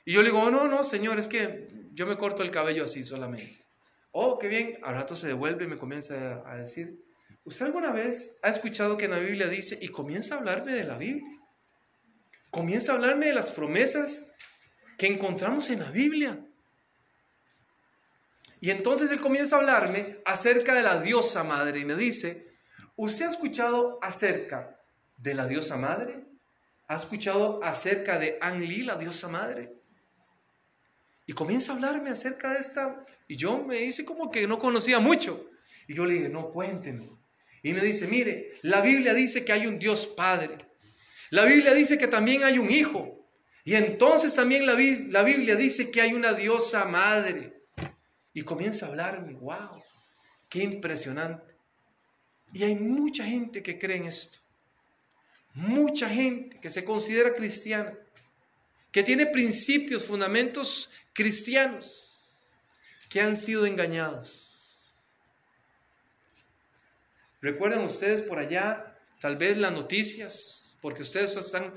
Y 0.07 0.15
yo 0.15 0.23
le 0.23 0.31
digo, 0.31 0.43
oh, 0.43 0.51
no, 0.51 0.69
no, 0.69 0.83
señor, 0.83 1.19
es 1.19 1.29
que 1.29 1.69
yo 1.93 2.07
me 2.07 2.17
corto 2.17 2.43
el 2.43 2.51
cabello 2.51 2.85
así 2.85 3.05
solamente. 3.05 3.68
Oh, 4.13 4.39
qué 4.39 4.49
bien. 4.49 4.79
Al 4.83 4.95
rato 4.95 5.15
se 5.15 5.29
devuelve 5.29 5.65
y 5.65 5.69
me 5.69 5.79
comienza 5.79 6.43
a 6.51 6.57
decir, 6.57 7.05
¿usted 7.45 7.67
alguna 7.67 7.93
vez 7.93 8.39
ha 8.43 8.49
escuchado 8.49 8.97
que 8.97 9.07
en 9.07 9.13
la 9.13 9.19
Biblia 9.19 9.49
dice, 9.49 9.79
y 9.81 9.89
comienza 9.89 10.35
a 10.35 10.39
hablarme 10.39 10.73
de 10.73 10.85
la 10.85 10.97
Biblia? 10.97 11.29
Comienza 12.51 12.93
a 12.93 12.95
hablarme 12.97 13.27
de 13.27 13.35
las 13.35 13.51
promesas 13.51 14.33
que 14.97 15.07
encontramos 15.07 15.71
en 15.71 15.81
la 15.81 15.91
Biblia. 15.91 16.45
Y 18.61 18.71
entonces 18.71 19.11
él 19.13 19.21
comienza 19.21 19.57
a 19.57 19.61
hablarme 19.61 20.21
acerca 20.25 20.75
de 20.75 20.83
la 20.83 21.01
diosa 21.01 21.45
madre 21.45 21.81
y 21.81 21.85
me 21.85 21.95
dice, 21.95 22.45
¿usted 22.97 23.27
ha 23.27 23.29
escuchado 23.29 23.99
acerca 24.03 24.81
de 25.19 25.35
la 25.35 25.47
diosa 25.47 25.77
madre? 25.77 26.25
¿Ha 26.89 26.97
escuchado 26.97 27.63
acerca 27.63 28.19
de 28.19 28.39
Anli, 28.41 28.83
la 28.83 28.97
diosa 28.97 29.29
madre? 29.29 29.78
Y 31.29 31.35
comienza 31.35 31.73
a 31.73 31.75
hablarme 31.77 32.09
acerca 32.09 32.55
de 32.55 32.59
esta. 32.59 33.05
Y 33.29 33.37
yo 33.37 33.63
me 33.63 33.83
hice 33.83 34.07
como 34.07 34.31
que 34.31 34.47
no 34.49 34.59
conocía 34.59 34.99
mucho. 34.99 35.51
Y 35.87 35.95
yo 35.95 36.07
le 36.07 36.15
dije, 36.15 36.31
no, 36.31 36.49
cuénteme. 36.49 37.07
Y 37.63 37.75
me 37.75 37.83
dice, 37.83 38.07
mire, 38.07 38.51
la 38.63 38.81
Biblia 38.81 39.13
dice 39.13 39.45
que 39.45 39.53
hay 39.53 39.67
un 39.67 39.79
Dios 39.79 40.07
Padre. 40.07 40.57
La 41.29 41.45
Biblia 41.45 41.75
dice 41.75 41.99
que 41.99 42.09
también 42.09 42.45
hay 42.45 42.59
un 42.59 42.71
Hijo. 42.71 43.31
Y 43.65 43.75
entonces 43.75 44.35
también 44.35 44.65
la, 44.65 44.75
la 45.11 45.23
Biblia 45.23 45.55
dice 45.55 45.91
que 45.91 46.01
hay 46.01 46.15
una 46.15 46.33
diosa 46.33 46.87
madre. 46.87 47.63
Y 48.33 48.41
comienza 48.41 48.87
a 48.87 48.89
hablarme, 48.89 49.35
wow, 49.35 49.83
qué 50.49 50.63
impresionante. 50.63 51.57
Y 52.55 52.65
hay 52.65 52.77
mucha 52.77 53.23
gente 53.23 53.63
que 53.63 53.79
cree 53.79 53.99
en 53.99 54.07
esto. 54.07 54.39
Mucha 55.53 56.09
gente 56.09 56.59
que 56.59 56.71
se 56.71 56.85
considera 56.85 57.35
cristiana, 57.35 57.93
que 58.93 59.03
tiene 59.03 59.27
principios, 59.27 60.05
fundamentos 60.05 60.89
cristianos 61.19 62.53
que 63.09 63.21
han 63.21 63.37
sido 63.37 63.67
engañados. 63.67 65.19
¿Recuerdan 67.41 67.83
ustedes 67.83 68.23
por 68.23 68.39
allá 68.39 68.97
tal 69.21 69.37
vez 69.37 69.59
las 69.59 69.73
noticias? 69.73 70.77
Porque 70.81 71.03
ustedes 71.03 71.37
están, 71.37 71.75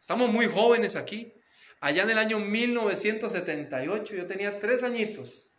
estamos 0.00 0.30
muy 0.30 0.46
jóvenes 0.46 0.96
aquí. 0.96 1.32
Allá 1.78 2.02
en 2.02 2.10
el 2.10 2.18
año 2.18 2.40
1978, 2.40 4.16
yo 4.16 4.26
tenía 4.26 4.58
tres 4.58 4.82
añitos 4.82 5.50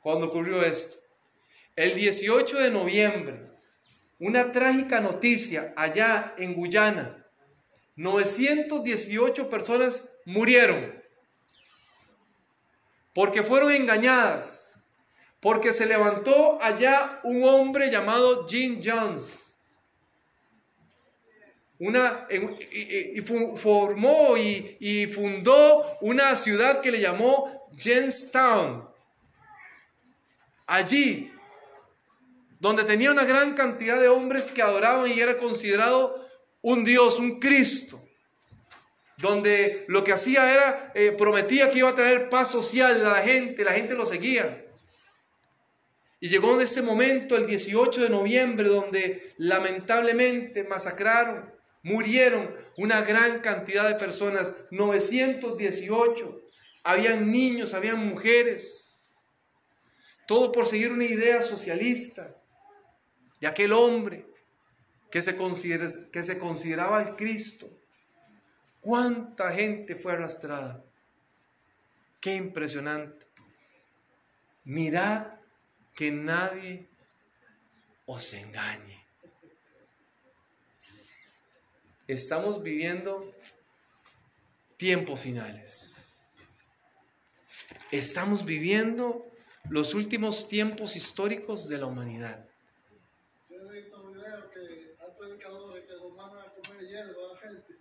cuando 0.00 0.28
ocurrió 0.28 0.62
esto. 0.62 1.00
El 1.76 1.94
18 1.94 2.60
de 2.60 2.70
noviembre, 2.70 3.42
una 4.20 4.52
trágica 4.52 5.02
noticia 5.02 5.74
allá 5.76 6.32
en 6.38 6.54
Guyana. 6.54 7.26
918 7.96 9.50
personas 9.50 10.12
murieron 10.24 10.98
porque 13.14 13.42
fueron 13.42 13.72
engañadas, 13.72 14.84
porque 15.40 15.72
se 15.72 15.86
levantó 15.86 16.62
allá 16.62 17.20
un 17.24 17.42
hombre 17.44 17.90
llamado 17.90 18.46
Jim 18.46 18.80
Jones. 18.84 19.54
Una, 21.80 22.26
y, 22.28 23.20
formó 23.20 24.36
y, 24.36 24.76
y, 24.80 25.06
fundó 25.06 25.98
una 26.00 26.34
ciudad 26.34 26.80
que 26.80 26.90
le 26.90 27.00
llamó 27.00 27.68
Jamestown. 27.76 28.88
Allí, 30.66 31.32
donde 32.58 32.82
tenía 32.82 33.12
una 33.12 33.24
gran 33.24 33.54
cantidad 33.54 34.00
de 34.00 34.08
hombres 34.08 34.48
que 34.48 34.60
adoraban 34.60 35.08
y 35.10 35.20
era 35.20 35.36
considerado 35.38 36.16
un 36.62 36.84
Dios, 36.84 37.20
un 37.20 37.38
Cristo 37.38 38.07
donde 39.18 39.84
lo 39.88 40.04
que 40.04 40.12
hacía 40.12 40.52
era, 40.52 40.92
eh, 40.94 41.12
prometía 41.12 41.70
que 41.70 41.80
iba 41.80 41.90
a 41.90 41.94
traer 41.94 42.28
paz 42.28 42.50
social 42.50 43.04
a 43.04 43.10
la 43.10 43.22
gente, 43.22 43.64
la 43.64 43.72
gente 43.72 43.94
lo 43.94 44.06
seguía. 44.06 44.64
Y 46.20 46.28
llegó 46.28 46.54
en 46.54 46.62
ese 46.62 46.82
momento, 46.82 47.36
el 47.36 47.46
18 47.46 48.02
de 48.02 48.10
noviembre, 48.10 48.68
donde 48.68 49.34
lamentablemente 49.38 50.64
masacraron, 50.64 51.52
murieron 51.82 52.48
una 52.76 53.02
gran 53.02 53.40
cantidad 53.40 53.88
de 53.88 53.96
personas, 53.96 54.54
918. 54.70 56.40
Habían 56.84 57.30
niños, 57.30 57.74
habían 57.74 58.06
mujeres. 58.06 59.30
Todo 60.26 60.52
por 60.52 60.66
seguir 60.66 60.92
una 60.92 61.04
idea 61.04 61.42
socialista 61.42 62.28
de 63.40 63.48
aquel 63.48 63.72
hombre 63.72 64.26
que 65.10 65.22
se, 65.22 65.36
que 65.36 66.22
se 66.22 66.38
consideraba 66.38 67.02
el 67.02 67.16
Cristo 67.16 67.77
¿Cuánta 68.80 69.50
gente 69.50 69.96
fue 69.96 70.12
arrastrada? 70.12 70.84
Qué 72.20 72.36
impresionante. 72.36 73.26
Mirad 74.64 75.26
que 75.94 76.10
nadie 76.10 76.88
os 78.06 78.32
engañe. 78.34 79.06
Estamos 82.06 82.62
viviendo 82.62 83.32
tiempos 84.76 85.20
finales. 85.20 86.36
Estamos 87.90 88.44
viviendo 88.44 89.22
los 89.70 89.94
últimos 89.94 90.48
tiempos 90.48 90.94
históricos 90.96 91.68
de 91.68 91.78
la 91.78 91.86
humanidad. 91.86 92.48
Yo 93.50 93.56
he 93.56 93.82
visto 93.82 94.12
que 94.52 94.96
hay 95.00 95.10
predicadores 95.18 95.84
que 95.84 95.94
los 95.94 96.14
mandan 96.14 96.40
a 96.40 96.52
comer 96.54 96.86
hierba 96.86 97.22
a 97.30 97.34
la 97.34 97.40
gente 97.40 97.77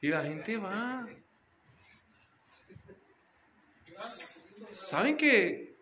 y 0.00 0.08
la 0.08 0.22
gente 0.22 0.56
va. 0.58 1.08
¿Saben 4.68 5.16
que 5.16 5.76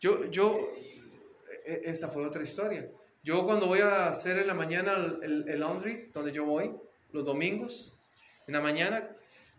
yo, 0.00 0.26
yo, 0.30 0.58
e- 1.64 1.82
esa 1.84 2.08
fue 2.08 2.24
otra 2.26 2.42
historia. 2.42 2.88
Yo 3.22 3.44
cuando 3.44 3.66
voy 3.66 3.80
a 3.80 4.06
hacer 4.06 4.38
en 4.38 4.46
la 4.46 4.54
mañana 4.54 4.94
el, 5.22 5.48
el- 5.48 5.60
laundry, 5.60 6.10
donde 6.12 6.32
yo 6.32 6.44
voy, 6.44 6.70
los 7.12 7.24
domingos, 7.24 7.94
en 8.46 8.54
la 8.54 8.60
mañana, 8.60 9.08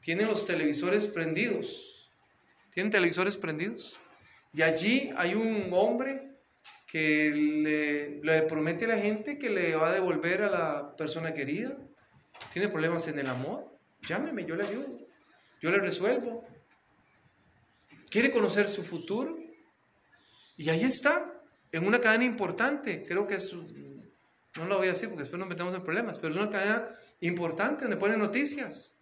tienen 0.01 0.27
los 0.27 0.45
televisores 0.45 1.07
prendidos. 1.07 2.09
¿Tienen 2.71 2.91
televisores 2.91 3.37
prendidos? 3.37 3.97
Y 4.53 4.61
allí 4.61 5.11
hay 5.17 5.33
un 5.35 5.69
hombre 5.73 6.31
que 6.87 7.31
le 8.23 8.41
promete 8.43 8.85
a 8.85 8.89
la 8.89 8.97
gente 8.97 9.37
que 9.39 9.49
le 9.49 9.75
va 9.75 9.89
a 9.89 9.93
devolver 9.93 10.43
a 10.43 10.49
la 10.49 10.95
persona 10.95 11.33
querida. 11.33 11.75
¿Tiene 12.55 12.69
problemas 12.69 13.05
en 13.09 13.19
el 13.19 13.27
amor? 13.27 13.69
Llámeme, 14.07 14.45
yo 14.45 14.55
le 14.55 14.65
ayudo. 14.65 14.97
Yo 15.59 15.71
le 15.71 15.79
resuelvo. 15.79 16.47
¿Quiere 18.09 18.31
conocer 18.31 18.65
su 18.65 18.81
futuro? 18.81 19.37
Y 20.55 20.69
ahí 20.69 20.85
está, 20.85 21.33
en 21.73 21.85
una 21.85 21.99
cadena 21.99 22.23
importante. 22.23 23.03
Creo 23.03 23.27
que 23.27 23.35
es, 23.35 23.51
no 23.51 24.65
lo 24.67 24.77
voy 24.77 24.87
a 24.87 24.91
decir 24.91 25.09
porque 25.09 25.23
después 25.23 25.37
nos 25.37 25.49
metemos 25.49 25.73
en 25.73 25.83
problemas, 25.83 26.17
pero 26.17 26.33
es 26.33 26.39
una 26.39 26.49
cadena 26.49 26.87
importante 27.19 27.81
donde 27.81 27.97
ponen 27.97 28.19
noticias 28.19 28.99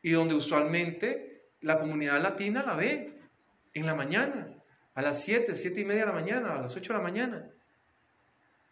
y 0.00 0.12
donde 0.12 0.36
usualmente 0.36 1.48
la 1.62 1.80
comunidad 1.80 2.22
latina 2.22 2.62
la 2.62 2.76
ve 2.76 3.18
en 3.72 3.86
la 3.86 3.96
mañana, 3.96 4.46
a 4.94 5.02
las 5.02 5.20
7, 5.24 5.56
7 5.56 5.80
y 5.80 5.84
media 5.84 6.02
de 6.02 6.12
la 6.12 6.20
mañana, 6.20 6.54
a 6.54 6.62
las 6.62 6.76
8 6.76 6.92
de 6.92 6.98
la 7.00 7.02
mañana. 7.02 7.50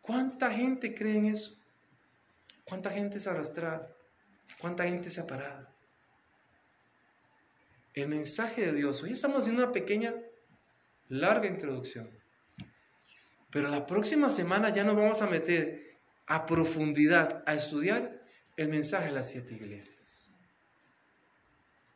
¿Cuánta 0.01 0.53
gente 0.53 0.95
cree 0.95 1.17
en 1.17 1.27
eso? 1.27 1.57
¿Cuánta 2.63 2.89
gente 2.89 3.19
es 3.19 3.27
arrastrada? 3.27 3.97
¿Cuánta 4.61 4.85
gente 4.85 5.11
se 5.11 5.23
separada? 5.23 5.73
El 7.95 8.09
mensaje 8.09 8.67
de 8.67 8.73
Dios. 8.73 9.03
Hoy 9.03 9.13
estamos 9.13 9.41
haciendo 9.41 9.65
una 9.65 9.73
pequeña, 9.73 10.15
larga 11.09 11.47
introducción. 11.47 12.09
Pero 13.51 13.69
la 13.69 13.87
próxima 13.87 14.31
semana 14.31 14.71
ya 14.71 14.85
nos 14.85 14.97
vamos 14.97 15.21
a 15.21 15.27
meter 15.27 15.97
a 16.27 16.47
profundidad 16.47 17.43
a 17.47 17.55
estudiar 17.55 18.23
el 18.57 18.69
mensaje 18.69 19.07
de 19.07 19.13
las 19.13 19.31
siete 19.31 19.55
iglesias. 19.55 20.37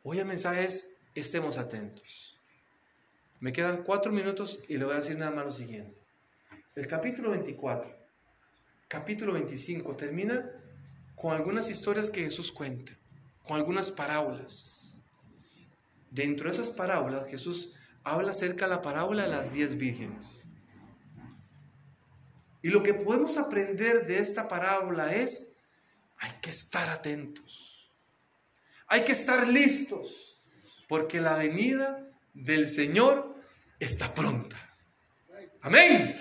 Hoy 0.03 0.19
el 0.19 0.25
mensaje 0.25 0.65
es, 0.65 0.97
estemos 1.15 1.57
atentos. 1.57 2.37
Me 3.39 3.53
quedan 3.53 3.83
cuatro 3.83 4.11
minutos 4.11 4.59
y 4.67 4.77
le 4.77 4.85
voy 4.85 4.93
a 4.93 4.97
decir 4.97 5.17
nada 5.17 5.31
más 5.31 5.45
lo 5.45 5.51
siguiente. 5.51 6.01
El 6.75 6.87
capítulo 6.87 7.31
24, 7.31 7.91
capítulo 8.87 9.33
25 9.33 9.95
termina 9.95 10.56
con 11.17 11.33
algunas 11.33 11.69
historias 11.69 12.11
que 12.11 12.21
Jesús 12.21 12.51
cuenta, 12.51 12.95
con 13.43 13.57
algunas 13.57 13.89
parábolas. 13.89 15.01
Dentro 16.11 16.45
de 16.45 16.51
esas 16.51 16.69
parábolas 16.69 17.27
Jesús 17.27 17.73
habla 18.03 18.31
acerca 18.31 18.65
de 18.65 18.75
la 18.75 18.81
parábola 18.83 19.23
de 19.23 19.29
las 19.29 19.51
diez 19.51 19.77
vírgenes. 19.77 20.43
Y 22.61 22.69
lo 22.69 22.83
que 22.83 22.93
podemos 22.93 23.37
aprender 23.37 24.05
de 24.05 24.19
esta 24.19 24.47
parábola 24.47 25.11
es, 25.13 25.57
hay 26.19 26.31
que 26.39 26.51
estar 26.51 26.87
atentos, 26.89 27.89
hay 28.87 29.03
que 29.03 29.11
estar 29.13 29.47
listos, 29.47 30.37
porque 30.87 31.19
la 31.19 31.35
venida 31.35 31.99
del 32.35 32.67
Señor 32.67 33.35
está 33.79 34.13
pronta. 34.13 34.57
Amén. 35.61 36.15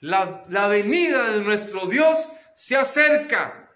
La, 0.00 0.46
la 0.48 0.68
venida 0.68 1.32
de 1.32 1.42
nuestro 1.42 1.86
Dios 1.86 2.28
se 2.60 2.76
acerca. 2.76 3.70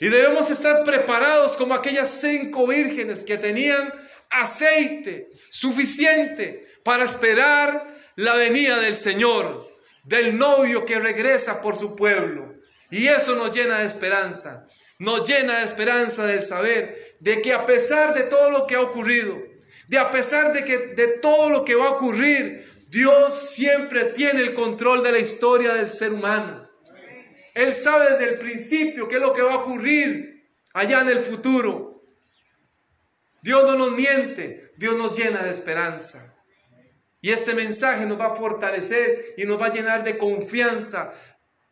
Y 0.00 0.08
debemos 0.08 0.50
estar 0.50 0.82
preparados 0.82 1.56
como 1.56 1.74
aquellas 1.74 2.10
cinco 2.10 2.66
vírgenes 2.66 3.22
que 3.22 3.38
tenían 3.38 3.94
aceite 4.30 5.28
suficiente 5.50 6.66
para 6.82 7.04
esperar 7.04 7.86
la 8.16 8.34
venida 8.34 8.80
del 8.80 8.96
Señor, 8.96 9.70
del 10.04 10.36
novio 10.36 10.84
que 10.84 10.98
regresa 10.98 11.62
por 11.62 11.76
su 11.76 11.94
pueblo. 11.94 12.52
Y 12.90 13.06
eso 13.06 13.36
nos 13.36 13.52
llena 13.52 13.78
de 13.78 13.86
esperanza, 13.86 14.66
nos 14.98 15.28
llena 15.28 15.60
de 15.60 15.66
esperanza 15.66 16.26
del 16.26 16.42
saber 16.42 16.98
de 17.20 17.40
que 17.40 17.52
a 17.52 17.64
pesar 17.64 18.12
de 18.14 18.24
todo 18.24 18.50
lo 18.50 18.66
que 18.66 18.74
ha 18.74 18.80
ocurrido, 18.80 19.40
de 19.86 19.98
a 19.98 20.10
pesar 20.10 20.52
de 20.52 20.64
que 20.64 20.78
de 20.78 21.06
todo 21.18 21.50
lo 21.50 21.64
que 21.64 21.76
va 21.76 21.86
a 21.86 21.90
ocurrir, 21.90 22.66
Dios 22.88 23.50
siempre 23.54 24.06
tiene 24.06 24.40
el 24.40 24.54
control 24.54 25.04
de 25.04 25.12
la 25.12 25.20
historia 25.20 25.74
del 25.74 25.88
ser 25.88 26.12
humano. 26.12 26.69
Él 27.54 27.74
sabe 27.74 28.12
desde 28.12 28.32
el 28.32 28.38
principio 28.38 29.08
qué 29.08 29.16
es 29.16 29.20
lo 29.20 29.32
que 29.32 29.42
va 29.42 29.54
a 29.54 29.58
ocurrir 29.58 30.48
allá 30.72 31.00
en 31.00 31.08
el 31.08 31.18
futuro. 31.24 32.00
Dios 33.42 33.64
no 33.64 33.76
nos 33.76 33.92
miente, 33.92 34.72
Dios 34.76 34.96
nos 34.96 35.16
llena 35.16 35.42
de 35.42 35.50
esperanza. 35.50 36.34
Y 37.22 37.30
ese 37.30 37.54
mensaje 37.54 38.06
nos 38.06 38.18
va 38.18 38.26
a 38.26 38.36
fortalecer 38.36 39.34
y 39.36 39.44
nos 39.44 39.60
va 39.60 39.66
a 39.66 39.72
llenar 39.72 40.04
de 40.04 40.16
confianza, 40.16 41.12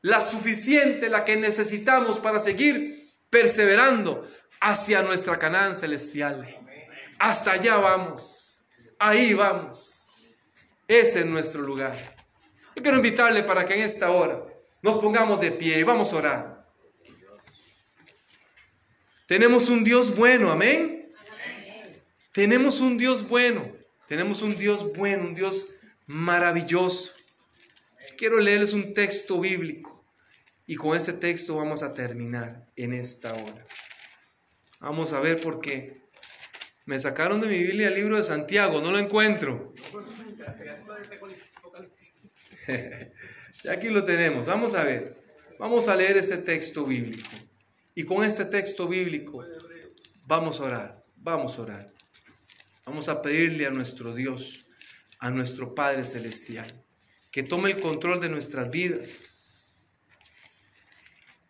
la 0.03 0.21
suficiente, 0.21 1.09
la 1.09 1.25
que 1.25 1.37
necesitamos 1.37 2.19
para 2.19 2.41
seguir 2.41 3.09
perseverando 3.31 4.27
hacia 4.61 5.03
nuestra 5.03 5.39
Canaán 5.39 5.75
celestial. 5.75 6.47
Hasta 7.19 7.53
allá 7.53 7.77
vamos, 7.77 8.67
ahí 8.99 9.35
vamos. 9.35 10.11
Ese 10.87 11.21
es 11.21 11.27
nuestro 11.27 11.63
lugar. 11.63 11.95
Yo 12.77 12.83
quiero 12.83 12.97
invitarle 12.97 13.43
para 13.43 13.65
que 13.65 13.75
en 13.75 13.83
esta 13.83 14.11
hora 14.11 14.43
nos 14.83 14.99
pongamos 14.99 15.41
de 15.41 15.51
pie 15.51 15.79
y 15.79 15.83
vamos 15.83 16.13
a 16.13 16.17
orar. 16.17 16.69
Tenemos 19.27 19.69
un 19.69 19.85
Dios 19.85 20.17
bueno, 20.17 20.51
amén. 20.51 21.07
Tenemos 22.33 22.81
un 22.81 22.97
Dios 22.97 23.29
bueno, 23.29 23.71
tenemos 24.07 24.43
un 24.43 24.55
Dios 24.55 24.93
bueno, 24.95 25.25
un 25.25 25.35
Dios 25.35 25.67
maravilloso. 26.07 27.13
Quiero 28.17 28.39
leerles 28.39 28.73
un 28.73 28.95
texto 28.95 29.41
bíblico 29.41 30.05
y 30.67 30.77
con 30.77 30.97
este 30.97 31.13
texto 31.15 31.57
vamos 31.57 31.83
a 31.83 31.95
terminar 31.95 32.67
en 32.77 32.93
esta 32.93 33.33
hora. 33.33 33.65
Vamos 34.81 35.13
a 35.13 35.21
ver 35.21 35.41
por 35.41 35.61
qué. 35.61 36.01
Me 36.87 36.99
sacaron 36.99 37.41
de 37.41 37.49
mi 37.49 37.59
Biblia 37.59 37.89
el 37.89 37.95
libro 37.95 38.17
de 38.17 38.23
Santiago, 38.23 38.81
no 38.81 38.93
lo 38.93 38.99
encuentro. 38.99 39.75
Ya 43.65 43.73
aquí 43.73 43.89
lo 43.89 44.05
tenemos. 44.05 44.47
Vamos 44.47 44.75
a 44.75 44.85
ver. 44.85 45.15
Vamos 45.59 45.89
a 45.89 45.97
leer 45.97 46.17
este 46.17 46.39
texto 46.39 46.85
bíblico. 46.85 47.29
Y 47.95 48.05
con 48.05 48.25
este 48.25 48.45
texto 48.45 48.87
bíblico 48.87 49.45
vamos 50.27 50.61
a 50.61 50.65
orar. 50.65 51.05
Vamos 51.17 51.59
a 51.59 51.63
orar. 51.63 51.93
Vamos 52.87 53.09
a 53.09 53.21
pedirle 53.21 53.67
a 53.67 53.71
nuestro 53.71 54.15
Dios, 54.15 54.67
a 55.19 55.31
nuestro 55.31 55.75
Padre 55.75 56.05
Celestial, 56.05 56.67
que 57.31 57.43
tome 57.43 57.71
el 57.71 57.81
control 57.81 58.21
de 58.21 58.29
nuestras 58.29 58.71
vidas. 58.71 60.05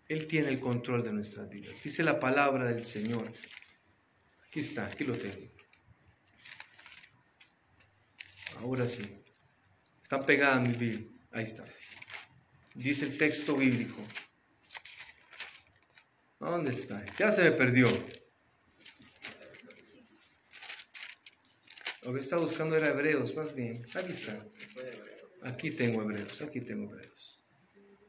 Él 0.08 0.26
tiene 0.26 0.48
el 0.48 0.58
control 0.58 1.04
de 1.04 1.12
nuestras 1.12 1.48
vidas. 1.50 1.74
Dice 1.84 2.02
la 2.02 2.18
palabra 2.18 2.64
del 2.64 2.82
Señor. 2.82 3.30
Aquí 4.48 4.60
está, 4.60 4.86
aquí 4.86 5.04
lo 5.04 5.14
tengo. 5.16 5.46
Ahora 8.60 8.88
sí. 8.88 9.04
Están 10.02 10.24
pegadas 10.24 10.66
mis 10.66 10.78
Biblia. 10.78 11.08
Ahí 11.32 11.44
está. 11.44 11.64
Dice 12.78 13.06
el 13.06 13.18
texto 13.18 13.56
bíblico. 13.56 14.00
¿Dónde 16.38 16.70
está? 16.70 17.04
Ya 17.18 17.32
se 17.32 17.42
me 17.42 17.50
perdió. 17.50 17.88
Lo 22.04 22.14
que 22.14 22.20
estaba 22.20 22.40
buscando 22.40 22.76
era 22.76 22.90
Hebreos, 22.90 23.34
más 23.34 23.52
bien. 23.52 23.84
Aquí 23.96 24.12
está. 24.12 24.46
Aquí 25.42 25.72
tengo 25.72 26.02
Hebreos, 26.02 26.40
aquí 26.42 26.60
tengo 26.60 26.84
Hebreos. 26.84 27.42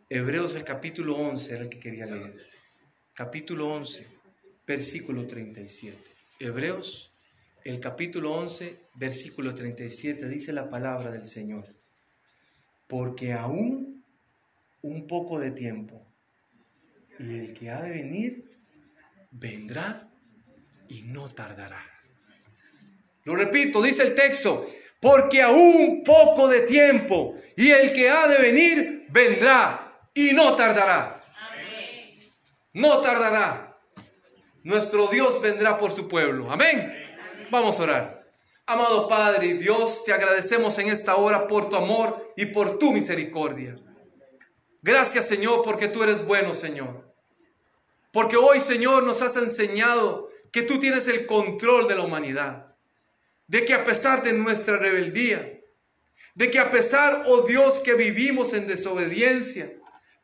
Hebreos 0.07 0.53
el 0.53 0.63
capítulo 0.63 1.15
11 1.15 1.51
era 1.51 1.63
el 1.63 1.69
que 1.69 1.79
quería 1.79 2.05
leer. 2.05 2.47
Capítulo 3.15 3.73
11, 3.73 4.05
versículo 4.67 5.25
37. 5.25 5.97
Hebreos 6.41 7.09
el 7.63 7.79
capítulo 7.79 8.33
11, 8.33 8.77
versículo 8.97 9.51
37 9.51 10.27
dice 10.29 10.53
la 10.53 10.69
palabra 10.69 11.11
del 11.11 11.25
Señor. 11.25 11.65
Porque 12.87 13.33
aún 13.33 13.98
un 14.81 15.07
poco 15.07 15.39
de 15.39 15.51
tiempo 15.51 16.05
y 17.19 17.39
el 17.39 17.53
que 17.53 17.69
ha 17.69 17.81
de 17.81 17.91
venir 17.91 18.49
vendrá 19.31 20.09
y 20.87 21.03
no 21.03 21.29
tardará. 21.29 21.83
Lo 23.25 23.35
repito, 23.35 23.81
dice 23.81 24.03
el 24.03 24.15
texto, 24.15 24.65
porque 24.99 25.41
aún 25.41 26.03
poco 26.05 26.47
de 26.47 26.61
tiempo 26.61 27.35
y 27.55 27.69
el 27.71 27.93
que 27.93 28.09
ha 28.09 28.27
de 28.27 28.37
venir 28.37 29.05
vendrá 29.09 30.01
y 30.13 30.31
no 30.31 30.55
tardará. 30.55 31.23
No 32.73 33.01
tardará. 33.01 33.75
Nuestro 34.63 35.07
Dios 35.07 35.41
vendrá 35.41 35.77
por 35.77 35.91
su 35.91 36.07
pueblo. 36.07 36.51
Amén. 36.51 36.93
Vamos 37.51 37.79
a 37.79 37.83
orar. 37.83 38.19
Amado 38.65 39.07
Padre 39.07 39.47
y 39.47 39.53
Dios, 39.53 40.03
te 40.03 40.13
agradecemos 40.13 40.77
en 40.77 40.89
esta 40.89 41.15
hora 41.15 41.47
por 41.47 41.69
tu 41.69 41.75
amor 41.75 42.15
y 42.37 42.45
por 42.47 42.77
tu 42.77 42.93
misericordia. 42.93 43.75
Gracias 44.81 45.27
Señor 45.27 45.61
porque 45.63 45.87
tú 45.87 46.03
eres 46.03 46.25
bueno 46.25 46.53
Señor. 46.53 47.13
Porque 48.11 48.37
hoy 48.37 48.59
Señor 48.59 49.03
nos 49.03 49.21
has 49.21 49.35
enseñado 49.35 50.29
que 50.51 50.63
tú 50.63 50.79
tienes 50.79 51.07
el 51.07 51.25
control 51.25 51.87
de 51.87 51.95
la 51.95 52.03
humanidad. 52.03 52.65
De 53.47 53.65
que 53.65 53.73
a 53.73 53.83
pesar 53.83 54.23
de 54.23 54.33
nuestra 54.33 54.77
rebeldía, 54.77 55.59
de 56.35 56.51
que 56.51 56.59
a 56.59 56.69
pesar, 56.69 57.23
oh 57.27 57.41
Dios, 57.41 57.79
que 57.79 57.95
vivimos 57.95 58.53
en 58.53 58.67
desobediencia, 58.67 59.69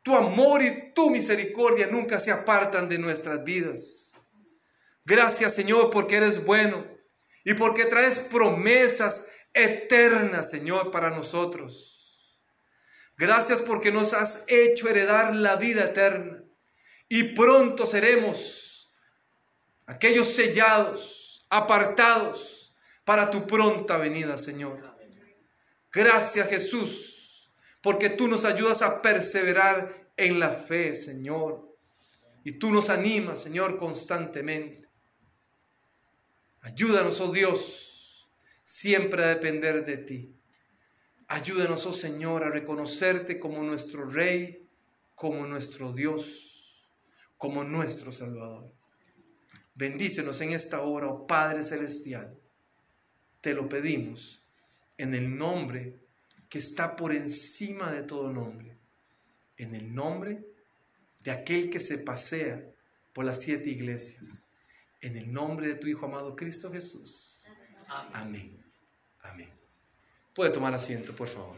tu 0.02 0.14
amor 0.14 0.62
y 0.62 0.92
tu 0.94 1.10
misericordia 1.10 1.88
nunca 1.88 2.20
se 2.20 2.30
apartan 2.30 2.88
de 2.88 2.98
nuestras 2.98 3.44
vidas. 3.44 4.12
Gracias 5.04 5.54
Señor 5.54 5.90
porque 5.90 6.16
eres 6.16 6.44
bueno 6.44 6.86
y 7.44 7.54
porque 7.54 7.84
traes 7.84 8.18
promesas 8.18 9.32
eternas, 9.52 10.50
Señor, 10.50 10.90
para 10.90 11.10
nosotros. 11.10 11.95
Gracias 13.18 13.62
porque 13.62 13.92
nos 13.92 14.12
has 14.12 14.44
hecho 14.48 14.88
heredar 14.88 15.34
la 15.34 15.56
vida 15.56 15.84
eterna 15.84 16.42
y 17.08 17.22
pronto 17.34 17.86
seremos 17.86 18.90
aquellos 19.86 20.28
sellados, 20.28 21.46
apartados 21.48 22.74
para 23.04 23.30
tu 23.30 23.46
pronta 23.46 23.96
venida, 23.96 24.36
Señor. 24.36 24.94
Gracias 25.92 26.48
Jesús, 26.48 27.50
porque 27.80 28.10
tú 28.10 28.28
nos 28.28 28.44
ayudas 28.44 28.82
a 28.82 29.00
perseverar 29.00 30.10
en 30.16 30.38
la 30.38 30.50
fe, 30.50 30.94
Señor. 30.94 31.74
Y 32.44 32.52
tú 32.52 32.70
nos 32.70 32.90
animas, 32.90 33.42
Señor, 33.42 33.78
constantemente. 33.78 34.88
Ayúdanos, 36.60 37.20
oh 37.20 37.32
Dios, 37.32 38.30
siempre 38.62 39.24
a 39.24 39.28
depender 39.28 39.84
de 39.84 39.96
ti. 39.98 40.35
Ayúdanos, 41.28 41.86
oh 41.86 41.92
Señor, 41.92 42.44
a 42.44 42.50
reconocerte 42.50 43.38
como 43.38 43.62
nuestro 43.62 44.08
Rey, 44.08 44.68
como 45.14 45.46
nuestro 45.46 45.92
Dios, 45.92 46.88
como 47.36 47.64
nuestro 47.64 48.12
Salvador. 48.12 48.72
Bendícenos 49.74 50.40
en 50.40 50.52
esta 50.52 50.82
hora, 50.82 51.08
oh 51.08 51.26
Padre 51.26 51.64
Celestial. 51.64 52.38
Te 53.40 53.54
lo 53.54 53.68
pedimos 53.68 54.42
en 54.98 55.14
el 55.14 55.36
nombre 55.36 55.98
que 56.48 56.58
está 56.58 56.96
por 56.96 57.12
encima 57.12 57.90
de 57.92 58.02
todo 58.04 58.32
nombre, 58.32 58.76
en 59.56 59.74
el 59.74 59.92
nombre 59.92 60.46
de 61.20 61.30
aquel 61.32 61.70
que 61.70 61.80
se 61.80 61.98
pasea 61.98 62.64
por 63.12 63.24
las 63.24 63.42
siete 63.42 63.70
iglesias 63.70 64.56
en 65.00 65.16
el 65.16 65.32
nombre 65.32 65.68
de 65.68 65.74
tu 65.76 65.86
Hijo 65.86 66.06
amado 66.06 66.34
Cristo 66.36 66.70
Jesús. 66.72 67.44
Amén. 68.12 68.62
Amén. 69.22 69.55
Puede 70.36 70.50
tomar 70.50 70.74
asiento, 70.74 71.14
por 71.14 71.28
favor. 71.28 71.56